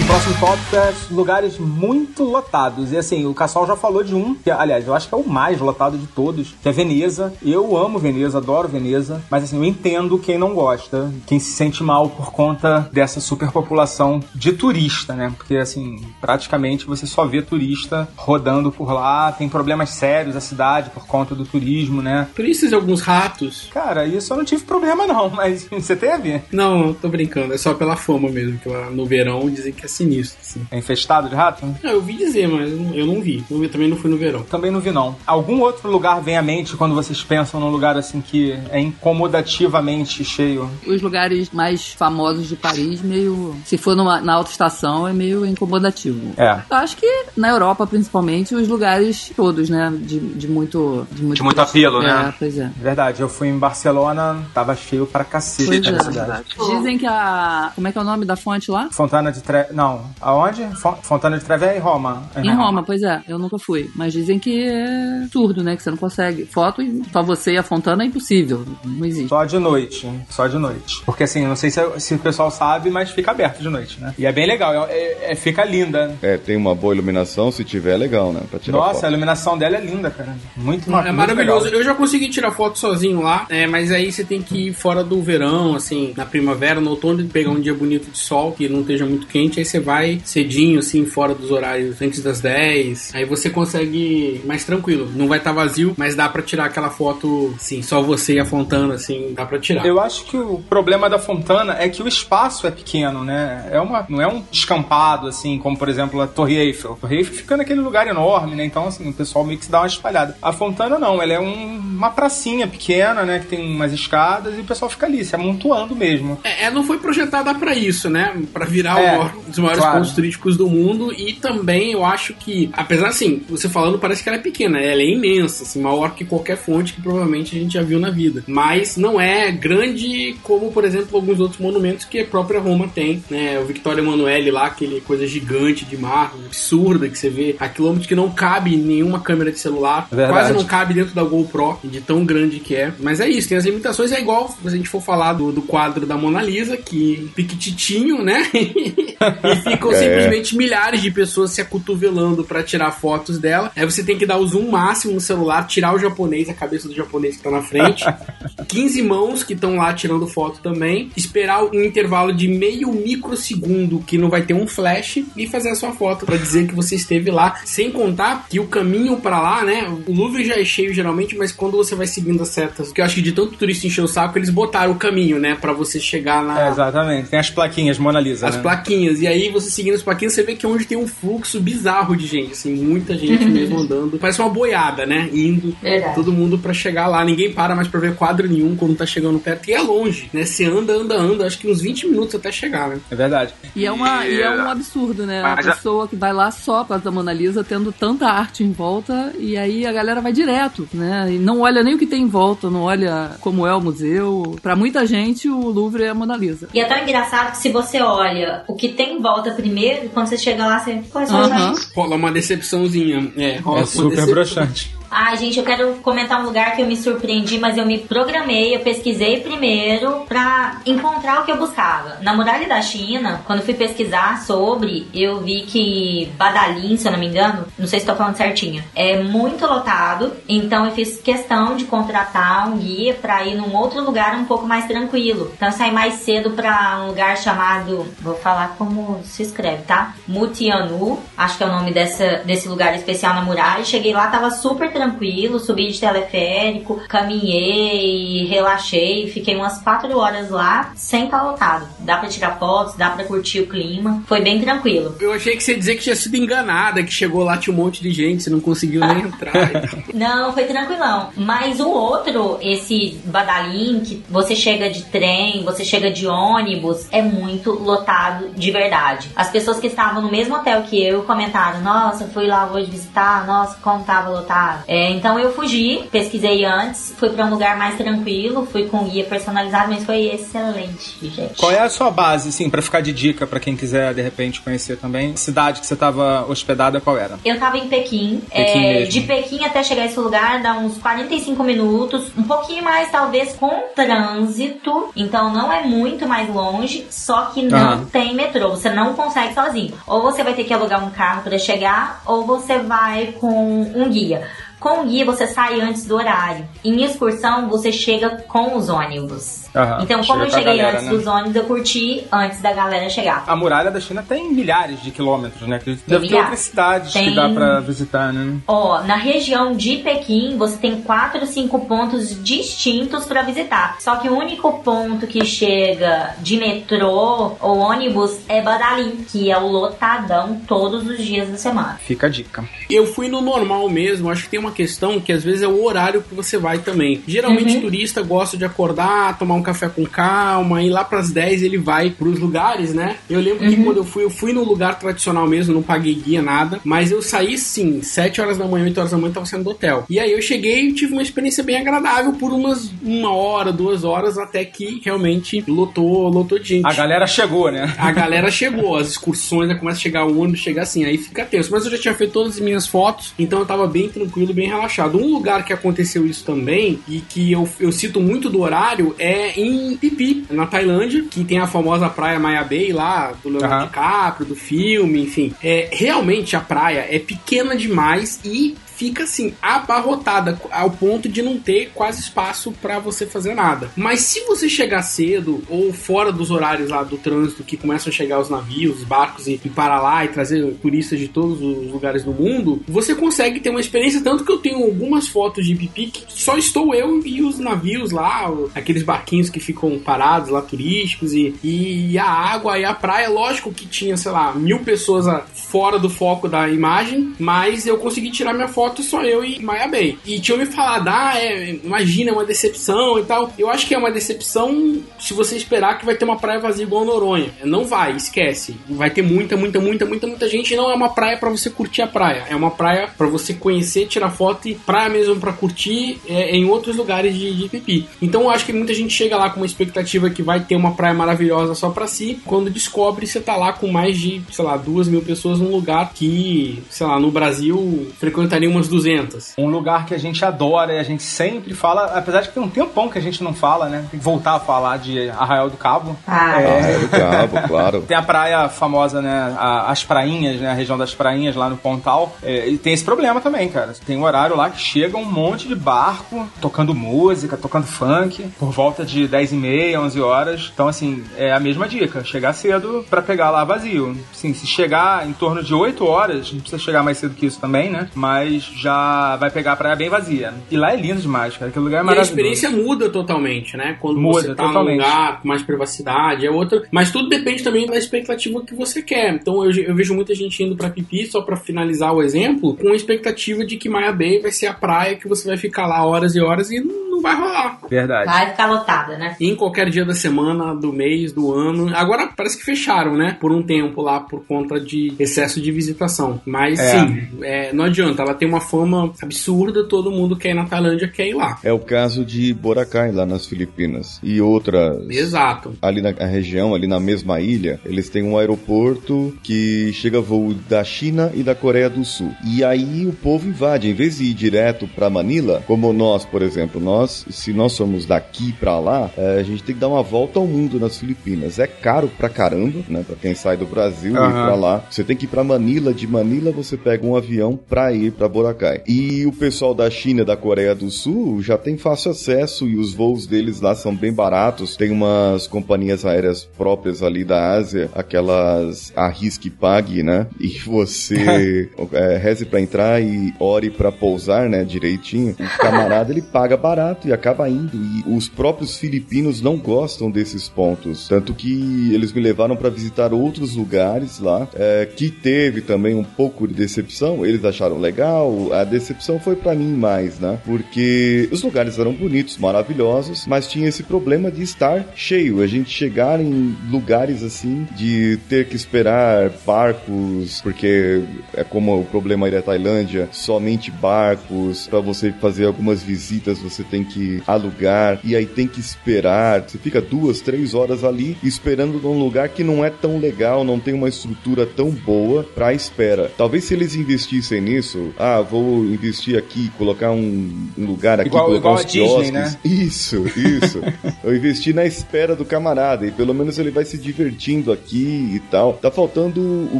próximo 0.10 0.34
tópico 0.40 0.76
é 0.76 0.94
lugares 1.12 1.60
muito 1.60 2.24
lotados. 2.24 2.92
E 2.92 2.98
assim, 2.98 3.28
o 3.28 3.34
Cassol 3.34 3.68
já 3.68 3.76
falou 3.76 4.04
de 4.04 4.16
um, 4.16 4.34
que 4.34 4.50
aliás, 4.50 4.88
eu 4.88 4.96
acho 4.96 5.08
que 5.08 5.14
é 5.14 5.18
o 5.18 5.28
mais 5.28 5.60
lotado 5.60 6.00
de 6.00 6.08
todos, 6.08 6.56
que 6.64 6.68
é 6.68 6.72
Veneza. 6.72 7.32
Eu 7.46 7.78
amo 7.78 8.00
Veneza, 8.00 8.40
adoro 8.40 8.68
Veneza, 8.68 9.22
mas 9.30 9.44
assim, 9.44 9.58
eu 9.58 9.64
entendo 9.64 10.18
quem 10.18 10.40
não 10.40 10.56
gosta, 10.56 11.14
quem 11.28 11.40
se 11.40 11.52
sente 11.52 11.84
mal 11.84 12.10
por 12.10 12.32
conta 12.32 12.90
dessa 12.92 13.20
superpopulação 13.20 14.20
de 14.34 14.52
turista, 14.54 15.14
né? 15.14 15.32
Porque 15.38 15.58
assim, 15.58 16.04
praticamente 16.20 16.88
você 16.88 17.06
só 17.06 17.28
vê 17.28 17.44
turista 17.44 18.10
rodando 18.16 18.72
por 18.72 18.92
lá, 18.92 19.32
tem 19.32 19.48
problemas 19.48 19.92
sérios 19.92 20.36
a 20.36 20.42
cidade 20.42 20.90
por 20.90 21.06
conta 21.06 21.36
do 21.36 21.46
turismo, 21.46 22.02
né? 22.02 22.28
Turistas 22.36 22.72
e 22.72 22.76
alguns 22.76 23.02
ratos. 23.02 23.70
Cara, 23.72 24.08
isso 24.08 24.34
eu 24.34 24.38
não 24.38 24.46
tive 24.46 24.64
problema 24.64 25.06
não, 25.06 25.30
mas 25.30 25.66
você 25.70 25.96
teve? 25.96 26.42
Não, 26.52 26.80
não 26.80 26.94
tô 26.96 27.08
brincando. 27.10 27.54
É 27.54 27.58
só 27.60 27.76
pela 27.76 27.96
fama 27.96 28.28
mesmo, 28.30 28.58
que 28.58 28.68
lá 28.68 28.90
no 28.90 29.06
verão 29.06 29.48
dizem 29.52 29.72
que 29.72 29.86
é 29.86 29.99
sinistro, 30.00 30.38
assim. 30.42 30.68
É 30.72 30.78
infestado 30.78 31.30
de 31.30 31.36
rato? 31.36 31.66
Não, 31.84 31.92
eu 31.92 31.98
ouvi 31.98 32.14
dizer, 32.14 32.48
mas 32.48 32.72
eu 32.96 33.06
não 33.06 33.22
vi. 33.22 33.44
Eu 33.50 33.70
também 33.70 33.90
não 33.90 33.98
fui 33.98 34.10
no 34.10 34.18
verão. 34.18 34.44
Também 34.44 34.72
não 34.72 34.80
vi, 34.80 34.92
não. 34.92 35.16
Algum 35.26 35.62
outro 35.62 35.90
lugar 35.92 36.22
vem 36.22 36.38
à 36.38 36.42
mente 36.42 36.76
quando 36.76 36.96
vocês 36.96 37.22
pensam 37.24 37.60
num 37.60 37.70
lugar 37.70 37.98
assim 37.98 38.22
que 38.22 38.58
é 38.72 38.80
incomodativamente 38.80 40.24
cheio? 40.24 40.70
Os 40.86 41.02
lugares 41.02 41.50
mais 41.52 41.94
famosos 41.94 42.48
de 42.48 42.56
Paris, 42.56 43.02
meio. 43.02 43.56
Se 43.66 43.78
for 43.78 43.96
numa, 43.96 44.22
na 44.22 44.34
autoestação, 44.34 45.08
é 45.08 45.14
meio 45.14 45.46
incomodativo. 45.46 46.34
É. 46.38 46.62
Eu 46.70 46.78
acho 46.78 46.98
que 46.98 47.26
na 47.36 47.50
Europa, 47.50 47.86
principalmente, 47.86 48.56
os 48.56 48.68
lugares 48.68 49.32
todos, 49.36 49.70
né? 49.70 49.92
De, 50.00 50.20
de 50.20 50.48
muito. 50.48 51.08
De 51.12 51.24
muito, 51.24 51.36
De 51.38 51.44
muito 51.44 51.60
apelo, 51.60 52.02
né? 52.02 52.30
É, 52.30 52.34
pois 52.38 52.58
é. 52.58 52.70
Verdade, 52.78 53.22
eu 53.22 53.30
fui 53.30 53.48
em 53.48 53.58
Barcelona, 53.58 54.44
tava 54.54 54.76
cheio 54.76 55.06
pra 55.06 55.24
cacete 55.24 55.68
Pois 55.68 55.88
a 55.88 55.92
é. 55.92 56.04
cidade. 56.04 56.44
Dizem 56.78 56.98
que 56.98 57.06
a. 57.06 57.72
Como 57.76 57.88
é 57.88 57.92
que 57.92 57.98
é 57.98 58.02
o 58.02 58.04
nome 58.04 58.26
da 58.26 58.36
fonte 58.36 58.72
lá? 58.72 58.90
Fontana 58.92 59.32
de 59.32 59.42
Trevi. 59.42 59.74
Não, 59.74 59.89
aonde? 60.22 60.64
Fon- 60.76 60.98
Fontana 61.02 61.38
de 61.38 61.46
Trevi 61.46 61.66
é 61.66 61.78
em 61.78 61.80
Roma. 61.80 62.24
Em 62.38 62.54
Roma, 62.54 62.84
pois 62.84 63.02
é. 63.04 63.22
Eu 63.28 63.38
nunca 63.40 63.58
fui. 63.58 63.90
Mas 63.96 64.14
dizem 64.14 64.38
que 64.40 64.68
é 64.68 65.24
absurdo, 65.24 65.64
né? 65.64 65.76
Que 65.76 65.84
você 65.84 65.90
não 65.90 65.98
consegue. 65.98 66.46
Foto, 66.46 66.82
e 66.82 67.02
só 67.12 67.22
você 67.24 67.54
e 67.54 67.58
a 67.58 67.64
Fontana 67.64 68.04
é 68.04 68.08
impossível. 68.08 68.66
Não 68.84 69.06
existe. 69.06 69.30
Só 69.30 69.44
de 69.46 69.58
noite, 69.60 70.10
só 70.30 70.48
de 70.48 70.58
noite. 70.58 71.02
Porque 71.06 71.24
assim, 71.24 71.46
não 71.46 71.56
sei 71.56 71.70
se, 71.70 71.82
se 72.00 72.14
o 72.16 72.20
pessoal 72.20 72.52
sabe, 72.52 72.90
mas 72.90 73.10
fica 73.12 73.32
aberto 73.32 73.60
de 73.62 73.70
noite, 73.70 74.00
né? 74.00 74.14
E 74.18 74.26
é 74.26 74.32
bem 74.32 74.46
legal, 74.48 74.74
é, 74.88 74.92
é- 74.92 75.32
é- 75.32 75.36
fica 75.36 75.64
linda. 75.64 76.16
É, 76.22 76.38
tem 76.38 76.56
uma 76.56 76.74
boa 76.76 76.94
iluminação, 76.94 77.52
se 77.52 77.64
tiver 77.64 77.94
é 77.96 77.98
legal, 77.98 78.32
né? 78.34 78.42
Pra 78.50 78.60
tirar 78.60 78.78
Nossa, 78.78 78.92
a 78.92 78.94
foto. 78.96 79.08
iluminação 79.08 79.58
dela 79.58 79.78
é 79.78 79.82
linda, 79.82 80.10
cara. 80.12 80.36
Muito 80.56 80.90
É 80.90 80.92
muito 81.02 81.14
maravilhoso. 81.16 81.66
legal. 81.66 81.80
Eu 81.80 81.86
já 81.86 81.94
consegui 81.96 82.30
tirar 82.30 82.52
foto 82.52 82.78
sozinho 82.78 83.22
lá, 83.22 83.46
é, 83.50 83.66
mas 83.68 83.92
aí 83.92 84.12
você 84.12 84.24
tem 84.24 84.42
que 84.42 84.68
ir 84.70 84.74
fora 84.74 85.04
do 85.04 85.22
verão, 85.22 85.76
assim, 85.76 86.14
na 86.16 86.26
primavera, 86.26 86.80
no 86.82 86.92
outono, 86.92 87.24
pegar 87.26 87.50
um 87.52 87.60
dia 87.60 87.74
bonito 87.74 88.10
de 88.12 88.18
sol, 88.18 88.52
que 88.52 88.68
não 88.70 88.82
esteja 88.82 89.06
muito 89.06 89.28
quente, 89.28 89.60
aí 89.60 89.66
você 89.66 89.79
vai 89.80 90.22
cedinho, 90.26 90.80
assim, 90.80 91.06
fora 91.06 91.34
dos 91.34 91.52
horários, 91.52 92.02
antes 92.02 92.22
das 92.22 92.40
10. 92.42 93.14
Aí 93.16 93.26
você 93.26 93.50
consegue 93.50 94.42
mais 94.46 94.64
tranquilo. 94.64 95.10
Não 95.16 95.28
vai 95.28 95.38
estar 95.38 95.52
vazio, 95.52 95.94
mas 95.98 96.16
dá 96.16 96.28
pra 96.30 96.42
tirar 96.42 96.66
aquela 96.66 96.90
foto, 96.90 97.54
assim, 97.56 97.82
só 97.82 98.02
você 98.02 98.34
e 98.36 98.40
a 98.40 98.46
Fontana, 98.46 98.96
assim, 98.96 99.34
dá 99.36 99.46
pra 99.46 99.60
tirar. 99.60 99.86
Eu 99.86 100.00
acho 100.00 100.26
que 100.26 100.38
o 100.38 100.60
problema 100.70 101.10
da 101.10 101.20
Fontana 101.20 101.76
é 101.80 101.88
que 101.90 102.02
o 102.02 102.08
espaço 102.08 102.68
é 102.68 102.72
pequeno, 102.72 103.24
né? 103.24 103.68
É 103.72 103.80
uma, 103.80 104.06
não 104.10 104.22
é 104.22 104.28
um 104.28 104.44
descampado, 104.52 105.28
assim, 105.28 105.58
como 105.58 105.78
por 105.78 105.90
exemplo 105.90 106.22
a 106.22 106.28
Torre 106.28 106.56
Eiffel. 106.58 106.94
A 106.94 106.96
Torre 106.96 107.18
Eiffel 107.18 107.36
fica 107.36 107.58
naquele 107.58 107.82
lugar 107.82 108.08
enorme, 108.08 108.56
né? 108.56 108.66
Então, 108.66 108.88
assim, 108.88 109.10
o 109.10 109.14
pessoal 109.14 109.46
meio 109.46 109.60
que 109.60 109.66
se 109.66 109.72
dá 109.72 109.80
uma 109.82 109.88
espalhada. 109.88 110.38
A 110.42 110.52
Fontana 110.52 110.98
não, 111.00 111.22
ela 111.22 111.34
é 111.34 111.40
um- 111.40 111.78
uma 111.80 112.10
pracinha 112.12 112.68
pequena, 112.68 113.24
né? 113.24 113.40
Que 113.40 113.48
tem 113.48 113.76
umas 113.76 113.92
escadas 113.94 114.58
e 114.58 114.62
o 114.62 114.64
pessoal 114.64 114.90
fica 114.90 115.06
ali, 115.06 115.24
se 115.26 115.36
amontoando 115.36 115.96
mesmo. 115.96 116.40
É, 116.44 116.66
ela 116.66 116.76
não 116.76 116.84
foi 116.84 116.98
projetada 116.98 117.54
pra 117.56 117.76
isso, 117.76 118.10
né? 118.10 118.36
Pra 118.54 118.66
virar 118.66 119.00
É, 119.02 119.18
o 119.20 119.52
maiores 119.70 119.84
claro. 119.84 119.98
pontos 119.98 120.12
turísticos 120.12 120.58
do 120.58 120.70
mundo 120.70 121.14
e 121.14 121.34
também 121.34 121.92
eu 121.92 122.04
acho 122.04 122.34
que, 122.34 122.70
apesar 122.74 123.10
assim, 123.10 123.42
você 123.48 123.70
falando 123.70 124.00
parece 124.00 124.24
que 124.24 124.30
ela 124.30 124.38
é 124.38 124.42
pequena, 124.42 124.80
ela 124.80 125.02
é 125.02 125.06
imensa, 125.06 125.64
assim, 125.64 125.82
maior 125.82 126.16
que 126.16 126.26
qualquer 126.26 126.58
fonte 126.58 126.94
que 126.94 127.02
provavelmente 127.02 127.56
a 127.56 127.60
gente 127.60 127.74
já 127.74 127.82
viu 127.82 128.00
na 128.00 128.10
vida. 128.10 128.44
Mas 128.48 128.98
não 128.98 129.20
é 129.20 129.52
grande 129.52 130.36
como, 130.44 130.72
por 130.72 130.84
exemplo, 130.84 131.18
alguns 131.18 131.40
outros 131.40 131.60
monumentos 131.60 132.06
que 132.06 132.20
a 132.20 132.26
própria 132.26 132.60
Roma 132.60 132.88
tem, 132.88 133.24
né? 133.30 133.60
O 133.60 133.66
Victoria 133.66 134.02
Emanuele 134.02 134.52
lá, 134.52 134.68
aquele 134.68 135.02
coisa 135.02 135.26
gigante 135.28 135.86
de 135.86 135.98
mármore, 135.98 136.46
absurda 136.46 137.08
que 137.08 137.18
você 137.18 137.30
vê, 137.30 137.56
a 137.60 137.68
quilômetros 137.68 138.08
que 138.08 138.16
não 138.16 138.30
cabe 138.32 138.76
em 138.76 138.78
nenhuma 138.78 139.20
câmera 139.20 139.52
de 139.52 139.60
celular, 139.60 140.08
Verdade. 140.10 140.32
quase 140.32 140.54
não 140.54 140.64
cabe 140.66 140.94
dentro 140.94 141.14
da 141.14 141.24
GoPro, 141.24 141.80
de 141.84 142.02
tão 142.02 142.26
grande 142.26 142.60
que 142.60 142.76
é. 142.76 142.94
Mas 143.00 143.20
é 143.20 143.28
isso, 143.28 143.50
tem 143.50 143.58
as 143.58 143.66
limitações, 143.66 144.12
é 144.12 144.20
igual 144.20 144.50
se 144.50 144.68
a 144.68 144.72
gente 144.72 144.90
for 144.90 145.02
falar 145.02 145.34
do, 145.34 145.52
do 145.52 145.62
quadro 145.62 146.06
da 146.06 146.18
Mona 146.18 146.42
Lisa, 146.42 146.78
que 146.78 147.30
piquititinho, 147.36 148.24
né? 148.24 148.50
e 148.54 149.16
ficam 149.60 149.92
É. 149.92 149.96
simplesmente 149.96 150.56
milhares 150.58 151.02
de 151.02 151.12
pessoas 151.12 151.52
se 151.52 151.62
acotovelando 151.62 152.44
pra 152.44 152.64
tirar 152.64 152.92
fotos 152.92 153.38
dela. 153.38 153.72
Aí 153.76 153.86
você 153.86 154.04
tem 154.04 154.18
que 154.18 154.26
dar 154.26 154.38
o 154.38 154.48
zoom 154.48 154.70
máximo 154.72 155.14
no 155.14 155.22
celular, 155.22 155.66
tirar 155.68 155.94
o 155.94 156.00
japonês, 156.00 156.50
a 156.50 156.54
cabeça 156.54 156.88
do 156.88 156.96
japonês 156.96 157.38
que 157.38 157.44
tá 157.44 157.52
na 157.52 157.62
frente. 157.62 158.06
15 158.68 159.02
mãos 159.02 159.44
que 159.44 159.54
estão 159.54 159.76
lá 159.78 159.94
tirando 159.94 160.28
foto 160.28 160.60
também. 160.62 161.12
Esperar 161.16 161.64
um 161.64 161.84
intervalo 161.84 162.34
de 162.34 162.48
meio 162.48 162.92
microsegundo 162.94 164.00
que 164.06 164.18
não 164.18 164.30
vai 164.30 164.42
ter 164.42 164.54
um 164.54 164.68
flash 164.68 165.24
e 165.36 165.48
fazer 165.48 165.70
a 165.70 165.76
sua 165.76 165.92
foto 165.92 166.26
pra 166.26 166.38
dizer 166.38 166.68
que 166.68 166.76
você 166.76 166.96
esteve 166.96 167.32
lá. 167.32 167.56
Sem 167.66 167.92
contar 167.92 168.46
que 168.50 168.60
o 168.60 168.68
caminho 168.68 169.18
pra 169.18 169.42
lá, 169.42 169.64
né? 169.64 169.88
O 170.08 170.14
Louvre 170.14 170.44
já 170.46 170.56
é 170.60 170.64
cheio 170.66 170.94
geralmente, 170.94 171.36
mas 171.36 171.52
quando 171.52 171.78
você 171.78 171.96
vai 171.96 172.08
seguindo 172.08 172.42
as 172.44 172.50
setas, 172.50 172.92
que 172.92 173.02
eu 173.02 173.06
acho 173.06 173.16
que 173.16 173.22
de 173.22 173.32
tanto 173.32 173.54
turista 173.56 173.88
encher 173.88 174.02
o 174.04 174.08
saco, 174.08 174.38
eles 174.38 174.50
botaram 174.50 174.92
o 174.92 174.96
caminho, 174.96 175.40
né? 175.40 175.58
Pra 175.60 175.74
você 175.74 176.00
chegar 176.00 176.44
na. 176.44 176.66
É, 176.68 176.70
exatamente. 176.70 177.30
Tem 177.30 177.40
as 177.40 177.50
plaquinhas 177.50 177.98
Mona 177.98 178.20
Lisa. 178.20 178.48
As 178.48 178.56
né? 178.56 178.62
plaquinhas. 178.62 179.22
E 179.22 179.28
aí 179.28 179.49
aí 179.50 179.54
você 179.54 179.70
seguindo 179.70 179.96
os 179.96 180.04
plaquinhos, 180.04 180.34
você 180.34 180.44
vê 180.44 180.56
que 180.56 180.66
é 180.66 180.70
onde 180.70 180.86
tem 180.86 180.98
um 180.98 181.08
fluxo 181.08 181.60
bizarro 181.60 182.16
de 182.16 182.26
gente, 182.28 182.52
assim, 182.54 182.74
muita 182.76 183.18
gente 183.18 183.46
mesmo 183.46 183.80
andando. 183.80 184.18
Parece 184.20 184.40
uma 184.42 184.50
boiada, 184.50 185.06
né? 185.06 185.30
Indo, 185.34 185.76
Verdade. 185.82 186.16
todo 186.16 186.32
mundo 186.32 186.58
pra 186.58 186.74
chegar 186.74 187.08
lá. 187.08 187.24
Ninguém 187.24 187.52
para 187.54 187.76
mais 187.76 187.88
pra 187.88 188.00
ver 188.00 188.16
quadro 188.16 188.48
nenhum 188.48 188.76
quando 188.76 188.96
tá 188.96 189.06
chegando 189.06 189.40
perto. 189.40 189.70
E 189.70 189.74
é 189.74 189.82
longe, 189.82 190.30
né? 190.34 190.46
Você 190.46 190.66
anda, 190.66 190.94
anda, 190.94 191.16
anda, 191.16 191.46
acho 191.46 191.58
que 191.60 191.70
uns 191.70 191.82
20 191.82 192.08
minutos 192.08 192.36
até 192.36 192.52
chegar, 192.52 192.90
né? 192.90 193.00
É 193.10 193.16
verdade. 193.16 193.54
E 193.76 193.86
é, 193.86 193.92
uma, 193.92 194.26
e 194.28 194.42
é 194.42 194.50
um 194.50 194.70
absurdo, 194.70 195.26
né? 195.26 195.40
A 195.42 195.56
Mas 195.56 195.68
a- 195.68 195.72
pessoa 195.76 196.08
que 196.08 196.16
vai 196.16 196.34
lá 196.34 196.52
só 196.52 196.84
pra 196.84 196.98
da 196.98 197.10
Mona 197.12 197.32
Lisa, 197.34 197.64
tendo 197.64 197.92
tanta 197.92 198.28
arte 198.28 198.64
em 198.64 198.72
volta, 198.72 199.34
e 199.40 199.58
aí 199.58 199.86
a 199.86 199.92
galera 199.92 200.22
vai 200.22 200.34
direto, 200.34 200.88
né? 200.94 201.28
E 201.32 201.38
não 201.40 201.62
olha 201.62 201.82
nem 201.84 201.96
o 201.96 201.98
que 201.98 202.06
tem 202.06 202.24
em 202.24 202.28
volta, 202.28 202.70
não 202.70 202.82
olha 202.84 203.32
como 203.40 203.66
é 203.66 203.74
o 203.74 203.80
museu. 203.82 204.58
Pra 204.62 204.76
muita 204.76 205.06
gente, 205.06 205.48
o 205.50 205.70
Louvre 205.70 206.04
é 206.04 206.10
a 206.10 206.14
Mona 206.14 206.36
Lisa. 206.36 206.68
E 206.74 206.80
é 206.80 206.86
tão 206.86 206.98
engraçado 206.98 207.52
que 207.52 207.58
se 207.60 207.70
você 207.72 208.02
olha 208.02 208.64
o 208.68 208.76
que 208.76 208.90
tem 208.90 209.18
em 209.18 209.22
volta 209.22 209.39
primeiro, 209.56 210.10
quando 210.10 210.28
você 210.28 210.38
chega 210.38 210.66
lá, 210.66 210.80
você. 210.80 211.02
Pô, 211.12 211.20
é 211.20 211.26
só 211.26 211.42
aí. 211.44 211.74
Rola 211.96 212.16
uma 212.16 212.32
decepçãozinha. 212.32 213.32
É, 213.38 213.58
rola 213.58 213.78
É 213.80 213.82
uma 213.82 213.88
super 213.88 214.10
decepção. 214.10 214.34
broxante. 214.34 214.96
Ai, 215.12 215.38
gente, 215.38 215.58
eu 215.58 215.66
quero 215.66 215.96
comentar 215.96 216.40
um 216.40 216.46
lugar 216.46 216.76
que 216.76 216.82
eu 216.82 216.88
me 216.88 216.96
surpreendi, 216.96 217.58
mas 217.58 217.78
eu 217.78 217.86
me 217.86 217.98
programei, 217.98 218.76
eu 218.76 218.82
pesquisei 218.82 219.40
primeiro 219.40 220.26
pra 220.28 220.80
encontrar 220.86 221.42
o 221.42 221.46
que 221.46 221.52
eu 221.52 221.58
buscava. 221.58 222.18
Na 222.22 222.36
muralha 222.36 222.68
da 222.68 222.82
China, 222.82 223.42
quando 223.46 223.64
fui 223.64 223.74
pesquisar 223.74 224.44
sobre, 224.44 225.08
eu 225.14 225.40
vi 225.42 225.64
que 225.64 226.32
Badalin, 226.38 226.96
se 226.96 227.08
eu 227.08 227.12
não 227.12 227.20
me 227.20 227.28
engano, 227.28 227.66
não 227.78 227.88
sei 227.88 228.00
se 228.00 228.06
tô 228.06 228.16
falando 228.16 228.36
certinho, 228.36 228.84
é 228.96 229.22
muito 229.24 229.66
lotado, 229.66 230.34
então 230.48 230.86
eu 230.86 230.92
fiz 230.92 231.20
questão 231.20 231.76
de 231.76 231.86
contratar 231.86 232.70
um 232.70 232.78
guia 232.78 233.16
pra 233.16 233.44
ir 233.44 233.56
num 233.56 233.76
outro 233.76 234.04
lugar 234.04 234.36
um 234.36 234.46
pouco 234.46 234.68
mais 234.68 234.86
tranquilo. 234.86 235.52
Então 235.56 235.70
eu 235.70 235.74
saí 235.74 235.92
mais 235.92 236.16
cedo 236.16 236.52
pra 236.52 237.00
um 237.02 237.08
lugar 237.08 237.36
chamado, 237.38 238.06
vou 238.22 238.36
falar 238.36 238.76
como 238.78 239.22
se 239.24 239.42
escreve, 239.42 239.84
tá? 239.84 240.14
Mutianu, 240.28 241.20
acho 241.36 241.58
que 241.58 241.64
é 241.64 241.68
o 241.68 241.72
nome 241.72 241.92
dessa, 241.92 242.42
desse 242.46 242.68
lugar 242.68 242.96
especial 242.96 243.34
na 243.34 243.42
muralha. 243.42 243.84
Cheguei 243.84 244.14
lá, 244.14 244.28
tava 244.28 244.52
super 244.52 244.92
tranquilo, 245.00 245.60
subi 245.60 245.88
de 245.88 246.00
teleférico, 246.00 247.00
caminhei, 247.08 248.46
relaxei, 248.48 249.28
fiquei 249.28 249.56
umas 249.56 249.82
quatro 249.82 250.18
horas 250.18 250.50
lá 250.50 250.92
sem 250.96 251.26
estar 251.26 251.42
lotado. 251.44 251.88
Dá 252.00 252.18
pra 252.18 252.28
tirar 252.28 252.60
fotos, 252.60 252.96
dá 252.96 253.10
pra 253.12 253.24
curtir 253.24 253.62
o 253.62 253.68
clima, 253.68 254.22
foi 254.28 254.42
bem 254.42 254.60
tranquilo. 254.60 255.16
Eu 255.20 255.32
achei 255.32 255.56
que 255.56 255.64
você 255.64 255.72
ia 255.72 255.78
dizer 255.78 255.96
que 255.96 256.04
tinha 256.04 256.16
sido 256.16 256.36
enganada, 256.36 257.02
que 257.02 257.14
chegou 257.14 257.44
lá, 257.44 257.58
tinha 257.58 257.74
um 257.74 257.78
monte 257.78 258.02
de 258.02 258.12
gente, 258.12 258.44
você 258.44 258.50
não 258.50 258.60
conseguiu 258.60 259.02
nem 259.02 259.22
entrar. 259.22 259.54
Não, 260.14 260.52
foi 260.54 260.66
tranquilão. 260.66 261.30
Mas 261.36 261.80
o 261.80 261.88
outro, 261.88 262.58
esse 262.62 263.20
Badalim, 263.26 264.02
que 264.02 264.24
você 264.30 264.56
chega 264.56 264.90
de 264.90 265.04
trem, 265.04 265.64
você 265.64 265.86
chega 265.86 266.12
de 266.12 266.28
ônibus, 266.28 267.08
é 267.12 267.22
muito 267.22 267.72
lotado 267.72 268.50
de 268.50 268.72
verdade. 268.72 269.30
As 269.36 269.50
pessoas 269.50 269.80
que 269.80 269.88
estavam 269.88 270.22
no 270.22 270.32
mesmo 270.32 270.56
hotel 270.56 270.84
que 270.84 271.02
eu 271.02 271.24
comentaram: 271.24 271.82
Nossa, 271.82 272.28
fui 272.28 272.48
lá 272.48 272.70
hoje 272.72 272.90
visitar, 272.90 273.46
nossa, 273.46 273.78
como 273.82 274.04
tava 274.04 274.30
lotado. 274.30 274.84
É, 274.90 275.12
então 275.12 275.40
eu 275.40 275.54
fugi, 275.54 276.04
pesquisei 276.12 276.66
antes, 276.66 277.14
fui 277.16 277.30
pra 277.30 277.46
um 277.46 277.52
lugar 277.52 277.78
mais 277.78 277.96
tranquilo, 277.96 278.66
fui 278.66 278.88
com 278.88 279.04
guia 279.04 279.24
personalizado, 279.24 279.92
mas 279.94 280.04
foi 280.04 280.26
excelente, 280.34 281.16
gente. 281.22 281.54
Qual 281.56 281.72
é 281.72 281.80
a 281.80 281.90
sua 281.90 282.10
base, 282.10 282.50
assim, 282.50 282.72
pra 282.72 282.82
ficar 282.82 283.00
de 283.00 283.14
dica 283.14 283.46
pra 283.46 283.60
quem 283.60 283.76
quiser, 283.76 284.16
de 284.16 284.22
repente, 284.24 284.62
conhecer 284.62 284.98
também? 284.98 285.36
Cidade 285.36 285.80
que 285.80 285.86
você 285.86 285.96
tava 285.96 286.44
hospedada, 286.50 287.00
qual 287.00 287.20
era? 287.20 287.38
Eu 287.46 287.60
tava 287.60 287.78
em 287.78 287.88
Pequim. 287.88 288.42
Pequim 288.52 288.84
é, 288.84 289.04
de 289.04 289.22
Pequim 289.22 289.64
até 289.64 289.84
chegar 289.84 290.02
a 290.02 290.06
esse 290.08 290.20
lugar 290.20 290.60
dá 290.64 290.74
uns 290.74 290.98
45 290.98 291.64
minutos. 291.64 292.32
Um 292.36 292.44
pouquinho 292.44 292.84
mais, 292.84 293.12
talvez, 293.12 293.54
com 293.54 293.84
trânsito. 293.96 295.12
Então 295.16 295.54
não 295.54 295.72
é 295.72 295.84
muito 295.84 296.28
mais 296.28 296.50
longe. 296.50 297.06
Só 297.12 297.46
que 297.46 297.62
não 297.62 298.06
tem 298.06 298.34
metrô. 298.34 298.70
Você 298.70 298.90
não 298.90 299.14
consegue 299.14 299.54
sozinho. 299.54 299.94
Ou 300.08 300.24
você 300.24 300.44
vai 300.44 300.56
ter 300.56 300.64
que 300.64 300.74
alugar 300.74 301.06
um 301.06 301.12
carro 301.12 301.44
pra 301.44 301.60
chegar, 301.60 302.24
ou 302.26 302.44
você 302.44 302.80
vai 302.80 303.34
com 303.40 303.84
um 303.96 304.10
guia. 304.10 304.48
Com 304.80 305.02
o 305.02 305.06
guia 305.06 305.26
você 305.26 305.46
sai 305.46 305.82
antes 305.82 306.06
do 306.06 306.16
horário. 306.16 306.66
Em 306.84 307.04
excursão 307.04 307.68
você 307.68 307.92
chega 307.92 308.30
com 308.48 308.78
os 308.78 308.88
ônibus. 308.90 309.60
Aham, 309.76 310.00
então, 310.02 310.24
chega 310.24 310.34
como 310.34 310.44
eu 310.46 310.50
cheguei 310.50 310.78
galera, 310.78 310.90
antes 310.98 311.04
né? 311.06 311.12
dos 311.12 311.28
ônibus, 311.28 311.56
eu 311.56 311.64
curti 311.66 312.28
antes 312.32 312.60
da 312.62 312.74
galera 312.74 313.08
chegar. 313.10 313.44
A 313.46 313.56
muralha 313.56 313.92
da 313.92 314.00
China 314.00 314.26
tem 314.28 314.52
milhares 314.52 315.00
de 315.04 315.12
quilômetros, 315.12 315.68
né? 315.68 315.78
Que 315.78 315.92
Deve 315.92 316.04
ter 316.08 316.20
milhares. 316.20 316.42
outras 316.46 316.60
cidades 316.62 317.14
que 317.14 317.20
Tem- 317.20 317.36
dá 317.36 317.50
pra 317.50 317.80
visitar, 317.82 318.34
né? 318.34 318.58
Ó, 318.68 319.02
na 319.04 319.16
região 319.16 319.74
de 319.76 319.98
Pequim, 319.98 320.58
você 320.58 320.78
tem 320.78 321.02
quatro, 321.02 321.46
cinco 321.46 321.86
pontos 321.86 322.42
distintos 322.44 323.26
pra 323.26 323.44
visitar. 323.44 323.98
Só 324.00 324.16
que 324.16 324.28
o 324.28 324.36
único 324.36 324.80
ponto 324.82 325.28
que 325.28 325.46
chega 325.46 326.34
de 326.40 326.58
metrô 326.58 327.56
ou 327.60 327.78
ônibus 327.78 328.40
é 328.48 328.62
Badalin, 328.62 329.18
que 329.30 329.52
é 329.52 329.58
o 329.58 329.68
lotadão 329.68 330.60
todos 330.68 331.08
os 331.08 331.18
dias 331.24 331.48
da 331.50 331.58
semana. 331.58 332.00
Fica 332.04 332.28
a 332.28 332.30
dica. 332.30 332.64
Eu 332.90 333.06
fui 333.06 333.28
no 333.28 333.42
normal 333.42 333.88
mesmo, 333.90 334.32
acho 334.32 334.44
que 334.44 334.50
tem 334.50 334.60
uma 334.60 334.69
questão 334.72 335.20
que 335.20 335.32
às 335.32 335.44
vezes 335.44 335.62
é 335.62 335.68
o 335.68 335.84
horário 335.84 336.22
que 336.22 336.34
você 336.36 336.58
vai 336.58 336.80
também. 336.80 337.22
Geralmente 337.28 337.76
Uhum. 337.76 337.82
turista 337.82 338.22
gosta 338.22 338.58
de 338.58 338.66
acordar, 338.66 339.38
tomar 339.38 339.56
um 339.56 339.62
café 339.64 339.88
com 339.90 340.06
calma, 340.06 340.82
e 340.84 340.90
lá 340.90 341.04
pras 341.04 341.32
10 341.32 341.64
ele 341.64 341.78
vai 341.78 342.10
pros 342.10 342.40
lugares, 342.40 342.94
né? 342.94 343.18
Eu 343.30 343.40
lembro 343.40 343.64
Uhum. 343.66 343.70
que 343.70 343.84
quando 343.84 343.98
eu 343.98 344.04
fui, 344.04 344.24
eu 344.24 344.30
fui 344.30 344.54
no 344.54 344.64
lugar 344.64 344.98
tradicional 345.00 345.48
mesmo, 345.48 345.74
não 345.74 345.82
paguei 345.82 346.14
guia, 346.14 346.42
nada, 346.42 346.80
mas 346.84 347.12
eu 347.12 347.22
saí 347.22 347.58
sim, 347.58 348.02
7 348.02 348.42
horas 348.42 348.58
da 348.58 348.66
manhã, 348.66 348.86
8 348.86 348.98
horas 349.00 349.12
da 349.12 349.18
manhã, 349.18 349.34
tava 349.34 349.46
saindo 349.46 349.64
do 349.66 349.72
hotel. 349.72 350.06
E 350.10 350.20
aí 350.20 350.32
eu 350.32 350.42
cheguei 350.42 350.88
e 350.88 350.94
tive 350.94 351.14
uma 351.14 351.22
experiência 351.22 351.64
bem 351.64 351.78
agradável 351.78 352.34
por 352.34 352.52
umas 352.52 352.92
uma 353.04 353.34
hora, 353.34 353.72
duas 353.72 354.04
horas, 354.04 354.38
até 354.38 354.64
que 354.66 355.02
realmente 355.04 355.64
lotou, 355.68 356.28
lotou 356.30 356.60
de 356.60 356.68
gente. 356.70 356.86
A 356.86 356.94
galera 356.94 357.26
chegou, 357.28 357.72
né? 357.72 357.94
A 357.98 358.12
galera 358.12 358.50
chegou, 358.52 358.96
as 358.96 359.10
excursões, 359.10 359.68
né, 359.70 359.76
começa 359.76 359.98
a 359.98 360.02
chegar 360.02 360.26
o 360.26 360.40
ônibus, 360.40 360.60
chega 360.62 360.82
assim, 360.82 361.06
aí 361.06 361.18
fica 361.18 361.46
tenso. 361.46 361.72
Mas 361.72 361.86
eu 361.86 361.92
já 361.92 361.98
tinha 361.98 362.14
feito 362.14 362.34
todas 362.34 362.56
as 362.56 362.60
minhas 362.60 362.88
fotos, 362.88 363.34
então 363.38 363.60
eu 363.60 363.66
tava 363.66 363.88
bem 363.88 364.10
tranquilo, 364.10 364.54
bem 364.60 364.68
relaxado. 364.68 365.18
Um 365.18 365.34
lugar 365.34 365.64
que 365.64 365.72
aconteceu 365.72 366.26
isso 366.26 366.44
também, 366.44 367.00
e 367.08 367.22
que 367.22 367.52
eu, 367.52 367.68
eu 367.80 367.92
cito 367.92 368.20
muito 368.20 368.50
do 368.50 368.60
horário, 368.60 369.16
é 369.18 369.60
em 369.60 369.96
Pipi, 369.96 370.46
na 370.50 370.66
Tailândia, 370.66 371.24
que 371.30 371.44
tem 371.44 371.60
a 371.60 371.68
famosa 371.68 372.10
praia 372.10 372.40
Maya 372.40 372.64
Bay 372.64 372.92
lá, 372.92 373.34
do 373.42 373.50
Leonardo 373.50 373.76
Aham. 373.76 373.86
DiCaprio, 373.86 374.50
do 374.50 374.56
filme, 374.56 375.24
enfim. 375.24 375.54
É, 375.64 375.90
realmente 375.92 376.56
a 376.56 376.60
praia 376.60 377.08
é 377.10 377.20
pequena 377.20 377.76
demais 377.76 378.40
e 378.44 378.76
fica 379.00 379.24
assim 379.24 379.54
abarrotada 379.62 380.62
ao 380.70 380.92
ponto 380.92 381.30
de 381.30 381.42
não 381.42 381.58
ter 381.58 381.92
quase 381.96 382.20
espaço 382.20 382.74
pra 382.82 383.00
você 383.00 383.26
fazer 383.26 383.56
nada. 383.56 383.90
Mas 383.96 384.20
se 384.20 384.42
você 384.42 384.68
chegar 384.68 385.02
cedo 385.04 385.64
ou 385.70 385.94
fora 385.94 386.34
dos 386.34 386.52
horários 386.52 386.90
lá 386.90 387.02
do 387.02 387.18
trânsito 387.18 387.64
que 387.64 387.78
começam 387.78 388.12
a 388.12 388.14
chegar 388.14 388.42
os 388.42 388.50
navios, 388.50 388.98
os 388.98 389.04
barcos 389.06 389.48
e, 389.48 389.54
e 389.64 389.72
lá 389.78 390.26
e 390.26 390.28
trazer 390.28 390.76
turistas 390.82 391.18
de 391.18 391.30
todos 391.30 391.62
os 391.62 391.90
lugares 391.90 392.26
do 392.26 392.34
mundo, 392.34 392.84
você 392.88 393.16
consegue 393.16 393.62
ter 393.62 393.70
uma 393.70 393.80
experiência 393.80 394.22
tanto 394.22 394.44
que 394.44 394.52
eu 394.52 394.58
tenho 394.58 394.84
algumas 394.84 395.30
fotos 395.30 395.66
de 395.66 395.74
pipi 395.76 396.08
que 396.08 396.26
só 396.28 396.58
estou 396.58 396.94
eu 396.94 397.26
e 397.26 397.42
os 397.42 397.58
navios 397.58 398.12
lá, 398.12 398.52
aqueles 398.76 399.04
barquinhos 399.04 399.50
que 399.50 399.62
ficam 399.62 399.98
parados 399.98 400.50
lá 400.50 400.62
turísticos 400.62 401.32
e, 401.32 401.56
e 401.64 402.18
a 402.18 402.28
água 402.28 402.78
e 402.78 402.84
a 402.84 402.94
praia, 402.94 403.30
lógico 403.30 403.72
que 403.72 403.88
tinha, 403.88 404.18
sei 404.18 404.32
lá, 404.34 404.54
mil 404.54 404.80
pessoas 404.80 405.26
fora 405.54 405.98
do 405.98 406.10
foco 406.10 406.50
da 406.50 406.68
imagem, 406.68 407.34
mas 407.40 407.88
eu 407.88 407.98
consegui 407.98 408.32
tirar 408.32 408.54
minha 408.54 408.68
foto 408.68 408.89
só 408.98 409.24
eu 409.24 409.44
e 409.44 409.60
Maya 409.60 409.88
Bay. 409.88 410.18
E 410.26 410.40
tinham 410.40 410.58
me 410.58 410.66
falado, 410.66 411.08
ah, 411.08 411.34
é, 411.38 411.72
imagina, 411.84 412.32
é 412.32 412.34
uma 412.34 412.46
decepção 412.46 413.20
e 413.20 413.24
tal. 413.24 413.54
Eu 413.58 413.70
acho 413.70 413.88
que 413.88 413.94
é 413.94 413.98
uma 413.98 414.12
decepção 414.12 415.02
se 415.20 415.34
você 415.34 415.56
esperar 415.56 415.98
que 415.98 416.06
vai 416.06 416.16
ter 416.16 416.26
uma 416.26 416.38
praia 416.38 416.60
vazia 416.60 416.84
igual 416.84 417.06
Noronha. 417.06 417.52
Não 417.64 417.86
vai, 417.86 418.16
esquece. 418.16 418.76
Vai 418.88 419.10
ter 419.10 419.22
muita, 419.22 419.56
muita, 419.56 419.80
muita, 419.80 420.06
muita, 420.06 420.28
muita 420.28 420.50
gente. 420.50 420.76
Não 420.76 420.90
é 420.92 420.94
uma 420.94 421.10
praia 421.10 421.38
pra 421.38 421.50
você 421.50 421.70
curtir 421.70 422.02
a 422.02 422.08
praia. 422.08 422.46
É 422.50 422.56
uma 422.56 422.72
praia 422.72 423.10
pra 423.18 423.28
você 423.28 423.54
conhecer, 423.54 424.08
tirar 424.08 424.30
foto 424.32 424.68
e 424.68 424.76
praia 424.76 425.10
mesmo 425.10 425.36
pra 425.38 425.54
curtir 425.54 426.20
é, 426.28 426.56
em 426.56 426.66
outros 426.66 426.96
lugares 426.96 427.36
de, 427.36 427.56
de 427.56 427.70
pipi. 427.70 428.08
Então 428.22 428.44
eu 428.44 428.50
acho 428.50 428.66
que 428.66 428.74
muita 428.74 428.94
gente 428.94 429.14
chega 429.14 429.38
lá 429.38 429.50
com 429.50 429.60
uma 429.60 429.66
expectativa 429.66 430.30
que 430.30 430.42
vai 430.42 430.62
ter 430.62 430.76
uma 430.76 430.92
praia 430.92 431.14
maravilhosa 431.14 431.76
só 431.76 431.90
pra 431.90 432.08
si. 432.08 432.40
Quando 432.46 432.70
descobre, 432.70 433.28
você 433.28 433.40
tá 433.40 433.56
lá 433.56 433.74
com 433.74 433.88
mais 433.88 434.18
de, 434.18 434.42
sei 434.52 434.66
lá, 434.66 434.78
duas 434.78 435.08
mil 435.08 435.22
pessoas 435.22 435.60
num 435.60 435.72
lugar 435.72 436.12
que, 436.14 436.82
sei 436.90 437.06
lá, 437.06 437.20
no 437.20 437.32
Brasil 437.32 438.08
frequentaria 438.18 438.70
umas 438.80 438.88
200. 438.88 439.54
Um 439.58 439.68
lugar 439.70 440.06
que 440.06 440.14
a 440.14 440.18
gente 440.18 440.44
adora 440.44 440.94
e 440.94 441.00
a 441.00 441.04
gente 441.04 441.24
sempre 441.24 441.74
fala, 441.74 442.06
apesar 442.16 442.42
de 442.42 442.48
que 442.50 442.54
tem 442.54 442.64
um 442.64 442.70
tempão 442.70 443.10
que 443.10 443.18
a 443.18 443.22
gente 443.22 443.44
não 443.44 443.54
fala, 443.54 443.88
né? 443.90 444.06
Tem 444.10 444.20
que 444.20 444.24
voltar 444.26 444.54
a 444.56 444.60
falar 444.60 444.98
de 444.98 445.30
Arraial 445.30 445.70
do 445.70 445.78
Cabo. 445.78 446.16
Ah, 446.28 446.62
É. 446.62 446.80
É 446.96 446.98
do 447.00 447.10
cabo, 447.10 447.68
claro. 447.68 448.02
Tem 448.08 448.16
a 448.18 448.22
praia 448.22 448.70
famosa, 448.70 449.22
né? 449.22 449.56
a- 449.58 449.90
as 449.92 450.04
prainhas, 450.04 450.60
né? 450.60 450.70
A 450.70 450.74
região 450.74 450.98
das 450.98 451.14
prainhas 451.14 451.56
lá 451.56 451.70
no 451.70 451.78
Pontal. 451.78 452.36
É, 452.44 452.68
e 452.68 452.78
tem 452.78 452.94
esse 452.94 453.04
problema 453.04 453.42
também, 453.42 453.70
cara. 453.70 453.94
Tem 454.06 454.18
o 454.18 454.24
horário 454.24 454.56
lá 454.56 454.70
que 454.70 454.80
chega 454.80 455.18
um 455.18 455.26
monte 455.26 455.68
de 455.68 455.76
barco 455.76 456.48
tocando 456.62 456.94
música, 456.96 457.58
tocando 457.58 457.86
funk, 457.88 458.44
por 458.60 458.72
volta 458.72 459.06
de 459.06 459.28
10 459.28 459.52
e 459.52 459.56
meia, 459.56 460.00
11 460.02 460.20
horas. 460.22 460.72
Então, 460.74 460.88
assim, 460.88 461.24
é 461.38 461.52
a 461.52 461.60
mesma 461.60 461.88
dica. 461.88 462.24
Chegar 462.24 462.54
cedo 462.54 463.06
pra 463.10 463.22
pegar 463.22 463.50
lá 463.52 463.64
vazio. 463.64 464.16
Sim, 464.34 464.54
se 464.54 464.66
chegar 464.68 465.28
em 465.28 465.34
torno 465.34 465.64
de 465.64 465.74
8 465.74 466.06
horas, 466.06 466.52
não 466.52 466.60
precisa 466.62 466.82
chegar 466.82 467.04
mais 467.04 467.18
cedo 467.18 467.36
que 467.36 467.46
isso 467.46 467.60
também, 467.60 467.90
né? 467.90 468.10
Mas 468.16 468.69
já 468.76 469.36
vai 469.38 469.50
pegar 469.50 469.74
a 469.74 469.76
praia 469.76 469.96
bem 469.96 470.10
vazia. 470.10 470.54
E 470.70 470.78
lá 470.78 470.94
é 470.94 470.96
lindo 470.96 471.22
demais, 471.22 471.56
cara. 471.58 471.70
Aquele 471.70 471.86
lugar 471.86 471.98
é 471.98 472.00
E 472.00 472.02
a 472.02 472.04
maravilhoso. 472.06 472.32
experiência 472.32 472.70
muda 472.70 473.10
totalmente, 473.10 473.76
né? 473.78 473.98
Quando 474.00 474.20
Muda, 474.20 474.42
você 474.42 474.56
tá 474.56 474.64
totalmente. 474.68 474.98
num 474.98 475.04
lugar 475.04 475.42
com 475.42 475.48
mais 475.48 475.62
privacidade, 475.64 476.46
é 476.46 476.52
outra. 476.52 476.84
Mas 476.92 477.12
tudo 477.12 477.30
depende 477.30 477.64
também 477.64 477.86
da 477.86 477.98
expectativa 477.98 478.62
que 478.64 478.74
você 478.76 479.02
quer. 479.02 479.34
Então 479.34 479.64
eu, 479.66 479.72
eu 479.72 479.96
vejo 479.96 480.14
muita 480.14 480.34
gente 480.36 480.62
indo 480.64 480.76
pra 480.76 480.90
Pipi, 480.90 481.26
só 481.26 481.42
pra 481.42 481.56
finalizar 481.58 482.14
o 482.14 482.22
exemplo, 482.22 482.76
com 482.76 482.90
a 482.90 482.96
expectativa 482.96 483.66
de 483.66 483.78
que 483.78 483.90
Maia 483.90 484.12
Bay 484.12 484.40
vai 484.42 484.52
ser 484.52 484.68
a 484.68 484.74
praia 484.74 485.16
que 485.16 485.28
você 485.28 485.48
vai 485.48 485.58
ficar 485.58 485.86
lá 485.88 486.06
horas 486.06 486.36
e 486.36 486.40
horas 486.42 486.72
e 486.72 486.80
não, 486.80 487.12
não 487.12 487.22
vai 487.22 487.36
rolar. 487.36 487.80
Verdade. 487.90 488.26
Vai 488.32 488.50
ficar 488.52 488.68
lotada, 488.68 489.18
né? 489.18 489.36
Em 489.40 489.56
qualquer 489.56 489.90
dia 489.90 490.06
da 490.06 490.14
semana, 490.14 490.74
do 490.76 490.92
mês, 490.94 491.32
do 491.34 491.54
ano. 491.54 491.92
Agora 491.96 492.30
parece 492.36 492.58
que 492.58 492.64
fecharam, 492.64 493.16
né? 493.18 493.38
Por 493.40 493.52
um 493.52 493.62
tempo 493.64 494.02
lá, 494.02 494.20
por 494.20 494.46
conta 494.46 494.80
de 494.80 495.14
excesso 495.20 495.62
de 495.62 495.72
visitação. 495.72 496.42
Mas 496.46 496.80
É. 496.80 496.84
sim, 497.00 497.28
é, 497.42 497.74
não 497.74 497.86
adianta. 497.86 498.22
Ela 498.22 498.34
tem 498.34 498.48
uma 498.48 498.59
fama 498.60 499.12
absurda, 499.22 499.84
todo 499.84 500.12
mundo 500.12 500.36
quer 500.36 500.52
ir 500.52 500.54
na 500.54 500.66
Tailândia, 500.66 501.08
quer 501.08 501.28
ir 501.28 501.34
lá. 501.34 501.60
É 501.64 501.72
o 501.72 501.80
caso 501.80 502.26
de 502.26 502.54
Boracay, 502.54 503.12
lá 503.12 503.26
nas 503.26 503.46
Filipinas. 503.46 504.20
E 504.24 504.42
outras. 504.42 505.10
Exato. 505.10 505.74
Ali 505.82 506.02
na 506.02 506.12
região, 506.26 506.74
ali 506.74 506.88
na 506.88 507.00
mesma 507.00 507.40
ilha, 507.40 507.80
eles 507.86 508.10
têm 508.10 508.24
um 508.24 508.38
aeroporto 508.38 509.34
que 509.44 509.92
chega 509.94 510.22
voo 510.22 510.54
da 510.68 510.84
China 510.84 511.32
e 511.34 511.44
da 511.44 511.56
Coreia 511.56 511.90
do 511.90 512.04
Sul. 512.04 512.32
E 512.46 512.64
aí 512.64 513.06
o 513.06 513.14
povo 513.14 513.48
invade, 513.48 513.90
em 513.90 513.94
vez 513.94 514.18
de 514.18 514.26
ir 514.26 514.34
direto 514.34 514.88
pra 514.88 515.10
Manila, 515.10 515.64
como 515.68 515.92
nós, 515.94 516.26
por 516.26 516.42
exemplo, 516.42 516.82
nós, 516.82 517.26
se 517.30 517.54
nós 517.54 517.74
somos 517.74 518.06
daqui 518.06 518.54
pra 518.54 518.80
lá, 518.80 519.10
eh, 519.18 519.38
a 519.40 519.44
gente 519.44 519.64
tem 519.64 519.76
que 519.76 519.82
dar 519.82 519.88
uma 519.88 520.04
volta 520.04 520.40
ao 520.40 520.48
mundo 520.48 520.80
nas 520.80 520.98
Filipinas. 520.98 521.60
É 521.60 521.68
caro 521.68 522.10
pra 522.18 522.30
caramba, 522.30 522.80
né, 522.88 523.04
pra 523.06 523.16
quem 523.16 523.34
sai 523.36 523.58
do 523.58 523.66
Brasil 523.66 524.14
e 524.14 524.16
ir 524.16 524.32
pra 524.32 524.56
lá. 524.56 524.84
Você 524.90 525.04
tem 525.04 525.16
que 525.16 525.26
ir 525.26 525.28
pra 525.28 525.44
Manila, 525.44 525.94
de 525.94 526.08
Manila 526.08 526.52
você 526.52 526.78
pega 526.78 527.06
um 527.06 527.16
avião 527.16 527.58
pra 527.70 527.94
ir 527.94 528.12
pra 528.12 528.28
Boracay. 528.28 528.49
E 528.88 529.26
o 529.26 529.32
pessoal 529.32 529.74
da 529.74 529.90
China 529.90 530.24
da 530.26 530.36
Coreia 530.36 530.76
do 530.76 530.90
Sul 530.90 531.42
já 531.42 531.58
tem 531.58 531.78
fácil 531.78 532.12
acesso 532.12 532.68
e 532.68 532.76
os 532.76 532.94
voos 532.94 533.28
deles 533.28 533.62
lá 533.62 533.76
são 533.76 533.96
bem 533.96 534.14
baratos. 534.14 534.76
Tem 534.76 534.92
umas 534.92 535.48
companhias 535.48 536.06
aéreas 536.06 536.44
próprias 536.44 537.02
ali 537.04 537.24
da 537.24 537.54
Ásia, 537.54 537.90
aquelas 537.94 538.92
arrisque 538.96 539.50
pague, 539.50 540.04
né? 540.04 540.28
E 540.40 540.60
você 540.60 541.70
é, 541.94 542.18
reze 542.18 542.46
pra 542.46 542.62
entrar 542.62 543.02
e 543.02 543.34
ore 543.40 543.70
pra 543.70 543.92
pousar, 543.92 544.50
né, 544.50 544.64
direitinho. 544.64 545.36
O 545.40 545.58
camarada 545.60 546.12
ele 546.12 546.22
paga 546.22 546.58
barato 546.58 547.08
e 547.08 547.14
acaba 547.14 547.50
indo. 547.50 547.78
E 547.78 548.04
os 548.08 548.28
próprios 548.28 548.78
filipinos 548.78 549.42
não 549.42 549.58
gostam 549.58 550.10
desses 550.10 550.48
pontos. 550.48 551.08
Tanto 551.08 551.34
que 551.34 551.94
eles 551.94 552.14
me 552.14 552.22
levaram 552.22 552.56
pra 552.56 552.70
visitar 552.70 553.14
outros 553.14 553.56
lugares 553.56 554.20
lá, 554.20 554.48
é, 554.56 554.86
que 554.86 555.10
teve 555.10 555.62
também 555.62 555.96
um 555.96 556.04
pouco 556.04 556.48
de 556.48 556.54
decepção. 556.54 557.26
Eles 557.26 557.44
acharam 557.46 557.80
legal, 557.80 558.29
a 558.54 558.64
decepção 558.64 559.20
foi 559.20 559.36
pra 559.36 559.56
mim 559.56 559.74
mais, 559.74 560.20
né? 560.20 560.40
Porque 560.46 561.30
os 561.32 561.42
lugares 561.44 561.78
eram 561.80 561.94
bonitos, 561.94 562.38
maravilhosos, 562.38 563.26
mas 563.28 563.48
tinha 563.48 563.68
esse 563.68 563.84
problema 563.84 564.32
de 564.32 564.44
estar 564.44 564.86
cheio. 564.96 565.42
A 565.42 565.48
gente 565.48 565.70
chegar 565.70 566.20
em 566.20 566.56
lugares 566.70 567.24
assim, 567.24 567.68
de 567.76 568.18
ter 568.28 568.48
que 568.48 568.56
esperar 568.56 569.32
barcos, 569.46 570.42
porque 570.42 571.02
é 571.34 571.44
como 571.44 571.80
o 571.80 571.86
problema 571.86 572.28
aí 572.28 572.32
da 572.32 572.42
Tailândia, 572.42 573.10
somente 573.12 573.72
barcos. 573.72 574.68
Pra 574.68 574.80
você 574.80 575.12
fazer 575.12 575.46
algumas 575.46 575.82
visitas, 575.82 576.40
você 576.40 576.64
tem 576.64 576.84
que 576.84 577.22
alugar 577.28 578.00
e 578.04 578.16
aí 578.16 578.26
tem 578.26 578.48
que 578.48 578.60
esperar. 578.60 579.42
Você 579.42 579.58
fica 579.58 579.82
duas, 579.82 580.22
três 580.22 580.54
horas 580.54 580.84
ali 580.84 581.18
esperando 581.24 581.80
num 581.80 582.00
lugar 582.00 582.30
que 582.30 582.44
não 582.44 582.64
é 582.64 582.70
tão 582.70 583.00
legal, 583.00 583.44
não 583.44 583.60
tem 583.60 583.74
uma 583.74 583.90
estrutura 583.90 584.46
tão 584.46 584.70
boa 584.70 585.24
pra 585.24 585.54
espera. 585.54 586.12
Talvez 586.18 586.44
se 586.44 586.54
eles 586.54 586.76
investissem 586.76 587.42
nisso, 587.42 587.94
ah, 587.98 588.19
vou 588.22 588.64
investir 588.66 589.18
aqui, 589.18 589.50
colocar 589.58 589.92
um, 589.92 590.48
um 590.58 590.66
lugar 590.66 591.00
aqui, 591.00 591.10
Igual- 591.10 591.26
colocar 591.26 591.40
igual 591.40 591.56
uns 591.56 591.62
a 591.62 591.64
Disney, 591.64 591.88
quiosques. 591.88 592.12
né? 592.12 592.38
Isso, 592.44 593.06
isso. 593.18 593.62
Eu 594.04 594.16
investi 594.16 594.54
na 594.54 594.66
espera 594.66 595.16
do 595.16 595.26
camarada 595.26 595.86
e 595.86 595.92
pelo 595.92 596.14
menos 596.14 596.38
ele 596.40 596.52
vai 596.52 596.66
se 596.66 596.78
divertindo 596.78 597.52
aqui 597.52 598.12
e 598.16 598.20
tal. 598.32 598.54
Tá 598.54 598.72
faltando 598.72 599.22
o 599.54 599.60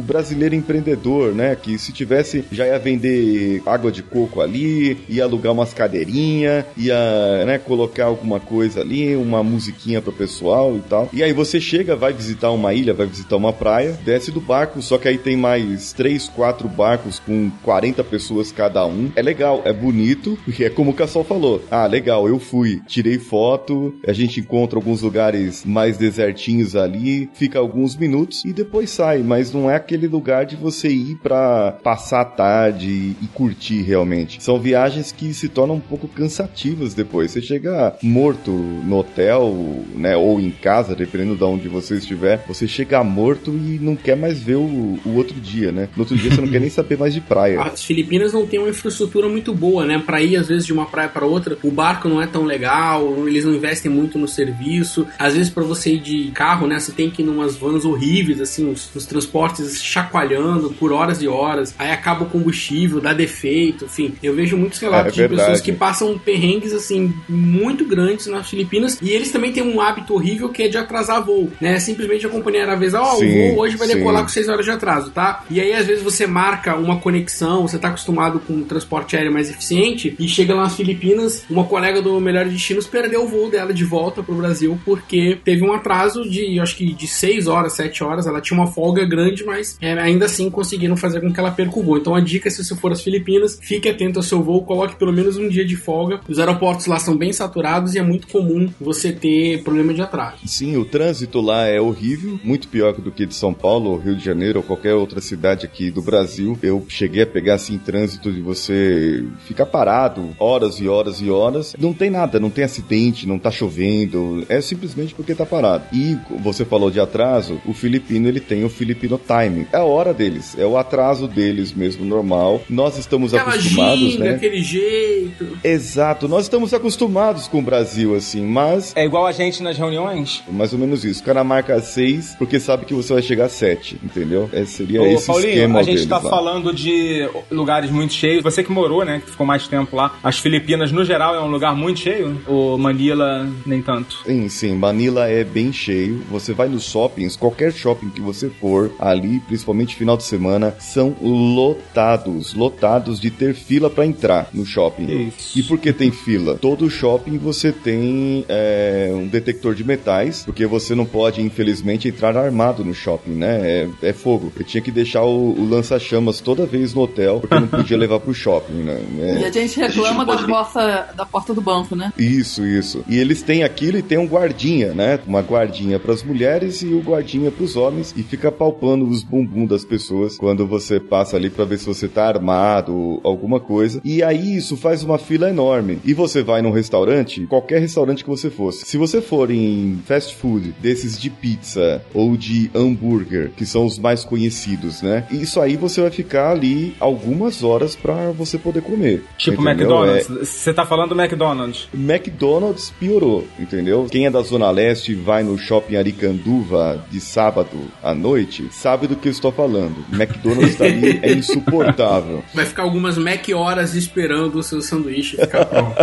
brasileiro 0.00 0.54
empreendedor, 0.54 1.34
né? 1.34 1.54
Que 1.56 1.78
se 1.78 1.92
tivesse, 1.92 2.44
já 2.50 2.66
ia 2.66 2.78
vender 2.78 3.62
água 3.66 3.92
de 3.92 4.02
coco 4.02 4.40
ali, 4.40 4.98
ia 5.08 5.24
alugar 5.24 5.52
umas 5.52 5.72
cadeirinhas, 5.74 6.64
ia, 6.76 7.44
né, 7.46 7.58
colocar 7.58 8.06
alguma 8.06 8.40
coisa 8.40 8.80
ali, 8.80 9.14
uma 9.16 9.42
musiquinha 9.42 10.00
pro 10.00 10.12
pessoal 10.12 10.76
e 10.76 10.80
tal. 10.88 11.08
E 11.12 11.22
aí 11.22 11.32
você 11.32 11.60
chega, 11.60 11.94
vai 11.96 12.12
visitar 12.12 12.50
uma 12.50 12.72
ilha, 12.72 12.94
vai 12.94 13.06
visitar 13.06 13.36
uma 13.36 13.52
praia, 13.52 13.98
desce 14.04 14.30
do 14.30 14.40
barco, 14.40 14.80
só 14.82 14.98
que 14.98 15.08
aí 15.08 15.18
tem 15.18 15.36
mais 15.36 15.92
três, 15.92 16.28
quatro 16.28 16.68
barcos 16.68 17.18
com 17.18 17.50
40 17.62 18.02
pessoas 18.04 18.49
cada 18.52 18.86
um. 18.86 19.10
É 19.16 19.22
legal, 19.22 19.62
é 19.64 19.72
bonito, 19.72 20.38
porque 20.44 20.64
é 20.64 20.70
como 20.70 20.90
o 20.90 20.94
Cassol 20.94 21.24
falou. 21.24 21.62
Ah, 21.70 21.86
legal, 21.86 22.28
eu 22.28 22.38
fui, 22.38 22.80
tirei 22.86 23.18
foto, 23.18 23.94
a 24.06 24.12
gente 24.12 24.40
encontra 24.40 24.78
alguns 24.78 25.02
lugares 25.02 25.64
mais 25.64 25.96
desertinhos 25.96 26.76
ali, 26.76 27.28
fica 27.34 27.58
alguns 27.58 27.96
minutos 27.96 28.44
e 28.44 28.52
depois 28.52 28.90
sai, 28.90 29.18
mas 29.18 29.52
não 29.52 29.70
é 29.70 29.76
aquele 29.76 30.06
lugar 30.06 30.44
de 30.44 30.56
você 30.56 30.88
ir 30.88 31.16
pra 31.22 31.72
passar 31.82 32.20
a 32.20 32.24
tarde 32.24 32.88
e, 32.88 33.16
e 33.22 33.26
curtir 33.28 33.82
realmente. 33.82 34.42
São 34.42 34.58
viagens 34.58 35.12
que 35.12 35.32
se 35.34 35.48
tornam 35.48 35.76
um 35.76 35.80
pouco 35.80 36.08
cansativas 36.08 36.94
depois. 36.94 37.30
Você 37.30 37.42
chega 37.42 37.96
morto 38.02 38.50
no 38.50 38.98
hotel, 38.98 39.84
né, 39.94 40.16
ou 40.16 40.40
em 40.40 40.50
casa, 40.50 40.94
dependendo 40.94 41.36
de 41.36 41.44
onde 41.44 41.68
você 41.68 41.96
estiver, 41.96 42.44
você 42.46 42.66
chega 42.66 43.02
morto 43.02 43.50
e 43.50 43.78
não 43.80 43.96
quer 43.96 44.16
mais 44.16 44.38
ver 44.40 44.56
o, 44.56 44.98
o 45.04 45.16
outro 45.16 45.38
dia, 45.40 45.72
né? 45.72 45.88
No 45.96 46.02
outro 46.02 46.16
dia 46.16 46.30
você 46.30 46.40
não 46.40 46.48
quer 46.48 46.60
nem 46.60 46.70
saber 46.70 46.98
mais 46.98 47.14
de 47.14 47.20
praia. 47.20 47.60
As 47.62 47.84
Filipinas 47.84 48.32
não 48.32 48.39
têm 48.46 48.58
uma 48.60 48.68
infraestrutura 48.68 49.28
muito 49.28 49.54
boa, 49.54 49.84
né? 49.84 50.02
Pra 50.04 50.20
ir, 50.22 50.36
às 50.36 50.48
vezes, 50.48 50.66
de 50.66 50.72
uma 50.72 50.86
praia 50.86 51.08
pra 51.08 51.24
outra, 51.26 51.56
o 51.62 51.70
barco 51.70 52.08
não 52.08 52.20
é 52.22 52.26
tão 52.26 52.44
legal, 52.44 53.26
eles 53.26 53.44
não 53.44 53.54
investem 53.54 53.90
muito 53.90 54.18
no 54.18 54.28
serviço. 54.28 55.06
Às 55.18 55.34
vezes, 55.34 55.50
pra 55.50 55.62
você 55.62 55.94
ir 55.94 56.00
de 56.00 56.30
carro, 56.32 56.66
né? 56.66 56.78
Você 56.78 56.92
tem 56.92 57.10
que 57.10 57.22
ir 57.22 57.24
numas 57.24 57.56
vans 57.56 57.84
horríveis, 57.84 58.40
assim, 58.40 58.70
os, 58.70 58.94
os 58.94 59.06
transportes 59.06 59.82
chacoalhando 59.82 60.70
por 60.78 60.92
horas 60.92 61.22
e 61.22 61.28
horas. 61.28 61.74
Aí 61.78 61.90
acaba 61.90 62.24
o 62.24 62.26
combustível, 62.28 63.00
dá 63.00 63.12
defeito, 63.12 63.84
enfim. 63.84 64.14
Eu 64.22 64.34
vejo 64.34 64.56
muitos 64.56 64.78
relatos 64.78 65.08
É 65.08 65.10
de 65.12 65.18
verdade. 65.20 65.40
pessoas 65.40 65.60
que 65.60 65.72
passam 65.72 66.18
perrengues, 66.18 66.72
assim, 66.72 67.12
muito 67.28 67.84
grandes 67.84 68.26
nas 68.26 68.48
Filipinas. 68.48 68.98
E 69.00 69.10
eles 69.10 69.30
também 69.30 69.52
têm 69.52 69.62
um 69.62 69.80
hábito 69.80 70.14
horrível 70.14 70.48
que 70.48 70.62
é 70.64 70.68
de 70.68 70.76
atrasar 70.78 71.24
voo, 71.24 71.50
né? 71.60 71.78
Simplesmente 71.78 72.26
a 72.26 72.28
companhia 72.28 72.60
aérea 72.60 72.74
avisa, 72.74 73.00
ó, 73.00 73.14
o 73.14 73.18
Sim, 73.18 73.50
voo 73.54 73.60
hoje 73.60 73.76
vai 73.76 73.88
sim. 73.88 73.94
decolar 73.94 74.22
com 74.22 74.28
6 74.28 74.48
horas 74.48 74.64
de 74.64 74.70
atraso, 74.70 75.10
tá? 75.10 75.44
E 75.50 75.60
aí, 75.60 75.72
às 75.72 75.86
vezes, 75.86 76.02
você 76.02 76.26
marca 76.26 76.76
uma 76.76 76.98
conexão, 76.98 77.62
você 77.66 77.78
tá 77.78 77.88
acostumado 77.88 78.29
com 78.38 78.54
um 78.54 78.64
transporte 78.64 79.16
aéreo 79.16 79.32
mais 79.32 79.50
eficiente, 79.50 80.14
e 80.18 80.28
chega 80.28 80.54
lá 80.54 80.62
nas 80.62 80.76
Filipinas, 80.76 81.44
uma 81.50 81.64
colega 81.64 82.00
do 82.00 82.20
Melhor 82.20 82.46
Destinos 82.46 82.86
perdeu 82.86 83.24
o 83.24 83.28
voo 83.28 83.50
dela 83.50 83.72
de 83.72 83.84
volta 83.84 84.22
pro 84.22 84.34
Brasil, 84.34 84.78
porque 84.84 85.38
teve 85.44 85.64
um 85.64 85.72
atraso 85.72 86.28
de, 86.28 86.60
acho 86.60 86.76
que 86.76 86.92
de 86.92 87.06
6 87.06 87.46
horas, 87.46 87.72
7 87.72 88.04
horas, 88.04 88.26
ela 88.26 88.40
tinha 88.40 88.58
uma 88.58 88.66
folga 88.66 89.04
grande, 89.04 89.44
mas 89.44 89.76
é, 89.80 89.92
ainda 89.94 90.26
assim 90.26 90.50
conseguiram 90.50 90.96
fazer 90.96 91.20
com 91.20 91.32
que 91.32 91.40
ela 91.40 91.50
perca 91.50 91.78
o 91.78 91.82
voo. 91.82 91.96
Então 91.96 92.14
a 92.14 92.20
dica, 92.20 92.48
é, 92.48 92.50
se 92.50 92.64
você 92.64 92.76
for 92.76 92.92
às 92.92 93.02
Filipinas, 93.02 93.58
fique 93.60 93.88
atento 93.88 94.18
ao 94.18 94.22
seu 94.22 94.42
voo, 94.42 94.62
coloque 94.62 94.96
pelo 94.96 95.12
menos 95.12 95.36
um 95.36 95.48
dia 95.48 95.64
de 95.64 95.76
folga. 95.76 96.20
Os 96.28 96.38
aeroportos 96.38 96.86
lá 96.86 96.98
são 96.98 97.16
bem 97.16 97.32
saturados 97.32 97.94
e 97.94 97.98
é 97.98 98.02
muito 98.02 98.28
comum 98.28 98.68
você 98.80 99.12
ter 99.12 99.62
problema 99.62 99.94
de 99.94 100.02
atraso. 100.02 100.38
Sim, 100.46 100.76
o 100.76 100.84
trânsito 100.84 101.40
lá 101.40 101.66
é 101.66 101.80
horrível, 101.80 102.38
muito 102.44 102.68
pior 102.68 102.92
do 102.92 103.10
que 103.10 103.24
de 103.24 103.34
São 103.34 103.54
Paulo, 103.54 103.90
ou 103.90 103.98
Rio 103.98 104.16
de 104.16 104.24
Janeiro 104.24 104.58
ou 104.58 104.62
qualquer 104.62 104.94
outra 104.94 105.20
cidade 105.20 105.64
aqui 105.64 105.90
do 105.90 106.02
Brasil. 106.02 106.58
Eu 106.62 106.84
cheguei 106.88 107.22
a 107.22 107.26
pegar 107.26 107.54
assim 107.54 107.78
trânsito 107.78 108.19
de 108.28 108.40
você 108.40 109.24
ficar 109.46 109.66
parado 109.66 110.30
horas 110.38 110.80
e 110.80 110.88
horas 110.88 111.20
e 111.20 111.30
horas. 111.30 111.74
Não 111.78 111.92
tem 111.92 112.10
nada, 112.10 112.40
não 112.40 112.50
tem 112.50 112.64
acidente, 112.64 113.26
não 113.26 113.38
tá 113.38 113.50
chovendo, 113.50 114.44
é 114.48 114.60
simplesmente 114.60 115.14
porque 115.14 115.34
tá 115.34 115.46
parado. 115.46 115.84
E 115.92 116.16
você 116.40 116.64
falou 116.64 116.90
de 116.90 116.98
atraso, 117.00 117.60
o 117.66 117.72
filipino 117.72 118.28
ele 118.28 118.40
tem 118.40 118.64
o 118.64 118.68
filipino 118.68 119.18
time. 119.18 119.66
É 119.72 119.76
a 119.78 119.84
hora 119.84 120.12
deles, 120.12 120.56
é 120.58 120.66
o 120.66 120.76
atraso 120.76 121.28
deles 121.28 121.72
mesmo 121.72 122.04
normal. 122.04 122.60
Nós 122.68 122.98
estamos 122.98 123.32
Aquela 123.32 123.54
acostumados, 123.54 123.98
ginga, 124.12 124.24
né? 124.24 124.30
aquele 124.34 124.62
jeito. 124.62 125.58
Exato, 125.62 126.26
nós 126.28 126.42
estamos 126.44 126.74
acostumados 126.74 127.46
com 127.46 127.58
o 127.58 127.62
Brasil 127.62 128.14
assim, 128.16 128.42
mas 128.44 128.92
É 128.96 129.04
igual 129.04 129.26
a 129.26 129.32
gente 129.32 129.62
nas 129.62 129.76
reuniões? 129.78 130.42
mais 130.50 130.72
ou 130.72 130.78
menos 130.78 131.04
isso. 131.04 131.20
O 131.20 131.24
cara 131.24 131.44
marca 131.44 131.80
6 131.80 132.34
porque 132.38 132.58
sabe 132.58 132.84
que 132.84 132.94
você 132.94 133.12
vai 133.12 133.22
chegar 133.22 133.44
a 133.46 133.48
7, 133.48 133.98
entendeu? 134.02 134.48
É, 134.52 134.64
seria 134.64 135.02
Ô, 135.02 135.06
esse 135.06 135.26
Paulinho, 135.26 135.48
esquema 135.50 135.78
a 135.78 135.82
gente 135.82 135.94
deles 135.94 136.08
tá 136.08 136.18
lá. 136.18 136.30
falando 136.30 136.72
de 136.74 137.28
lugares 137.50 137.90
muito 137.90 138.09
cheios. 138.16 138.42
Você 138.42 138.62
que 138.62 138.72
morou, 138.72 139.04
né? 139.04 139.20
Que 139.24 139.30
ficou 139.30 139.46
mais 139.46 139.66
tempo 139.66 139.96
lá. 139.96 140.18
As 140.22 140.38
Filipinas, 140.38 140.92
no 140.92 141.04
geral, 141.04 141.34
é 141.34 141.40
um 141.40 141.50
lugar 141.50 141.74
muito 141.74 142.00
cheio. 142.00 142.40
O 142.46 142.76
Manila, 142.76 143.48
nem 143.66 143.82
tanto. 143.82 144.18
Sim, 144.24 144.48
sim, 144.48 144.74
Manila 144.74 145.28
é 145.28 145.44
bem 145.44 145.72
cheio. 145.72 146.22
Você 146.30 146.52
vai 146.52 146.68
nos 146.68 146.84
shoppings, 146.84 147.36
qualquer 147.36 147.72
shopping 147.72 148.10
que 148.10 148.20
você 148.20 148.48
for 148.48 148.92
ali, 148.98 149.40
principalmente 149.40 149.96
final 149.96 150.16
de 150.16 150.24
semana, 150.24 150.74
são 150.78 151.16
lotados, 151.20 152.54
lotados 152.54 153.20
de 153.20 153.30
ter 153.30 153.54
fila 153.54 153.90
pra 153.90 154.06
entrar 154.06 154.48
no 154.52 154.64
shopping. 154.64 155.28
Isso. 155.28 155.58
E 155.58 155.62
por 155.62 155.78
que 155.78 155.92
tem 155.92 156.10
fila? 156.10 156.56
Todo 156.60 156.90
shopping 156.90 157.38
você 157.38 157.72
tem 157.72 158.44
é, 158.48 159.10
um 159.12 159.26
detector 159.26 159.74
de 159.74 159.84
metais, 159.84 160.42
porque 160.44 160.66
você 160.66 160.94
não 160.94 161.06
pode, 161.06 161.40
infelizmente, 161.42 162.08
entrar 162.08 162.36
armado 162.36 162.84
no 162.84 162.94
shopping, 162.94 163.32
né? 163.32 163.60
É, 163.62 163.88
é 164.02 164.12
fogo. 164.12 164.52
Eu 164.56 164.64
tinha 164.64 164.82
que 164.82 164.90
deixar 164.90 165.22
o, 165.22 165.52
o 165.58 165.68
lança-chamas 165.68 166.40
toda 166.40 166.66
vez 166.66 166.94
no 166.94 167.02
hotel, 167.02 167.40
porque 167.40 167.54
não 167.54 167.68
podia 167.68 167.96
levar 168.00 168.20
pro 168.20 168.34
shopping, 168.34 168.82
né? 168.82 169.00
É. 169.20 169.40
E 169.40 169.44
a 169.44 169.50
gente 169.50 169.78
reclama 169.78 170.24
da 170.24 170.38
porta, 170.38 171.08
da 171.16 171.26
porta 171.26 171.54
do 171.54 171.60
banco, 171.60 171.94
né? 171.94 172.12
Isso, 172.18 172.64
isso. 172.66 173.04
E 173.08 173.18
eles 173.18 173.42
têm 173.42 173.62
aquilo 173.62 173.98
e 173.98 174.02
tem 174.02 174.18
um 174.18 174.26
guardinha, 174.26 174.92
né? 174.92 175.18
Uma 175.26 175.40
guardinha 175.40 175.98
pras 175.98 176.22
mulheres 176.22 176.82
e 176.82 176.86
o 176.86 177.00
guardinha 177.00 177.50
pros 177.50 177.76
homens 177.76 178.14
e 178.16 178.22
fica 178.22 178.50
palpando 178.50 179.08
os 179.08 179.22
bumbum 179.22 179.66
das 179.66 179.84
pessoas 179.84 180.36
quando 180.36 180.66
você 180.66 180.98
passa 180.98 181.36
ali 181.36 181.50
pra 181.50 181.64
ver 181.64 181.78
se 181.78 181.86
você 181.86 182.08
tá 182.08 182.26
armado 182.26 182.94
ou 182.94 183.20
alguma 183.22 183.60
coisa. 183.60 184.00
E 184.04 184.22
aí 184.22 184.56
isso 184.56 184.76
faz 184.76 185.02
uma 185.02 185.18
fila 185.18 185.48
enorme. 185.48 185.98
E 186.04 186.14
você 186.14 186.42
vai 186.42 186.62
num 186.62 186.72
restaurante, 186.72 187.46
qualquer 187.46 187.80
restaurante 187.80 188.24
que 188.24 188.30
você 188.30 188.50
fosse. 188.50 188.86
Se 188.86 188.96
você 188.96 189.20
for 189.20 189.50
em 189.50 190.00
fast 190.06 190.34
food 190.36 190.74
desses 190.80 191.18
de 191.18 191.28
pizza 191.28 192.02
ou 192.14 192.36
de 192.36 192.70
hambúrguer, 192.74 193.50
que 193.56 193.66
são 193.66 193.84
os 193.84 193.98
mais 193.98 194.24
conhecidos, 194.24 195.02
né? 195.02 195.26
Isso 195.30 195.60
aí 195.60 195.76
você 195.76 196.00
vai 196.00 196.10
ficar 196.10 196.52
ali 196.52 196.94
algumas 196.98 197.62
horas 197.62 197.79
pra 197.96 198.30
você 198.30 198.58
poder 198.58 198.82
comer. 198.82 199.24
Tipo 199.38 199.62
entendeu? 199.62 200.04
É- 200.04 200.18
McDonald's. 200.18 200.48
Você 200.48 200.72
tá 200.72 200.84
falando 200.86 201.14
do 201.14 201.20
McDonald's. 201.20 201.88
McDonald's 201.94 202.90
piorou, 202.98 203.46
entendeu? 203.58 204.06
Quem 204.10 204.26
é 204.26 204.30
da 204.30 204.42
Zona 204.42 204.70
Leste 204.70 205.12
e 205.12 205.14
vai 205.14 205.42
no 205.42 205.56
shopping 205.58 205.96
Aricanduva 205.96 207.04
de 207.10 207.20
sábado 207.20 207.90
à 208.02 208.14
noite, 208.14 208.68
sabe 208.70 209.06
do 209.06 209.16
que 209.16 209.28
eu 209.28 209.32
estou 209.32 209.52
falando. 209.52 210.04
McDonald's 210.12 210.76
dali 210.76 211.18
é 211.22 211.32
insuportável. 211.32 212.42
Vai 212.54 212.64
ficar 212.66 212.82
algumas 212.82 213.16
Mac 213.18 213.48
horas 213.54 213.94
esperando 213.94 214.56
o 214.56 214.62
seu 214.62 214.80
sanduíche 214.80 215.36
ficar 215.36 215.64
pronto. 215.66 215.94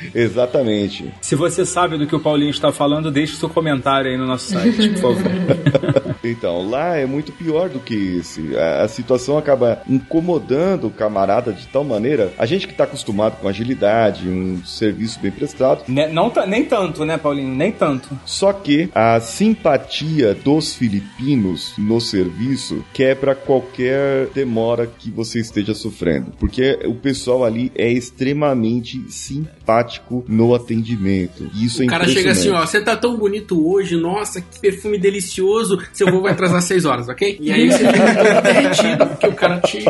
Exatamente. 0.14 1.12
Se 1.20 1.34
você 1.34 1.64
sabe 1.64 1.96
do 1.98 2.06
que 2.06 2.14
o 2.14 2.20
Paulinho 2.20 2.50
está 2.50 2.72
falando, 2.72 3.10
deixe 3.10 3.36
seu 3.36 3.48
comentário 3.48 4.10
aí 4.10 4.16
no 4.16 4.26
nosso 4.26 4.52
site, 4.52 4.90
por 4.90 5.16
favor. 5.16 5.22
Então, 6.24 6.68
lá 6.68 6.96
é 6.96 7.06
muito 7.06 7.30
pior 7.30 7.68
do 7.68 7.78
que 7.78 8.16
esse. 8.18 8.56
A, 8.56 8.82
a 8.82 8.88
situação 8.88 9.38
acaba 9.38 9.80
incomodando 9.88 10.88
o 10.88 10.90
camarada 10.90 11.52
de 11.52 11.68
tal 11.68 11.84
maneira. 11.84 12.32
A 12.36 12.44
gente 12.44 12.66
que 12.66 12.72
está 12.72 12.82
acostumado 12.82 13.36
com 13.40 13.46
agilidade, 13.46 14.28
um 14.28 14.60
serviço 14.64 15.20
bem 15.20 15.30
prestado, 15.30 15.84
Ne- 15.86 16.08
não 16.08 16.28
ta- 16.28 16.44
nem 16.44 16.64
tanto, 16.64 17.04
né, 17.04 17.16
Paulinho? 17.16 17.54
Nem 17.54 17.70
tanto. 17.70 18.08
Só 18.24 18.52
que 18.52 18.88
a 18.92 19.20
simpatia 19.20 20.34
dos 20.34 20.74
filipinos 20.74 21.74
no 21.78 22.00
serviço 22.00 22.84
quebra 22.92 23.32
qualquer 23.36 24.26
demora 24.34 24.86
que 24.86 25.10
você 25.12 25.38
esteja 25.38 25.74
sofrendo. 25.74 26.32
Porque 26.40 26.76
o 26.86 26.94
pessoal 26.94 27.44
ali 27.44 27.70
é 27.76 27.88
extremamente 27.92 29.00
simpático 29.12 29.85
no 30.28 30.54
atendimento. 30.54 31.48
Isso 31.54 31.82
é 31.82 31.86
O 31.86 31.88
cara 31.88 32.06
chega 32.08 32.32
assim, 32.32 32.50
ó, 32.50 32.64
você 32.64 32.80
tá 32.80 32.96
tão 32.96 33.16
bonito 33.16 33.68
hoje, 33.68 33.96
nossa, 33.96 34.40
que 34.40 34.58
perfume 34.60 34.98
delicioso, 34.98 35.78
seu 35.92 36.10
voo 36.10 36.22
vai 36.22 36.32
atrasar 36.32 36.62
seis 36.62 36.84
horas, 36.84 37.08
ok? 37.08 37.38
E 37.40 37.52
aí 37.52 37.70
você 37.70 37.78
fica 37.78 38.14
todo 38.14 38.42
derretido, 38.42 39.06
porque 39.06 39.26
o 39.26 39.34
cara 39.34 39.60
te... 39.60 39.84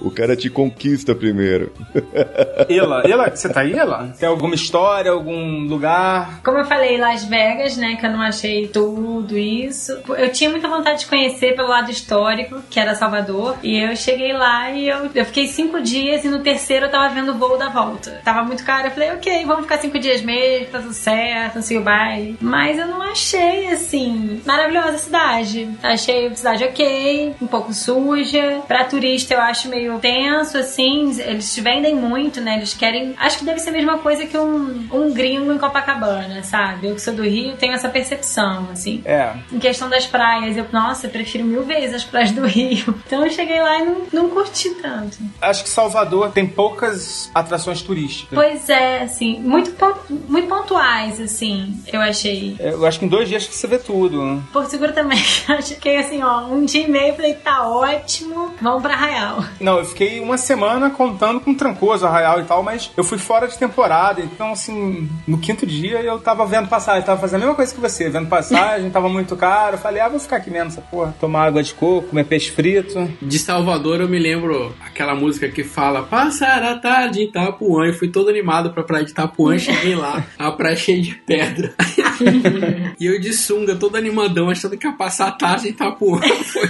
O 0.00 0.10
cara 0.10 0.34
te 0.36 0.48
conquista 0.48 1.14
primeiro. 1.14 1.72
Ela, 2.68 3.02
ela, 3.04 3.30
você 3.30 3.48
tá 3.48 3.60
aí, 3.60 3.72
ela? 3.72 4.14
Tem 4.18 4.28
alguma 4.28 4.54
história, 4.54 5.10
algum 5.10 5.66
lugar? 5.66 6.40
Como 6.42 6.58
eu 6.58 6.64
falei, 6.64 6.96
Las 6.98 7.24
Vegas, 7.24 7.76
né? 7.76 7.96
Que 7.96 8.06
eu 8.06 8.10
não 8.10 8.20
achei 8.20 8.68
tudo 8.68 9.36
isso. 9.36 9.98
Eu 10.08 10.30
tinha 10.30 10.48
muita 10.50 10.68
vontade 10.68 11.00
de 11.00 11.06
conhecer 11.06 11.54
pelo 11.56 11.68
lado 11.68 11.90
histórico, 11.90 12.60
que 12.70 12.78
era 12.78 12.94
Salvador. 12.94 13.56
E 13.62 13.78
eu 13.78 13.96
cheguei 13.96 14.32
lá 14.32 14.70
e 14.70 14.88
eu, 14.88 15.10
eu 15.14 15.24
fiquei 15.24 15.48
cinco 15.48 15.80
dias 15.80 16.24
e 16.24 16.28
no 16.28 16.40
terceiro 16.40 16.86
eu 16.86 16.90
tava 16.90 17.12
vendo 17.12 17.32
o 17.32 17.38
voo 17.38 17.58
da 17.58 17.68
volta. 17.68 18.20
Tava 18.24 18.44
muito 18.44 18.64
caro. 18.64 18.88
Eu 18.88 18.92
falei, 18.92 19.10
ok, 19.12 19.44
vamos 19.44 19.62
ficar 19.62 19.78
cinco 19.78 19.98
dias 19.98 20.22
mesmo, 20.22 20.66
tá 20.66 20.78
tudo 20.78 20.94
certo, 20.94 21.56
não 21.56 21.62
sei 21.62 21.78
o 21.78 21.82
baile. 21.82 22.36
Mas 22.40 22.78
eu 22.78 22.86
não 22.86 23.02
achei, 23.02 23.68
assim, 23.68 24.40
maravilhosa 24.46 24.90
a 24.90 24.98
cidade. 24.98 25.68
Achei 25.82 26.26
a 26.26 26.34
cidade 26.34 26.64
ok, 26.64 27.34
um 27.40 27.46
pouco 27.46 27.72
suja. 27.72 28.60
Pra 28.68 28.84
turista 28.84 29.34
eu 29.34 29.40
acho 29.40 29.68
meio 29.68 29.89
tenso, 29.98 30.56
assim. 30.58 31.20
Eles 31.20 31.56
vendem 31.58 31.94
muito, 31.94 32.40
né? 32.40 32.56
Eles 32.56 32.74
querem. 32.74 33.14
Acho 33.18 33.38
que 33.38 33.44
deve 33.44 33.58
ser 33.60 33.70
a 33.70 33.72
mesma 33.72 33.98
coisa 33.98 34.26
que 34.26 34.36
um, 34.36 34.88
um 34.92 35.12
gringo 35.12 35.52
em 35.52 35.58
Copacabana, 35.58 36.42
sabe? 36.42 36.88
Eu 36.88 36.94
que 36.94 37.00
sou 37.00 37.14
do 37.14 37.22
Rio 37.22 37.56
tenho 37.56 37.72
essa 37.72 37.88
percepção, 37.88 38.68
assim. 38.72 39.02
É. 39.04 39.32
Em 39.52 39.58
questão 39.58 39.88
das 39.88 40.06
praias, 40.06 40.56
eu, 40.56 40.66
nossa, 40.72 41.06
eu 41.06 41.10
prefiro 41.10 41.44
mil 41.44 41.62
vezes 41.64 41.94
as 41.94 42.04
praias 42.04 42.30
do 42.30 42.46
Rio. 42.46 42.94
Então 43.10 43.24
eu 43.26 43.32
cheguei 43.32 43.60
lá 43.60 43.78
e 43.80 43.84
não, 43.84 44.02
não 44.12 44.30
curti 44.30 44.70
tanto. 44.80 45.18
Acho 45.40 45.64
que 45.64 45.68
Salvador 45.68 46.30
tem 46.30 46.46
poucas 46.46 47.28
atrações 47.34 47.82
turísticas. 47.82 48.30
Pois 48.32 48.68
é, 48.68 49.02
assim, 49.02 49.40
muito, 49.40 49.74
muito 50.28 50.46
pontuais, 50.48 51.20
assim, 51.20 51.82
eu 51.92 52.00
achei. 52.00 52.54
É, 52.60 52.70
Eu 52.70 52.86
acho 52.86 53.00
que 53.00 53.04
em 53.04 53.08
dois 53.08 53.28
dias 53.28 53.46
que 53.46 53.54
você 53.54 53.66
vê 53.66 53.78
tudo. 53.78 54.42
Porto 54.52 54.70
Seguro 54.70 54.92
também. 54.92 55.18
Acho 55.48 55.74
que 55.76 55.88
assim, 55.96 56.22
ó, 56.22 56.44
um 56.46 56.64
dia 56.64 56.84
e 56.84 56.88
meio, 56.90 57.14
falei, 57.14 57.34
tá 57.34 57.68
ótimo, 57.68 58.54
vamos 58.60 58.82
pra 58.82 58.94
Arraial. 58.94 59.44
Não, 59.58 59.79
eu 59.80 59.84
fiquei 59.84 60.20
uma 60.20 60.38
semana 60.38 60.90
contando 60.90 61.40
com 61.40 61.54
Trancoso, 61.54 62.06
Arraial 62.06 62.40
e 62.40 62.44
tal, 62.44 62.62
mas 62.62 62.90
eu 62.96 63.04
fui 63.04 63.18
fora 63.18 63.48
de 63.48 63.58
temporada, 63.58 64.20
então 64.20 64.52
assim, 64.52 65.08
no 65.26 65.38
quinto 65.38 65.66
dia 65.66 66.00
eu 66.00 66.18
tava 66.18 66.46
vendo 66.46 66.68
passagem, 66.68 67.02
tava 67.02 67.20
fazendo 67.20 67.42
a 67.42 67.46
mesma 67.46 67.54
coisa 67.54 67.74
que 67.74 67.80
você, 67.80 68.08
vendo 68.08 68.28
passagem, 68.28 68.90
tava 68.92 69.08
muito 69.08 69.36
caro, 69.36 69.74
eu 69.74 69.80
falei, 69.80 70.00
ah, 70.00 70.08
vou 70.08 70.20
ficar 70.20 70.36
aqui 70.36 70.50
mesmo 70.50 70.68
essa 70.68 70.80
porra, 70.80 71.14
tomar 71.20 71.46
água 71.46 71.62
de 71.62 71.74
coco, 71.74 72.08
comer 72.08 72.24
peixe 72.24 72.50
frito. 72.50 73.10
De 73.20 73.38
Salvador 73.38 74.00
eu 74.00 74.08
me 74.08 74.18
lembro 74.18 74.74
aquela 74.80 75.14
música 75.14 75.48
que 75.48 75.64
fala 75.64 76.02
Passar 76.02 76.62
a 76.62 76.76
tarde 76.76 77.20
em 77.20 77.24
Itapuã. 77.24 77.86
Eu 77.86 77.94
fui 77.94 78.08
todo 78.08 78.28
animado 78.28 78.70
pra 78.70 78.82
praia 78.82 79.04
de 79.04 79.12
Itapuã, 79.12 79.56
cheguei 79.58 79.94
lá, 79.94 80.24
a 80.38 80.50
praia 80.50 80.76
cheia 80.76 81.00
de 81.00 81.14
pedra. 81.14 81.74
e 82.98 83.06
eu 83.06 83.20
de 83.20 83.32
sunga, 83.32 83.76
todo 83.76 83.96
animadão, 83.96 84.50
achando 84.50 84.76
que 84.76 84.86
ia 84.86 84.92
passar 84.92 85.28
a 85.28 85.32
tarde 85.32 85.68
em 85.68 85.70
Itapuã. 85.70 86.20
Foi, 86.20 86.68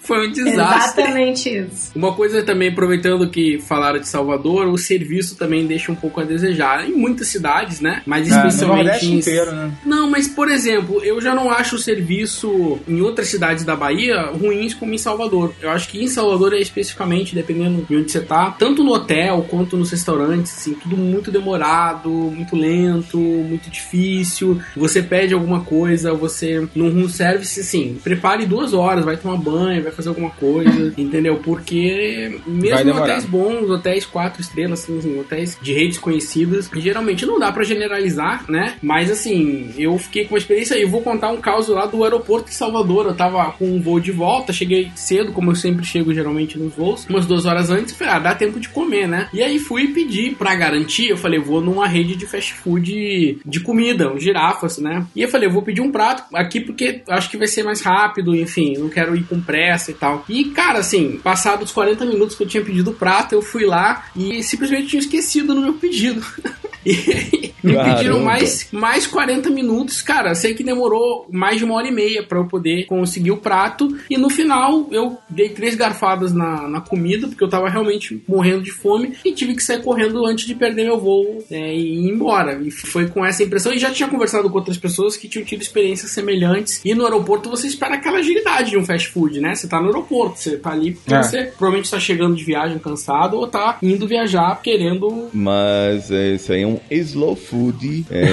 foi 0.00 0.28
um 0.28 0.32
desastre. 0.32 1.02
Exatamente 1.02 1.48
isso. 1.48 1.92
Uma 1.94 2.12
coisa 2.14 2.42
também, 2.42 2.68
aproveitando 2.70 3.28
que 3.28 3.58
falaram 3.60 3.98
de 4.00 4.08
Salvador, 4.08 4.66
o 4.68 4.78
serviço 4.78 5.36
também 5.36 5.66
deixa 5.66 5.90
um 5.92 5.94
pouco 5.94 6.20
a 6.20 6.24
desejar. 6.24 6.88
Em 6.88 6.92
muitas 6.94 7.28
cidades, 7.28 7.80
né? 7.80 8.02
Mas 8.06 8.26
É, 8.28 8.30
no 8.30 8.48
especialmente 8.48 8.84
Nordeste 8.84 9.06
em- 9.12 9.18
inteiro, 9.18 9.52
né? 9.52 9.70
não, 9.84 10.10
mas 10.10 10.28
por 10.28 10.50
exemplo, 10.50 11.02
eu 11.04 11.20
já 11.20 11.34
não 11.34 11.50
acho 11.50 11.76
o 11.76 11.78
serviço 11.78 12.78
em 12.86 13.00
outras 13.00 13.28
cidades 13.28 13.64
da 13.64 13.74
Bahia 13.76 14.22
ruins 14.32 14.74
como 14.74 14.92
em 14.94 14.98
Salvador. 14.98 15.54
Eu 15.60 15.70
acho 15.70 15.88
que 15.88 16.02
em 16.02 16.08
Salvador 16.08 16.52
é 16.54 16.60
especificamente, 16.60 17.34
dependendo 17.34 17.84
de 17.88 17.96
onde 17.96 18.10
você 18.10 18.20
tá, 18.20 18.50
tanto 18.50 18.82
no 18.84 18.92
hotel 18.92 19.46
quanto 19.48 19.76
nos 19.76 19.90
restaurantes, 19.90 20.52
assim, 20.56 20.74
tudo 20.74 20.96
muito 20.96 21.30
demorado, 21.30 22.08
muito 22.10 22.56
lento, 22.56 23.18
muito 23.18 23.70
difícil. 23.70 24.60
Você 24.76 25.02
pede 25.02 25.32
alguma 25.34 25.60
coisa, 25.60 26.12
você 26.12 26.66
num 26.74 26.90
room 26.92 27.08
service, 27.08 27.60
assim, 27.60 27.98
prepare 28.02 28.44
duas 28.46 28.74
horas, 28.74 29.04
vai 29.04 29.16
tomar 29.16 29.36
banho, 29.36 29.71
vai 29.80 29.92
fazer 29.92 30.08
alguma 30.08 30.30
coisa, 30.30 30.92
entendeu? 30.96 31.36
Porque 31.36 32.40
mesmo 32.46 32.94
hotéis 32.94 33.24
bons, 33.24 33.70
hotéis 33.70 34.04
quatro 34.04 34.40
estrelas, 34.40 34.82
assim, 34.82 34.98
assim, 34.98 35.18
hotéis 35.18 35.58
de 35.60 35.72
redes 35.72 35.98
conhecidas, 35.98 36.70
geralmente 36.74 37.26
não 37.26 37.38
dá 37.38 37.52
pra 37.52 37.64
generalizar, 37.64 38.44
né? 38.50 38.74
Mas 38.82 39.10
assim, 39.10 39.72
eu 39.78 39.96
fiquei 39.98 40.24
com 40.24 40.34
uma 40.34 40.38
experiência, 40.38 40.74
eu 40.74 40.88
vou 40.88 41.02
contar 41.02 41.30
um 41.30 41.40
caso 41.40 41.74
lá 41.74 41.86
do 41.86 42.02
aeroporto 42.02 42.48
de 42.48 42.54
Salvador. 42.54 43.06
Eu 43.06 43.14
tava 43.14 43.52
com 43.52 43.64
um 43.64 43.80
voo 43.80 44.00
de 44.00 44.10
volta, 44.10 44.52
cheguei 44.52 44.90
cedo, 44.94 45.32
como 45.32 45.50
eu 45.50 45.54
sempre 45.54 45.84
chego 45.84 46.12
geralmente 46.12 46.58
nos 46.58 46.74
voos, 46.74 47.06
umas 47.08 47.26
duas 47.26 47.46
horas 47.46 47.70
antes, 47.70 47.94
falei, 47.94 48.14
ah, 48.14 48.18
dá 48.18 48.34
tempo 48.34 48.58
de 48.58 48.68
comer, 48.68 49.06
né? 49.06 49.28
E 49.32 49.42
aí 49.42 49.58
fui 49.58 49.88
pedir 49.88 50.34
pra 50.34 50.54
garantir, 50.54 51.08
eu 51.08 51.16
falei, 51.16 51.38
vou 51.38 51.60
numa 51.60 51.86
rede 51.86 52.16
de 52.16 52.26
fast 52.26 52.52
food 52.54 53.38
de 53.44 53.60
comida, 53.60 54.12
um 54.12 54.18
girafas, 54.18 54.78
né? 54.78 55.06
E 55.14 55.22
eu 55.22 55.28
falei, 55.28 55.48
eu 55.48 55.52
vou 55.52 55.62
pedir 55.62 55.80
um 55.80 55.92
prato 55.92 56.24
aqui 56.34 56.60
porque 56.60 57.02
acho 57.08 57.30
que 57.30 57.36
vai 57.36 57.46
ser 57.46 57.62
mais 57.62 57.80
rápido, 57.80 58.34
enfim, 58.34 58.76
não 58.78 58.88
quero 58.88 59.16
ir 59.16 59.24
com 59.24 59.40
pressa 59.40 59.51
e 59.90 59.94
tal. 59.94 60.24
E, 60.28 60.46
cara, 60.46 60.78
assim, 60.78 61.20
passados 61.22 61.68
os 61.68 61.72
40 61.72 62.04
minutos 62.06 62.36
que 62.36 62.42
eu 62.42 62.48
tinha 62.48 62.64
pedido 62.64 62.90
o 62.90 62.94
prato, 62.94 63.34
eu 63.34 63.42
fui 63.42 63.64
lá 63.64 64.06
e 64.16 64.42
simplesmente 64.42 64.88
tinha 64.88 65.00
esquecido 65.00 65.54
no 65.54 65.60
meu 65.60 65.74
pedido. 65.74 66.24
E 67.64 67.68
me 67.68 67.76
pediram 67.76 68.18
mais, 68.20 68.66
mais 68.72 69.06
40 69.06 69.48
minutos. 69.48 70.02
Cara, 70.02 70.34
sei 70.34 70.52
que 70.52 70.64
demorou 70.64 71.28
mais 71.30 71.58
de 71.58 71.64
uma 71.64 71.74
hora 71.74 71.86
e 71.86 71.92
meia 71.92 72.22
pra 72.24 72.38
eu 72.38 72.46
poder 72.46 72.86
conseguir 72.86 73.30
o 73.30 73.36
prato. 73.36 73.96
E 74.10 74.18
no 74.18 74.28
final 74.28 74.88
eu 74.90 75.16
dei 75.30 75.48
três 75.50 75.76
garfadas 75.76 76.32
na, 76.32 76.68
na 76.68 76.80
comida, 76.80 77.28
porque 77.28 77.42
eu 77.44 77.48
tava 77.48 77.68
realmente 77.68 78.20
morrendo 78.26 78.62
de 78.62 78.72
fome. 78.72 79.12
E 79.24 79.32
tive 79.32 79.54
que 79.54 79.62
sair 79.62 79.80
correndo 79.80 80.26
antes 80.26 80.44
de 80.44 80.56
perder 80.56 80.84
meu 80.86 80.98
voo 80.98 81.44
é, 81.50 81.72
e 81.72 82.04
ir 82.06 82.10
embora. 82.10 82.60
E 82.60 82.70
foi 82.72 83.06
com 83.06 83.24
essa 83.24 83.44
impressão. 83.44 83.72
E 83.72 83.78
já 83.78 83.92
tinha 83.92 84.08
conversado 84.08 84.50
com 84.50 84.58
outras 84.58 84.76
pessoas 84.76 85.16
que 85.16 85.28
tinham 85.28 85.44
tido 85.44 85.62
experiências 85.62 86.10
semelhantes. 86.10 86.80
E 86.84 86.94
no 86.94 87.04
aeroporto 87.04 87.48
você 87.48 87.68
espera 87.68 87.94
aquela 87.94 88.18
agilidade 88.18 88.70
de 88.70 88.76
um 88.78 88.84
fast 88.84 89.06
food, 89.08 89.40
né? 89.40 89.54
Você 89.54 89.68
tá 89.68 89.80
no 89.80 89.86
aeroporto, 89.86 90.36
você 90.40 90.56
tá 90.56 90.72
ali 90.72 90.92
porque 90.94 91.14
É. 91.14 91.22
você 91.22 91.42
provavelmente 91.44 91.88
tá 91.88 92.00
chegando 92.00 92.34
de 92.34 92.42
viagem 92.42 92.78
cansado 92.80 93.36
ou 93.36 93.46
tá 93.46 93.78
indo 93.80 94.06
viajar 94.08 94.60
querendo 94.62 95.28
Mas 95.32 96.10
é, 96.10 96.34
isso 96.34 96.52
aí 96.52 96.62
é 96.62 96.66
um 96.66 96.71
slow 96.90 97.34
food. 97.36 98.04
É, 98.10 98.24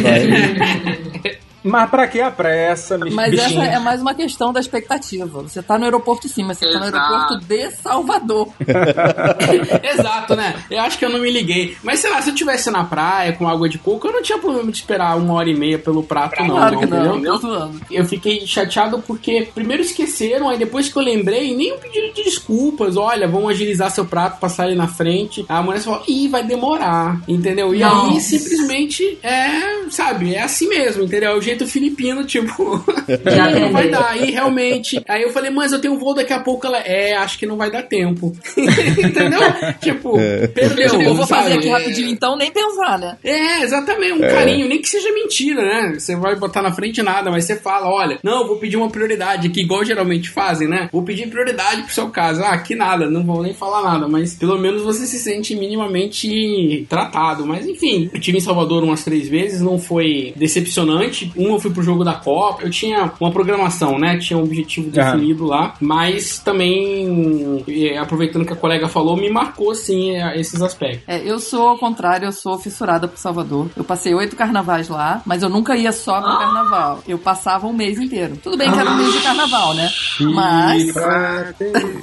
vai- 0.00 1.36
Mas 1.64 1.88
pra 1.88 2.06
que 2.06 2.20
a 2.20 2.30
pressa, 2.30 2.98
me 2.98 3.10
Mas 3.10 3.30
bichinho? 3.30 3.62
essa 3.62 3.72
é 3.72 3.78
mais 3.78 4.02
uma 4.02 4.14
questão 4.14 4.52
da 4.52 4.60
expectativa. 4.60 5.42
Você 5.42 5.62
tá 5.62 5.78
no 5.78 5.84
aeroporto 5.84 6.28
sim, 6.28 6.44
mas 6.44 6.58
você 6.58 6.70
tá 6.70 6.78
no 6.78 6.84
Exato. 6.84 6.96
aeroporto 6.98 7.46
de 7.46 7.70
Salvador. 7.70 8.48
Exato, 9.82 10.36
né? 10.36 10.54
Eu 10.70 10.82
acho 10.82 10.98
que 10.98 11.06
eu 11.06 11.08
não 11.08 11.20
me 11.20 11.30
liguei. 11.30 11.74
Mas 11.82 12.00
sei 12.00 12.10
lá, 12.10 12.20
se 12.20 12.28
eu 12.28 12.34
tivesse 12.34 12.70
na 12.70 12.84
praia 12.84 13.32
com 13.32 13.48
água 13.48 13.66
de 13.66 13.78
coco, 13.78 14.06
eu 14.06 14.12
não 14.12 14.22
tinha 14.22 14.38
problema 14.38 14.70
de 14.70 14.76
esperar 14.76 15.16
uma 15.16 15.32
hora 15.32 15.48
e 15.48 15.54
meia 15.54 15.78
pelo 15.78 16.02
prato, 16.02 16.38
não. 16.42 16.50
claro 16.54 16.78
que 16.78 16.86
não, 16.86 17.38
zoando. 17.38 17.80
Eu 17.90 18.04
fiquei 18.04 18.46
chateado 18.46 19.02
porque 19.06 19.48
primeiro 19.54 19.82
esqueceram, 19.82 20.50
aí 20.50 20.58
depois 20.58 20.90
que 20.90 20.98
eu 20.98 21.02
lembrei, 21.02 21.56
nem 21.56 21.78
pediram 21.78 22.12
de 22.12 22.24
desculpas. 22.24 22.96
Olha, 22.98 23.26
vamos 23.26 23.50
agilizar 23.50 23.90
seu 23.90 24.04
prato, 24.04 24.38
passar 24.38 24.64
ali 24.64 24.74
na 24.74 24.86
frente. 24.86 25.46
A 25.48 25.62
mulher 25.62 25.80
falou, 25.80 26.02
ih, 26.06 26.28
vai 26.28 26.44
demorar, 26.44 27.20
entendeu? 27.26 27.74
E 27.74 27.82
aí 27.82 27.90
Nossa. 27.90 28.20
simplesmente 28.20 29.18
é, 29.22 29.88
sabe, 29.88 30.34
é 30.34 30.42
assim 30.42 30.68
mesmo, 30.68 31.04
entendeu? 31.04 31.30
É 31.30 31.34
o 31.34 31.40
jeito 31.40 31.53
filipino, 31.66 32.24
tipo, 32.24 32.84
Já 33.24 33.50
"Ih, 33.50 33.60
não 33.60 33.72
vai 33.72 33.88
dar. 33.88 34.16
E 34.16 34.30
realmente, 34.30 35.02
aí 35.08 35.22
eu 35.22 35.32
falei, 35.32 35.50
mas 35.50 35.72
eu 35.72 35.80
tenho 35.80 35.94
um 35.94 35.98
voo 35.98 36.14
daqui 36.14 36.32
a 36.32 36.40
pouco. 36.40 36.66
Ela, 36.66 36.78
é, 36.78 37.14
acho 37.14 37.38
que 37.38 37.46
não 37.46 37.56
vai 37.56 37.70
dar 37.70 37.82
tempo. 37.82 38.34
entendeu? 38.56 39.40
Tipo, 39.80 40.16
perdeu. 40.54 40.90
Tipo, 40.90 41.02
eu 41.02 41.14
vou 41.14 41.26
fazer 41.26 41.50
sabe? 41.50 41.58
aqui 41.58 41.68
rapidinho 41.68 42.08
então, 42.08 42.36
nem 42.36 42.50
pensar, 42.50 42.98
né? 42.98 43.16
É, 43.22 43.62
exatamente, 43.62 44.12
um 44.12 44.20
carinho, 44.20 44.68
nem 44.68 44.80
que 44.80 44.88
seja 44.88 45.12
mentira, 45.12 45.62
né? 45.62 45.98
Você 45.98 46.16
vai 46.16 46.36
botar 46.36 46.62
na 46.62 46.72
frente 46.72 47.02
nada, 47.02 47.30
mas 47.30 47.44
você 47.44 47.56
fala, 47.56 47.88
olha, 47.88 48.18
não, 48.22 48.46
vou 48.46 48.56
pedir 48.56 48.76
uma 48.76 48.90
prioridade 48.90 49.48
aqui, 49.48 49.60
igual 49.60 49.84
geralmente 49.84 50.30
fazem, 50.30 50.68
né? 50.68 50.88
Vou 50.92 51.02
pedir 51.02 51.28
prioridade 51.28 51.82
pro 51.82 51.94
seu 51.94 52.08
caso. 52.08 52.42
Ah, 52.42 52.56
que 52.58 52.74
nada, 52.74 53.08
não 53.10 53.24
vou 53.24 53.42
nem 53.42 53.54
falar 53.54 53.82
nada, 53.82 54.08
mas 54.08 54.34
pelo 54.34 54.58
menos 54.58 54.82
você 54.82 55.06
se 55.06 55.18
sente 55.18 55.54
minimamente 55.54 56.86
tratado. 56.88 57.46
Mas 57.46 57.66
enfim, 57.66 58.10
eu 58.12 58.20
tive 58.20 58.38
em 58.38 58.40
Salvador 58.40 58.82
umas 58.82 59.04
três 59.04 59.28
vezes, 59.28 59.60
não 59.60 59.78
foi 59.78 60.32
decepcionante. 60.36 61.32
Um 61.36 61.43
eu 61.52 61.60
fui 61.60 61.70
pro 61.70 61.82
jogo 61.82 62.04
da 62.04 62.14
Copa, 62.14 62.62
eu 62.62 62.70
tinha 62.70 63.12
uma 63.20 63.30
programação, 63.30 63.98
né? 63.98 64.18
Tinha 64.18 64.38
um 64.38 64.42
objetivo 64.42 64.90
definido 64.90 65.44
lá, 65.44 65.74
mas 65.80 66.38
também, 66.38 67.64
eh, 67.68 67.98
aproveitando 67.98 68.44
que 68.44 68.52
a 68.52 68.56
colega 68.56 68.88
falou, 68.88 69.16
me 69.16 69.30
marcou 69.30 69.74
sim 69.74 70.16
eh, 70.16 70.40
esses 70.40 70.60
aspectos. 70.62 71.02
É, 71.06 71.18
eu 71.18 71.38
sou 71.38 71.68
ao 71.68 71.78
contrário, 71.78 72.26
eu 72.26 72.32
sou 72.32 72.58
fissurada 72.58 73.08
por 73.08 73.18
Salvador. 73.18 73.68
Eu 73.76 73.84
passei 73.84 74.14
oito 74.14 74.36
carnavais 74.36 74.88
lá, 74.88 75.22
mas 75.24 75.42
eu 75.42 75.48
nunca 75.48 75.76
ia 75.76 75.92
só 75.92 76.20
pro 76.20 76.38
carnaval. 76.38 77.02
Eu 77.06 77.18
passava 77.18 77.66
um 77.66 77.72
mês 77.72 77.98
inteiro. 77.98 78.36
Tudo 78.42 78.56
bem 78.56 78.70
que 78.70 78.78
era 78.78 78.90
um 78.90 78.96
mês 78.96 79.12
de 79.12 79.20
carnaval, 79.20 79.74
né? 79.74 79.90
Mas. 80.20 80.94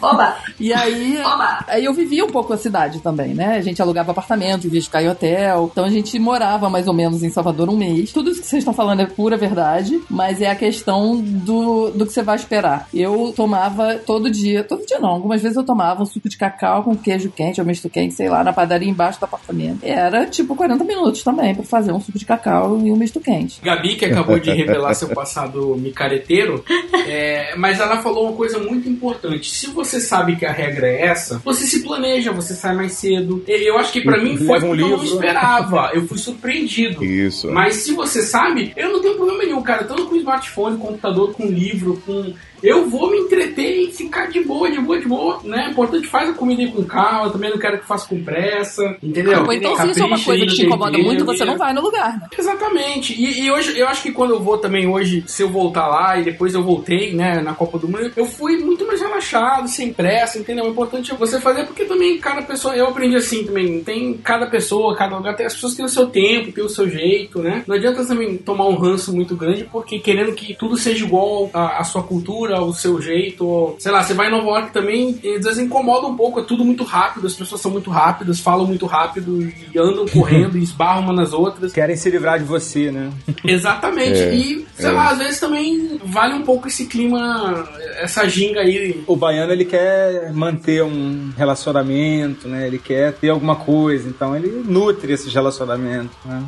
Oba! 0.02 0.36
E 0.60 0.74
aí, 0.74 1.22
Oba! 1.24 1.66
aí 1.68 1.86
eu 1.86 1.94
vivia 1.94 2.26
um 2.26 2.30
pouco 2.30 2.54
a 2.54 2.58
cidade 2.58 3.00
também, 3.00 3.34
né? 3.34 3.58
A 3.58 3.62
gente 3.62 3.82
alugava 3.82 4.12
apartamento, 4.12 4.64
vivia 4.64 4.80
de 4.80 4.86
ficar 4.86 5.04
em 5.04 5.10
hotel. 5.10 5.70
Então 5.72 5.86
a 5.86 5.90
gente 5.90 6.18
morava 6.20 6.70
mais 6.70 6.88
ou 6.88 6.94
menos 6.94 7.24
em 7.24 7.30
Salvador 7.30 7.70
um 7.70 7.78
mês. 7.78 8.12
Tudo 8.12 8.30
isso 8.30 8.42
que 8.42 8.48
vocês 8.48 8.62
estão 8.62 8.74
falando 8.74 9.02
é 9.02 9.06
pura 9.06 9.31
verdade, 9.38 10.02
mas 10.10 10.42
é 10.42 10.50
a 10.50 10.56
questão 10.56 11.20
do, 11.22 11.90
do 11.92 12.06
que 12.06 12.14
você 12.14 12.22
vai 12.22 12.36
esperar. 12.36 12.88
Eu 12.94 13.34
tomava 13.36 13.96
todo 13.96 14.30
dia, 14.30 14.64
todo 14.64 14.86
dia 14.86 15.00
não, 15.00 15.10
algumas 15.10 15.42
vezes 15.42 15.58
eu 15.58 15.64
tomava 15.64 16.02
um 16.02 16.06
suco 16.06 16.30
de 16.30 16.38
cacau 16.38 16.84
com 16.84 16.96
queijo 16.96 17.32
quente 17.32 17.60
ou 17.60 17.68
misto 17.68 17.90
quente, 17.90 18.14
sei 18.14 18.30
lá, 18.30 18.44
na 18.44 18.54
padaria 18.54 18.90
embaixo 18.90 19.20
do 19.20 19.26
apartamento. 19.26 19.80
Era 19.84 20.26
tipo 20.26 20.56
40 20.56 20.84
minutos 20.84 21.24
também 21.24 21.56
pra 21.56 21.64
fazer 21.64 21.92
um 21.92 22.00
suco 22.00 22.18
de 22.18 22.26
cacau 22.26 22.80
e 22.80 22.92
um 22.92 22.96
misto 22.96 23.20
quente. 23.20 23.62
Gabi, 23.62 23.96
que 23.96 24.06
acabou 24.06 24.40
de 24.40 24.52
revelar 24.52 24.94
seu 24.94 25.10
passado 25.10 25.76
micareteiro, 25.76 26.64
é, 27.08 27.56
mas 27.56 27.80
ela 27.80 28.02
falou 28.02 28.28
uma 28.28 28.38
coisa 28.38 28.60
muito 28.60 28.88
importante. 28.90 29.50
Se 29.50 29.68
você 29.68 30.00
sabe 30.00 30.36
que 30.36 30.46
a 30.46 30.52
regra 30.52 30.88
é 30.88 31.02
essa, 31.02 31.42
você 31.44 31.66
se 31.66 31.84
planeja, 31.84 32.32
você 32.32 32.54
sai 32.54 32.76
mais 32.76 32.94
cedo. 32.94 33.44
Eu 33.48 33.78
acho 33.78 33.92
que 33.92 34.02
pra 34.02 34.22
mim 34.22 34.38
foi 34.38 34.58
um 34.58 34.62
porque 34.68 34.84
eu 34.84 34.90
não 34.90 35.04
esperava. 35.04 35.92
Eu 35.94 36.08
fui 36.08 36.18
surpreendido. 36.18 37.04
Isso. 37.04 37.52
Mas 37.52 37.76
se 37.76 37.94
você 37.94 38.22
sabe, 38.22 38.74
eu 38.76 38.92
não 38.92 39.02
tenho 39.02 39.18
problema 39.26 39.44
nenhum, 39.44 39.62
cara. 39.62 39.84
Tanto 39.84 40.08
com 40.08 40.16
smartphone, 40.16 40.78
computador, 40.78 41.34
com 41.34 41.46
livro, 41.46 42.02
com. 42.06 42.34
Eu 42.64 42.90
vou 42.90 43.12
me 43.12 43.18
entreter 43.18 43.84
e 43.84 43.92
ficar 43.92 44.28
de 44.28 44.42
boa, 44.42 44.70
de 44.70 44.80
boa, 44.80 45.00
de 45.00 45.08
boa, 45.08 45.40
né? 45.44 45.70
Importante 45.72 46.08
faz 46.08 46.30
a 46.30 46.34
comida 46.34 46.62
aí 46.62 46.72
com 46.72 46.84
calma, 46.84 47.26
eu 47.26 47.32
também 47.32 47.50
não 47.50 47.58
quero 47.58 47.80
que 47.80 47.86
faça 47.86 48.08
com 48.08 48.24
pressa, 48.24 48.98
entendeu? 49.02 49.44
Ou 49.44 49.54
então, 49.54 49.76
se 49.76 49.92
isso 49.92 50.04
é 50.04 50.06
uma 50.06 50.20
coisa 50.20 50.46
que 50.46 50.54
te 50.54 50.66
incomoda 50.66 50.98
muito, 50.98 51.26
você 51.26 51.46
não 51.46 51.58
vai 51.58 51.74
no 51.74 51.82
lugar, 51.82 52.20
né? 52.20 52.28
Exatamente. 52.38 53.14
E, 53.14 53.46
e 53.46 53.52
hoje, 53.52 53.78
eu 53.78 53.88
acho 53.88 54.04
que 54.04 54.12
quando 54.12 54.32
eu 54.32 54.40
vou 54.40 54.58
também 54.58 54.88
hoje, 54.88 55.24
se 55.28 55.44
eu 55.44 55.50
voltar 55.50 55.88
lá 55.88 56.20
e 56.20 56.24
depois 56.24 56.54
eu 56.54 56.64
voltei, 56.64 57.14
né, 57.14 57.42
na 57.42 57.54
Copa 57.54 57.78
do 57.78 57.88
Mundo, 57.88 58.12
eu 58.16 58.26
fui 58.26 58.58
muito 58.58 58.86
mais 58.86 59.02
relaxado, 59.02 59.68
sem 59.68 59.94
pressa, 59.94 60.38
entendeu? 60.38 60.66
O 60.66 60.70
importante 60.70 61.12
é 61.12 61.16
você 61.16 61.40
fazer, 61.40 61.66
porque 61.66 61.86
também 61.86 62.18
cada 62.20 62.42
pessoa, 62.42 62.76
eu 62.76 62.88
aprendi 62.88 63.16
assim 63.16 63.44
também, 63.44 63.84
tem 63.84 64.14
cada 64.18 64.48
pessoa, 64.48 64.96
cada 64.96 65.18
lugar, 65.18 65.36
tem, 65.36 65.46
as 65.46 65.54
pessoas 65.54 65.76
têm 65.76 65.86
o 65.86 65.90
seu 65.90 66.08
tempo, 66.08 66.52
têm 66.52 66.64
o 66.64 66.70
seu 66.70 66.90
jeito, 66.90 67.40
né? 67.40 67.64
Não 67.68 67.76
adianta 67.76 68.06
também 68.06 68.38
tomar 68.38 68.68
um 68.68 68.76
ranço 68.76 69.14
muito 69.14 69.36
grande, 69.36 69.68
porque 69.72 70.00
querendo 70.00 70.34
que 70.34 70.54
tudo 70.54 70.78
seja 70.78 71.06
igual 71.06 71.50
à, 71.54 71.80
à 71.80 71.84
sua 71.84 72.04
cultura, 72.04 72.51
ao 72.52 72.74
seu 72.74 73.02
jeito, 73.02 73.46
ou, 73.46 73.76
sei 73.80 73.92
lá, 73.92 74.04
você 74.04 74.14
vai 74.14 74.28
em 74.28 74.32
Nova 74.32 74.48
York 74.48 74.74
também, 74.74 75.20
e 75.24 75.36
às 75.36 75.44
vezes 75.44 75.60
incomoda 75.60 76.08
um 76.08 76.16
pouco, 76.16 76.40
é 76.40 76.44
tudo 76.44 76.64
muito 76.64 76.84
rápido, 76.84 77.28
as 77.28 77.34
pessoas 77.34 77.62
são 77.62 77.72
muito 77.72 77.90
rápidas, 77.90 78.40
falam 78.40 78.66
muito 78.66 78.86
rápido 78.86 79.42
e 79.42 79.78
andam 79.78 80.06
correndo 80.10 80.58
e 80.58 80.64
esbarram 80.64 81.02
uma 81.02 81.14
nas 81.14 81.34
outras. 81.34 81.72
Querem 81.72 81.96
se 81.96 82.10
livrar 82.10 82.40
de 82.40 82.46
você, 82.46 82.92
né? 82.92 83.12
Exatamente. 83.44 84.22
É, 84.22 84.36
e, 84.36 84.66
sei 84.76 84.90
é. 84.90 84.92
lá, 84.92 85.10
às 85.10 85.18
vezes 85.18 85.40
também 85.40 86.00
vale 86.04 86.34
um 86.34 86.44
pouco 86.44 86.68
esse 86.68 86.86
clima, 86.86 87.68
essa 87.98 88.28
ginga 88.28 88.60
aí. 88.60 89.04
O 89.08 89.16
baiano, 89.16 89.52
ele 89.52 89.66
quer 89.66 90.32
manter 90.34 90.84
um 90.84 91.32
relacionamento, 91.36 92.48
né? 92.48 92.68
Ele 92.68 92.78
quer 92.78 93.14
ter 93.14 93.30
alguma 93.30 93.56
coisa, 93.56 94.08
então 94.08 94.36
ele 94.36 94.64
nutre 94.66 95.12
esses 95.12 95.34
relacionamentos, 95.34 96.16
né? 96.26 96.44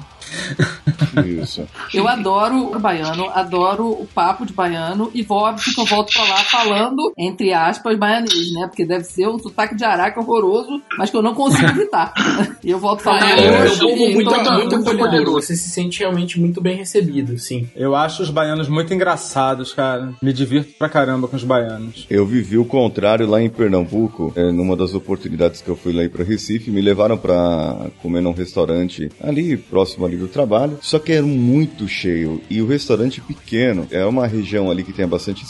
Isso. 1.26 1.68
Eu 1.93 2.08
adoro 2.08 2.76
o 2.76 2.80
baiano, 2.80 3.30
adoro 3.30 3.89
o 3.89 4.08
papo 4.08 4.45
de 4.45 4.54
baiano 4.54 5.12
e 5.14 5.22
vou, 5.22 5.39
óbvio 5.39 5.74
que 5.74 5.80
eu 5.80 5.86
volto 5.96 6.14
pra 6.14 6.24
lá 6.24 6.38
falando, 6.44 7.14
entre 7.18 7.54
aspas, 7.54 7.98
baianês, 7.98 8.54
né? 8.54 8.68
Porque 8.68 8.86
deve 8.86 9.04
ser 9.04 9.28
um 9.28 9.38
sotaque 9.39 9.76
de 9.76 9.84
araca 9.84 10.20
horroroso, 10.20 10.82
mas 10.98 11.10
que 11.10 11.18
eu 11.18 11.22
não 11.22 11.34
consigo 11.34 11.68
evitar. 11.68 12.14
E 12.64 12.70
eu 12.72 12.80
volto 12.80 13.02
falando. 13.02 13.24
É, 13.24 13.46
é 13.46 13.52
um 13.52 13.64
hoje 13.64 13.80
povo 13.80 13.96
e 13.96 14.16
muito, 14.16 14.52
muito 14.52 14.76
acolhedor. 14.76 15.26
bom. 15.26 15.32
Você 15.34 15.56
se 15.56 15.70
sente 15.70 16.00
realmente 16.00 16.39
muito 16.39 16.62
bem 16.62 16.78
recebido, 16.78 17.38
sim. 17.38 17.68
Eu 17.76 17.96
acho 17.96 18.24
os 18.24 18.30
baianos 18.30 18.68
muito 18.68 18.94
engraçados, 18.94 19.74
cara. 19.74 20.14
Me 20.22 20.34
divirto 20.34 20.74
pra 20.78 20.89
caramba 20.89 21.28
com 21.28 21.36
os 21.36 21.44
baianos. 21.44 22.06
Eu 22.10 22.26
vivi 22.26 22.58
o 22.58 22.66
contrário 22.66 23.28
lá 23.28 23.41
em 23.41 23.50
Pernambuco, 23.50 24.34
é, 24.36 24.52
numa 24.52 24.76
das 24.76 24.94
oportunidades 24.94 25.62
que 25.62 25.70
eu 25.70 25.76
fui 25.76 25.94
lá 25.94 26.08
para 26.10 26.24
Recife, 26.24 26.72
me 26.72 26.82
levaram 26.82 27.18
para 27.18 27.88
comer 28.02 28.22
num 28.22 28.34
restaurante 28.34 29.10
ali 29.22 29.56
próximo 29.58 30.06
ali 30.06 30.18
do 30.18 30.28
trabalho, 30.28 30.78
só 30.82 31.00
que 31.00 31.12
era 31.12 31.26
muito 31.26 31.88
cheio 31.88 32.41
e 32.50 32.62
o 32.62 32.68
restaurante 32.68 33.22
pequeno, 33.22 33.88
é 33.91 34.06
uma 34.06 34.28
região 34.28 34.70
ali 34.70 34.84
que 34.84 34.94
tem 34.94 35.08
bastante 35.08 35.44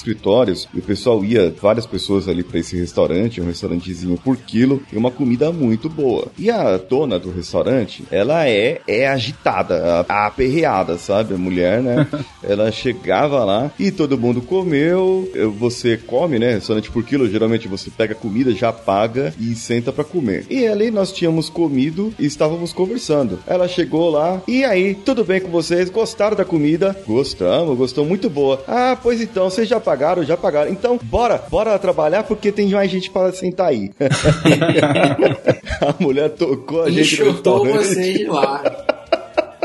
e 0.74 0.80
o 0.80 0.82
pessoal 0.82 1.24
ia, 1.24 1.54
várias 1.62 1.86
pessoas 1.86 2.28
ali 2.28 2.44
para 2.44 2.60
esse 2.60 2.76
restaurante, 2.78 3.40
um 3.42 3.46
restaurantezinho 3.46 4.18
por 4.18 4.36
quilo 4.38 4.82
e 4.92 4.98
uma 4.98 5.12
comida 5.12 5.52
muito 5.52 5.90
boa. 5.90 6.28
E 6.38 6.50
a 6.50 6.78
dona 6.78 7.20
do 7.20 7.32
restaurante, 7.32 8.04
ela 8.12 8.48
é 8.48 8.82
é 8.88 9.08
agitada, 9.08 10.06
a- 10.08 10.28
aperreada, 10.28 10.98
sabe? 10.98 11.34
A 11.34 11.38
mulher, 11.38 11.82
né? 11.82 12.08
ela 12.44 12.72
chegava 12.72 13.44
lá 13.44 13.72
e 13.80 13.92
todo 13.92 14.18
mundo 14.18 14.42
comeu, 14.42 15.30
eu- 15.34 15.52
você 15.52 15.98
come, 15.98 16.40
né? 16.40 16.54
Restaurante 16.56 16.92
por 16.92 17.04
quilo, 17.04 17.30
geralmente 17.30 17.68
você 17.68 17.90
pega 17.90 18.16
comida, 18.16 18.52
já 18.52 18.72
paga 18.74 19.34
e 19.40 19.54
senta 19.56 19.92
pra 19.92 20.04
comer. 20.04 20.46
E 20.50 20.66
ali 20.66 20.90
nós 20.92 21.12
tínhamos 21.12 21.50
comido 21.50 22.14
e 22.20 22.26
estávamos 22.26 22.74
conversando. 22.74 23.40
Ela 23.48 23.68
chegou 23.68 24.10
lá, 24.10 24.42
e 24.48 24.64
aí, 24.64 24.96
tudo 24.96 25.24
bem 25.24 25.40
com 25.42 25.50
vocês? 25.50 25.90
Gostaram 25.90 26.36
da 26.36 26.46
comida? 26.46 26.96
Gostamos, 27.08 27.78
gostou 27.78 28.06
muito 28.06 28.30
boa. 28.30 28.64
Ah, 28.68 28.98
pois 29.02 29.22
então, 29.22 29.50
vocês 29.50 29.68
já 29.68 29.80
pagaram? 29.80 30.22
Já 30.26 30.38
pagaram. 30.38 30.71
Então, 30.71 30.99
bora, 31.03 31.41
bora 31.49 31.78
trabalhar 31.80 32.24
porque 32.24 32.51
tem 32.51 32.69
mais 32.69 32.89
gente 32.89 33.09
para 33.09 33.32
sentar 33.32 33.67
aí. 33.67 33.91
a 35.82 35.95
mulher 35.99 36.30
tocou 36.30 36.84
a 36.84 36.89
gente 36.89 37.13
Enxotou 37.13 37.63
restaurante. 37.63 37.88
vocês 37.88 38.17
de 38.17 38.26
lá. 38.26 38.63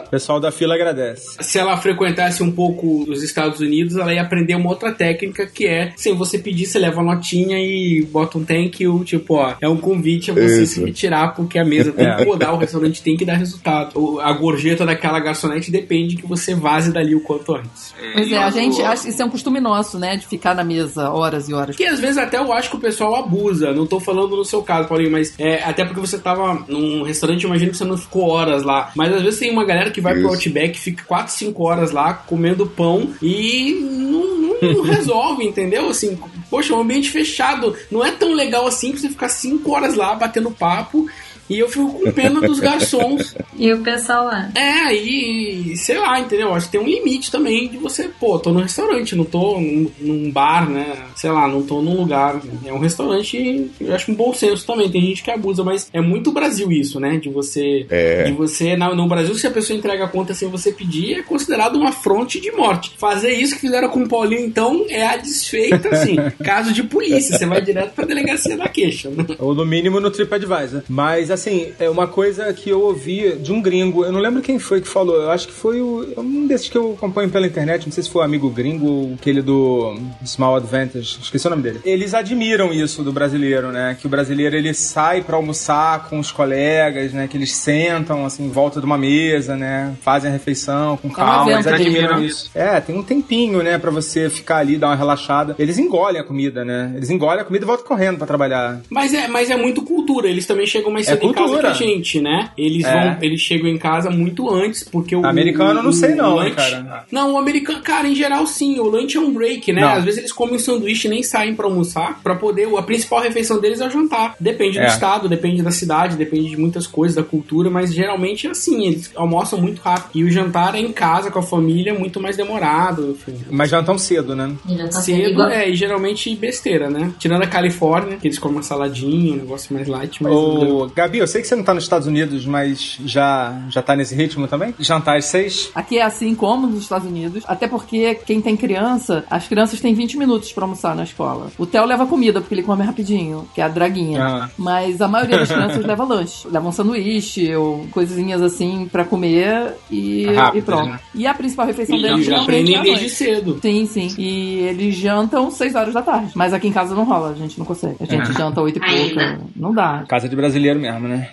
O 0.09 0.11
pessoal 0.11 0.41
da 0.41 0.51
fila 0.51 0.75
agradece. 0.75 1.37
Se 1.41 1.59
ela 1.59 1.77
frequentasse 1.77 2.43
um 2.43 2.51
pouco 2.51 3.05
os 3.09 3.23
Estados 3.23 3.61
Unidos, 3.61 3.95
ela 3.97 4.13
ia 4.13 4.23
aprender 4.23 4.55
uma 4.55 4.71
outra 4.71 4.91
técnica 4.91 5.47
que 5.47 5.67
é, 5.67 5.93
sem 5.97 6.15
você 6.15 6.39
pedir, 6.39 6.65
você 6.67 6.79
leva 6.79 7.01
a 7.01 7.05
notinha 7.05 7.59
e 7.59 8.03
bota 8.11 8.39
um 8.39 8.45
thank 8.45 8.83
you, 8.83 9.05
tipo, 9.05 9.35
ó, 9.35 9.55
é 9.61 9.69
um 9.69 9.77
convite 9.77 10.31
a 10.31 10.35
você 10.35 10.63
Isso. 10.63 10.75
se 10.77 10.85
retirar, 10.85 11.35
porque 11.35 11.59
a 11.59 11.65
mesa 11.65 11.93
tem 11.93 12.07
É. 12.09 12.17
que 12.17 12.25
rodar, 12.25 12.55
o 12.55 12.57
restaurante 12.57 13.03
tem 13.03 13.17
que 13.19 13.25
dar 13.25 13.35
resultado. 13.35 14.19
A 14.21 14.33
gorjeta 14.33 14.87
daquela 14.87 15.21
garçonete 15.21 15.71
depende 15.71 16.17
que 16.17 16.27
você 16.27 16.55
vaze 16.55 16.91
dali 16.91 17.15
o 17.15 17.21
quanto 17.21 17.55
antes. 17.55 17.95
Pois 18.15 18.33
é, 18.33 18.39
a 18.39 18.51
gente 18.51 18.81
acha 18.81 19.03
que 19.03 19.11
isso 19.11 19.21
é 19.21 19.25
um 19.27 19.31
costume 19.31 19.61
nosso, 19.61 19.99
né? 19.99 20.17
De 20.17 20.27
ficar 20.27 20.55
na 20.55 20.65
mesa 20.65 21.11
horas 21.11 21.51
e 21.51 21.53
horas. 21.55 21.77
Que 21.77 21.85
às 21.85 22.01
vezes 22.01 22.17
até 22.17 22.39
eu 22.39 22.51
acho 22.51 22.71
que 22.71 22.77
o 22.77 22.81
pessoal 22.81 23.15
abusa. 23.17 23.75
Não 23.75 23.87
tô 23.87 24.01
falando 24.01 24.35
no 24.37 24.45
seu 24.45 24.63
caso, 24.63 24.89
Paulinho, 24.89 25.11
mas 25.13 25.35
é, 25.39 25.63
até 25.63 25.85
porque 25.85 26.01
você 26.01 26.19
tava 26.19 26.65
num 26.67 27.03
restaurante, 27.03 27.43
imagino 27.43 27.73
que 27.73 27.77
você 27.77 27.85
não 27.85 27.99
ficou 27.99 28.31
horas 28.31 28.63
lá. 28.63 28.91
Mas 28.97 29.13
às 29.13 29.23
vezes 29.23 29.39
tem 29.39 29.51
uma 29.53 29.67
galera 29.67 29.91
que 29.91 29.98
vai 30.01 30.13
pro 30.15 30.23
Isso. 30.23 30.31
Outback, 30.35 30.79
fica 30.79 31.05
4, 31.05 31.33
5 31.33 31.63
horas 31.63 31.91
lá 31.91 32.15
comendo 32.15 32.67
pão 32.67 33.11
e 33.23 33.79
não, 33.81 34.39
não- 34.39 34.73
não 34.75 34.83
resolve, 34.91 35.45
entendeu? 35.45 35.89
Assim, 35.89 36.19
poxa, 36.51 36.75
um 36.75 36.81
ambiente 36.81 37.11
fechado 37.11 37.75
não 37.91 38.05
é 38.05 38.11
tão 38.11 38.33
legal 38.35 38.67
assim 38.67 38.91
pra 38.93 39.01
você 39.01 39.09
ficar 39.09 39.29
5 39.29 39.71
horas 39.71 39.95
lá 39.95 40.15
batendo 40.15 40.51
papo. 40.51 41.07
E 41.49 41.59
eu 41.59 41.69
fico 41.69 41.91
com 41.91 42.13
pena 42.13 42.41
dos 42.41 42.61
garçons. 42.61 43.35
E 43.57 43.73
o 43.73 43.83
pessoal 43.83 44.27
lá. 44.27 44.51
É, 44.55 44.95
e 44.95 45.77
sei 45.77 45.99
lá, 45.99 46.21
entendeu? 46.21 46.55
Acho 46.55 46.67
que 46.67 46.73
tem 46.73 46.81
um 46.81 46.87
limite 46.87 47.31
também 47.31 47.69
de 47.69 47.79
você, 47.79 48.09
pô, 48.21 48.39
tô 48.39 48.53
no 48.53 48.61
restaurante, 48.61 49.17
não 49.17 49.25
tô 49.25 49.59
num, 49.59 49.91
num 50.01 50.31
bar, 50.31 50.69
né? 50.69 50.97
Sei 51.17 51.31
lá, 51.31 51.49
não 51.49 51.63
tô 51.63 51.81
num 51.81 51.97
lugar. 51.97 52.41
É 52.65 52.73
um 52.73 52.79
restaurante, 52.79 53.71
eu 53.81 53.95
acho 53.95 54.13
um 54.13 54.15
bom 54.15 54.33
senso 54.35 54.67
também. 54.67 54.91
Tem 54.91 55.01
gente 55.01 55.23
que 55.23 55.31
abusa, 55.31 55.65
mas 55.65 55.89
é 55.93 56.01
muito 56.01 56.33
Brasil 56.33 56.71
isso, 56.71 57.01
né? 57.01 57.17
De 57.17 57.29
você. 57.29 57.87
É. 57.89 58.25
De 58.25 58.33
você. 58.33 58.77
No, 58.77 58.95
no 58.95 59.09
Brasil, 59.09 59.35
se 59.35 59.47
a 59.47 59.51
pessoa 59.51 59.79
entrega 59.79 60.05
a 60.05 60.09
conta 60.09 60.35
sem 60.35 60.49
você 60.49 60.73
pedir, 60.73 61.19
é 61.19 61.23
considerado 61.23 61.77
uma 61.77 61.93
fronte 61.93 62.41
de 62.41 62.51
morte. 62.53 62.93
Fazer 62.99 63.33
isso 63.33 63.55
que 63.55 63.63
fizeram 63.63 63.89
com 63.89 64.03
o 64.03 64.09
Paulinho, 64.09 64.45
então, 64.45 64.85
é 64.89 65.07
a 65.07 65.17
desfeita, 65.17 65.89
assim. 65.89 66.17
caso 66.45 66.73
de 66.73 66.83
polícia. 66.83 67.37
Você 67.37 67.47
vai 67.47 67.61
direto 67.61 67.95
pra 67.95 68.05
delegacia 68.05 68.57
da 68.57 68.69
queixa, 68.69 69.09
né? 69.11 69.25
Ou 69.39 69.55
no 69.55 69.65
mínimo 69.65 70.01
no 70.01 70.11
TripAdvisor. 70.11 70.83
Mas 70.89 71.31
assim, 71.31 71.38
é 71.47 71.89
uma 71.89 72.07
coisa 72.07 72.53
que 72.53 72.71
eu 72.71 72.81
ouvi 72.81 73.37
de 73.37 73.53
um 73.53 73.61
gringo. 73.61 74.05
Eu 74.05 74.13
não 74.13 74.21
lembro 74.21 74.43
quem 74.43 74.59
foi 74.59 74.81
que 74.81 74.89
falou. 74.89 75.17
Eu 75.17 75.31
acho 75.31 75.49
que 75.49 75.53
foi 75.53 75.81
o, 75.81 76.15
um 76.17 76.47
desses 76.47 76.69
que 76.69 76.77
eu 76.77 76.95
acompanho 76.97 77.31
pela 77.31 77.47
internet. 77.47 77.87
Não 77.87 77.93
sei 77.93 78.03
se 78.03 78.11
foi 78.11 78.23
o 78.23 78.25
amigo 78.25 78.51
gringo 78.51 78.87
ou 78.87 79.15
aquele 79.15 79.43
do, 79.43 79.95
do 80.21 80.29
Small 80.29 80.57
Advantage. 80.57 81.19
Esqueci 81.23 81.47
o 81.47 81.51
nome 81.51 81.63
dele. 81.63 81.81
Eles 81.85 82.15
admiram 82.15 82.73
isso 82.73 83.03
do 83.03 83.13
brasileiro, 83.13 83.71
né? 83.71 83.97
Que 83.99 84.07
o 84.07 84.11
brasileiro 84.11 84.57
ele 84.57 84.73
sai 84.75 85.23
pra 85.23 85.37
almoçar 85.37 86.09
com 86.09 86.19
os 86.19 86.33
colegas, 86.33 87.13
né? 87.13 87.29
Que 87.29 87.37
eles 87.37 87.55
sentam 87.55 88.25
assim 88.25 88.45
em 88.45 88.51
volta 88.51 88.81
de 88.81 88.87
uma 88.87 88.99
mesa, 88.99 89.57
né? 89.57 89.95
Fazem 90.03 90.31
a 90.31 90.33
refeição 90.33 90.97
com 90.97 91.11
calma. 91.11 91.53
Eles 91.53 91.67
evento 91.67 91.81
admiram 91.81 92.21
né? 92.21 92.27
isso. 92.27 92.51
É, 92.55 92.81
tem 92.81 92.97
um 92.97 93.03
tempinho, 93.03 93.63
né? 93.63 93.79
Pra 93.79 93.91
você 93.91 94.29
ficar 94.31 94.59
ali, 94.59 94.77
dar 94.77 94.89
uma 94.89 94.97
relaxada. 94.97 95.55
Eles 95.59 95.79
engolem 95.79 96.21
a 96.21 96.25
comida, 96.25 96.65
né? 96.65 96.93
Eles 96.97 97.11
engolem 97.11 97.41
a 97.41 97.45
comida 97.45 97.65
e 97.65 97.67
voltam 97.67 97.87
correndo 97.87 98.19
pra 98.19 98.27
trabalhar. 98.27 98.81
Mas 98.91 99.13
é, 99.15 99.29
mas 99.29 99.51
é 99.51 99.57
muito 99.57 99.83
cultura. 99.83 100.29
Eles 100.29 100.47
também 100.47 100.67
chegam 100.67 100.91
mais 100.91 101.07
cedo 101.07 101.28
em 101.31 101.35
casa 101.35 101.47
que 101.47 101.51
cultura. 101.53 101.71
a 101.71 101.75
gente, 101.75 102.21
né? 102.21 102.51
Eles 102.57 102.85
É. 102.85 102.93
vão, 102.93 103.17
eles 103.23 103.41
chegam 103.41 103.69
em 103.69 103.79
casa 103.79 104.11
muito 104.11 104.49
antes, 104.51 104.85
porque 104.85 105.15
o 105.15 105.25
Americano 105.27 105.81
eu 105.81 105.83
não 105.83 105.91
o- 105.91 105.93
sei 105.93 106.13
o 106.13 106.17
não, 106.17 106.43
hein, 106.43 106.53
lanche- 106.57 106.71
cara. 106.73 107.05
Não, 107.11 107.33
o 107.35 107.39
americano, 107.39 107.81
cara, 107.83 108.09
em 108.09 108.15
geral 108.15 108.47
sim. 108.47 108.79
O 108.79 108.89
lanche 108.89 109.17
é 109.17 109.21
um 109.21 109.33
break, 109.33 109.73
né? 109.73 109.81
Não. 109.83 109.89
Às 109.95 110.05
vezes 110.05 110.19
eles 110.19 110.33
comem 110.33 110.57
um 110.57 110.59
sanduíche 110.59 111.07
e 111.09 111.11
nem 111.11 111.23
saem 111.23 111.55
pra 111.55 111.67
almoçar, 111.67 112.21
pra 112.23 112.35
poder. 112.35 112.69
A 112.77 112.83
principal 112.83 113.21
refeição 113.21 113.61
deles 113.61 113.81
é 113.81 113.87
o 113.87 113.91
jantar. 113.91 114.35
Depende 114.41 114.79
É. 114.79 114.83
do 114.87 114.89
estado, 114.89 115.29
depende 115.29 115.63
da 115.63 115.71
cidade, 115.71 116.17
depende 116.17 116.51
de 116.51 116.57
muitas 116.57 116.87
coisas 116.87 117.17
da 117.17 117.23
cultura, 117.23 117.71
mas 117.71 117.93
geralmente 117.95 118.47
é 118.47 118.51
assim. 118.51 118.87
Eles 118.87 119.11
almoçam 119.15 119.61
muito 119.61 119.81
rápido. 119.81 120.11
E 120.15 120.25
o 120.25 120.31
jantar 120.31 120.75
é 120.75 120.81
em 120.81 120.93
casa 120.93 121.31
com 121.31 121.39
a 121.39 121.43
família, 121.43 121.95
muito 121.95 122.21
mais 122.21 122.37
demorado. 122.37 123.11
Enfim. 123.11 123.39
Mas 123.51 123.71
já 123.71 123.83
tão 123.83 123.97
cedo, 123.99 124.35
né? 124.35 124.53
Já 124.69 124.85
tá 124.89 125.01
Cedo, 125.01 125.43
é, 125.45 125.69
e 125.71 125.75
geralmente 125.75 126.35
besteira, 126.37 126.91
né? 126.91 127.13
Tirando 127.19 127.43
a 127.43 127.47
Califórnia, 127.47 128.17
que 128.17 128.27
eles 128.27 128.39
comem 128.39 128.57
uma 128.59 128.63
saladinha, 128.63 129.35
um 129.35 129.37
negócio 129.37 129.73
mais 129.75 129.87
light, 129.89 130.23
mas. 130.23 130.33
Ô, 130.33 130.91
Gabi, 130.95 131.18
eu 131.19 131.27
sei 131.27 131.41
que 131.43 131.49
você 131.49 131.57
não 131.57 131.63
tá 131.65 131.75
nos 131.75 131.85
Estados 131.85 132.07
Unidos, 132.07 132.47
mas 132.47 132.99
já, 133.05 133.57
já 133.69 133.83
tá 133.83 133.95
nesse 133.97 134.15
ritmo 134.15 134.47
também? 134.49 134.75
Jantar 134.79 135.17
às 135.19 135.27
seis? 135.27 135.71
Aqui 135.75 135.99
é 135.99 136.03
assim 136.03 136.35
como 136.35 136.67
nos 136.67 136.83
Estados 136.83 137.07
Unidos, 137.07 137.45
até 137.47 137.67
porque 137.69 138.15
quem 138.27 138.41
tem 138.41 138.57
criança, 138.57 139.25
as 139.31 139.47
crianças 139.49 139.81
têm 139.81 139.95
20 139.95 140.17
minutos 140.19 140.53
pra 140.53 140.65
almoçar 140.65 140.95
na 140.95 141.05
escola. 141.05 141.51
O 141.59 141.67
Theo 141.67 141.85
leva 141.85 142.07
comida, 142.07 142.41
porque 142.41 142.55
ele 142.55 142.63
come 142.63 142.83
rapidinho, 142.85 143.49
que 143.55 143.61
é 143.61 143.65
a 143.65 143.69
draguinha. 143.69 144.23
Ah. 144.23 144.51
Mas 144.57 145.01
a 145.01 145.09
maioria 145.09 145.39
das 145.39 145.49
crianças 145.53 145.85
leva 145.85 146.05
lanche. 146.05 146.47
Levam 146.49 146.73
sanduíche 146.73 147.55
ou 147.55 147.87
coisinhas 147.91 148.43
assim 148.43 148.89
pra 148.91 149.05
comer 149.05 149.75
e, 149.91 150.27
Rápido, 150.27 150.59
e 150.59 150.63
pronto. 150.63 150.89
né? 150.91 151.01
E 151.15 151.27
a 151.27 151.35
principal 151.35 151.67
refeição 151.67 151.97
E 151.97 152.03
deles 152.03 152.27
já 152.27 152.37
é 152.37 152.41
aprendem 152.41 152.77
a 152.77 152.83
desde 152.83 153.09
cedo. 153.11 153.59
Sim, 153.61 153.87
sim. 153.87 154.15
E 154.19 154.59
eles 154.61 154.95
jantam 154.95 155.51
6 155.51 155.75
horas 155.75 155.95
da 155.95 156.03
tarde. 156.03 156.33
Mas 156.35 156.53
aqui 156.53 156.69
em 156.69 156.73
casa 156.73 156.95
não 156.95 157.05
rola, 157.05 157.31
a 157.31 157.35
gente 157.35 157.59
não 157.59 157.67
consegue. 157.67 157.97
A 158.01 158.05
gente 158.05 158.33
janta 158.33 158.61
8 158.61 158.79
e 158.79 158.81
pouca. 158.81 159.41
Não 159.57 159.73
dá. 159.75 160.05
Casa 160.09 160.29
de 160.29 160.37
brasileiro 160.37 160.79
mesmo, 160.79 161.08
né? 161.09 161.31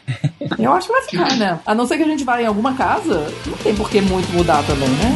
Eu 0.57 0.73
acho 0.73 0.87
que 0.87 0.93
vai 0.93 1.01
ficar, 1.03 1.35
né? 1.37 1.59
A 1.65 1.75
não 1.75 1.85
ser 1.85 1.97
que 1.97 2.03
a 2.03 2.07
gente 2.07 2.23
vá 2.23 2.41
em 2.41 2.45
alguma 2.45 2.73
casa, 2.73 3.27
não 3.45 3.57
tem 3.57 3.75
por 3.75 3.89
que 3.89 4.01
muito 4.01 4.31
mudar 4.33 4.63
também, 4.63 4.89
né? 4.89 5.15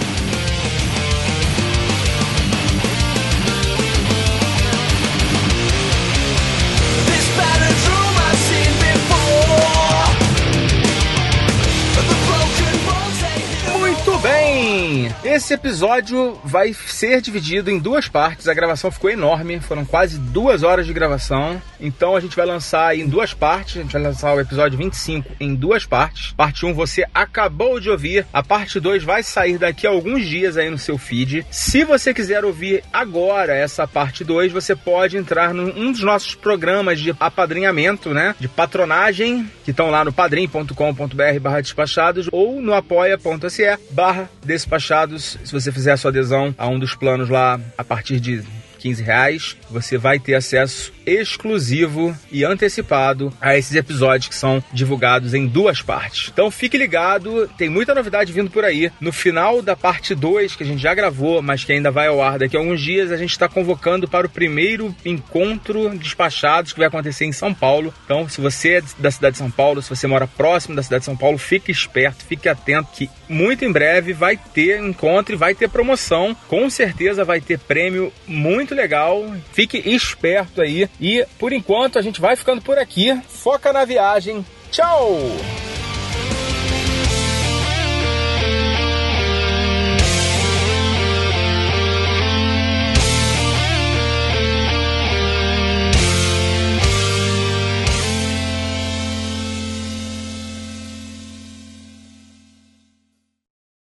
Esse 15.31 15.53
episódio 15.53 16.39
vai 16.43 16.73
ser 16.73 17.21
dividido 17.21 17.69
em 17.69 17.77
duas 17.77 18.07
partes. 18.07 18.47
A 18.47 18.53
gravação 18.55 18.89
ficou 18.89 19.11
enorme, 19.11 19.59
foram 19.59 19.85
quase 19.85 20.17
duas 20.17 20.63
horas 20.63 20.87
de 20.87 20.91
gravação. 20.91 21.61
Então 21.79 22.15
a 22.15 22.19
gente 22.19 22.35
vai 22.35 22.47
lançar 22.47 22.97
em 22.97 23.07
duas 23.07 23.31
partes. 23.31 23.77
A 23.77 23.81
gente 23.83 23.93
vai 23.93 24.01
lançar 24.01 24.33
o 24.33 24.39
episódio 24.39 24.75
25 24.75 25.33
em 25.39 25.53
duas 25.53 25.85
partes. 25.85 26.33
Parte 26.33 26.65
1 26.65 26.73
você 26.73 27.05
acabou 27.13 27.79
de 27.79 27.91
ouvir. 27.91 28.25
A 28.33 28.41
parte 28.41 28.79
2 28.79 29.03
vai 29.03 29.21
sair 29.21 29.59
daqui 29.59 29.85
a 29.85 29.91
alguns 29.91 30.25
dias 30.25 30.57
aí 30.57 30.67
no 30.67 30.79
seu 30.79 30.97
feed. 30.97 31.45
Se 31.51 31.83
você 31.83 32.11
quiser 32.11 32.43
ouvir 32.43 32.83
agora 32.91 33.53
essa 33.53 33.87
parte 33.87 34.23
2, 34.23 34.51
você 34.51 34.75
pode 34.75 35.15
entrar 35.15 35.53
num 35.53 35.91
dos 35.91 36.01
nossos 36.01 36.33
programas 36.33 36.99
de 36.99 37.15
apadrinhamento, 37.19 38.15
né? 38.15 38.33
De 38.39 38.47
patronagem, 38.47 39.47
que 39.63 39.69
estão 39.69 39.91
lá 39.91 40.03
no 40.03 40.11
padrim.com.br 40.11 41.39
barra 41.39 41.61
despachados 41.61 42.27
ou 42.31 42.59
no 42.59 42.73
apoia.se 42.73 43.77
barra 43.91 44.27
despachados. 44.43 45.19
Se 45.43 45.51
você 45.51 45.71
fizer 45.71 45.91
a 45.91 45.97
sua 45.97 46.09
adesão 46.09 46.53
a 46.57 46.67
um 46.67 46.79
dos 46.79 46.95
planos 46.95 47.29
lá 47.29 47.59
a 47.77 47.83
partir 47.83 48.19
de 48.19 48.43
15 48.79 49.03
reais, 49.03 49.57
você 49.69 49.97
vai 49.97 50.19
ter 50.19 50.35
acesso 50.35 50.91
exclusivo 51.09 52.15
e 52.31 52.43
antecipado 52.43 53.33
a 53.41 53.57
esses 53.57 53.75
episódios 53.75 54.29
que 54.29 54.35
são 54.35 54.63
divulgados 54.71 55.33
em 55.33 55.47
duas 55.47 55.81
partes. 55.81 56.29
Então 56.31 56.51
fique 56.51 56.77
ligado, 56.77 57.47
tem 57.57 57.69
muita 57.69 57.95
novidade 57.95 58.31
vindo 58.31 58.49
por 58.49 58.63
aí. 58.63 58.91
No 58.99 59.11
final 59.11 59.61
da 59.61 59.75
parte 59.75 60.13
2, 60.13 60.55
que 60.55 60.63
a 60.63 60.65
gente 60.65 60.81
já 60.81 60.93
gravou, 60.93 61.41
mas 61.41 61.63
que 61.63 61.71
ainda 61.71 61.91
vai 61.91 62.07
ao 62.07 62.21
ar 62.21 62.39
daqui 62.39 62.55
a 62.55 62.59
alguns 62.59 62.81
dias, 62.81 63.11
a 63.11 63.17
gente 63.17 63.31
está 63.31 63.47
convocando 63.47 64.07
para 64.07 64.27
o 64.27 64.29
primeiro 64.29 64.95
encontro 65.05 65.89
despachados 65.97 66.73
que 66.73 66.79
vai 66.79 66.87
acontecer 66.87 67.25
em 67.25 67.31
São 67.31 67.53
Paulo. 67.53 67.93
Então, 68.05 68.27
se 68.27 68.41
você 68.41 68.75
é 68.75 68.83
da 68.97 69.11
cidade 69.11 69.33
de 69.33 69.39
São 69.39 69.51
Paulo, 69.51 69.81
se 69.81 69.89
você 69.89 70.07
mora 70.07 70.27
próximo 70.27 70.75
da 70.75 70.83
cidade 70.83 71.01
de 71.01 71.05
São 71.05 71.17
Paulo, 71.17 71.37
fique 71.37 71.71
esperto, 71.71 72.25
fique 72.25 72.47
atento 72.47 72.89
que 72.93 73.09
muito 73.27 73.63
em 73.65 73.71
breve 73.71 74.13
vai 74.13 74.37
ter 74.37 74.79
encontro 74.79 75.33
e 75.33 75.37
vai 75.37 75.53
ter 75.53 75.69
promoção. 75.69 76.35
Com 76.47 76.69
certeza 76.69 77.23
vai 77.23 77.39
ter 77.39 77.59
prêmio 77.59 78.11
muito 78.27 78.73
legal. 78.75 79.33
Fique 79.53 79.77
esperto 79.85 80.61
aí. 80.61 80.89
E 80.99 81.25
por 81.37 81.53
enquanto 81.53 81.97
a 81.97 82.01
gente 82.01 82.19
vai 82.19 82.35
ficando 82.35 82.61
por 82.61 82.77
aqui. 82.77 83.19
Foca 83.27 83.71
na 83.71 83.85
viagem. 83.85 84.45
Tchau! 84.71 85.17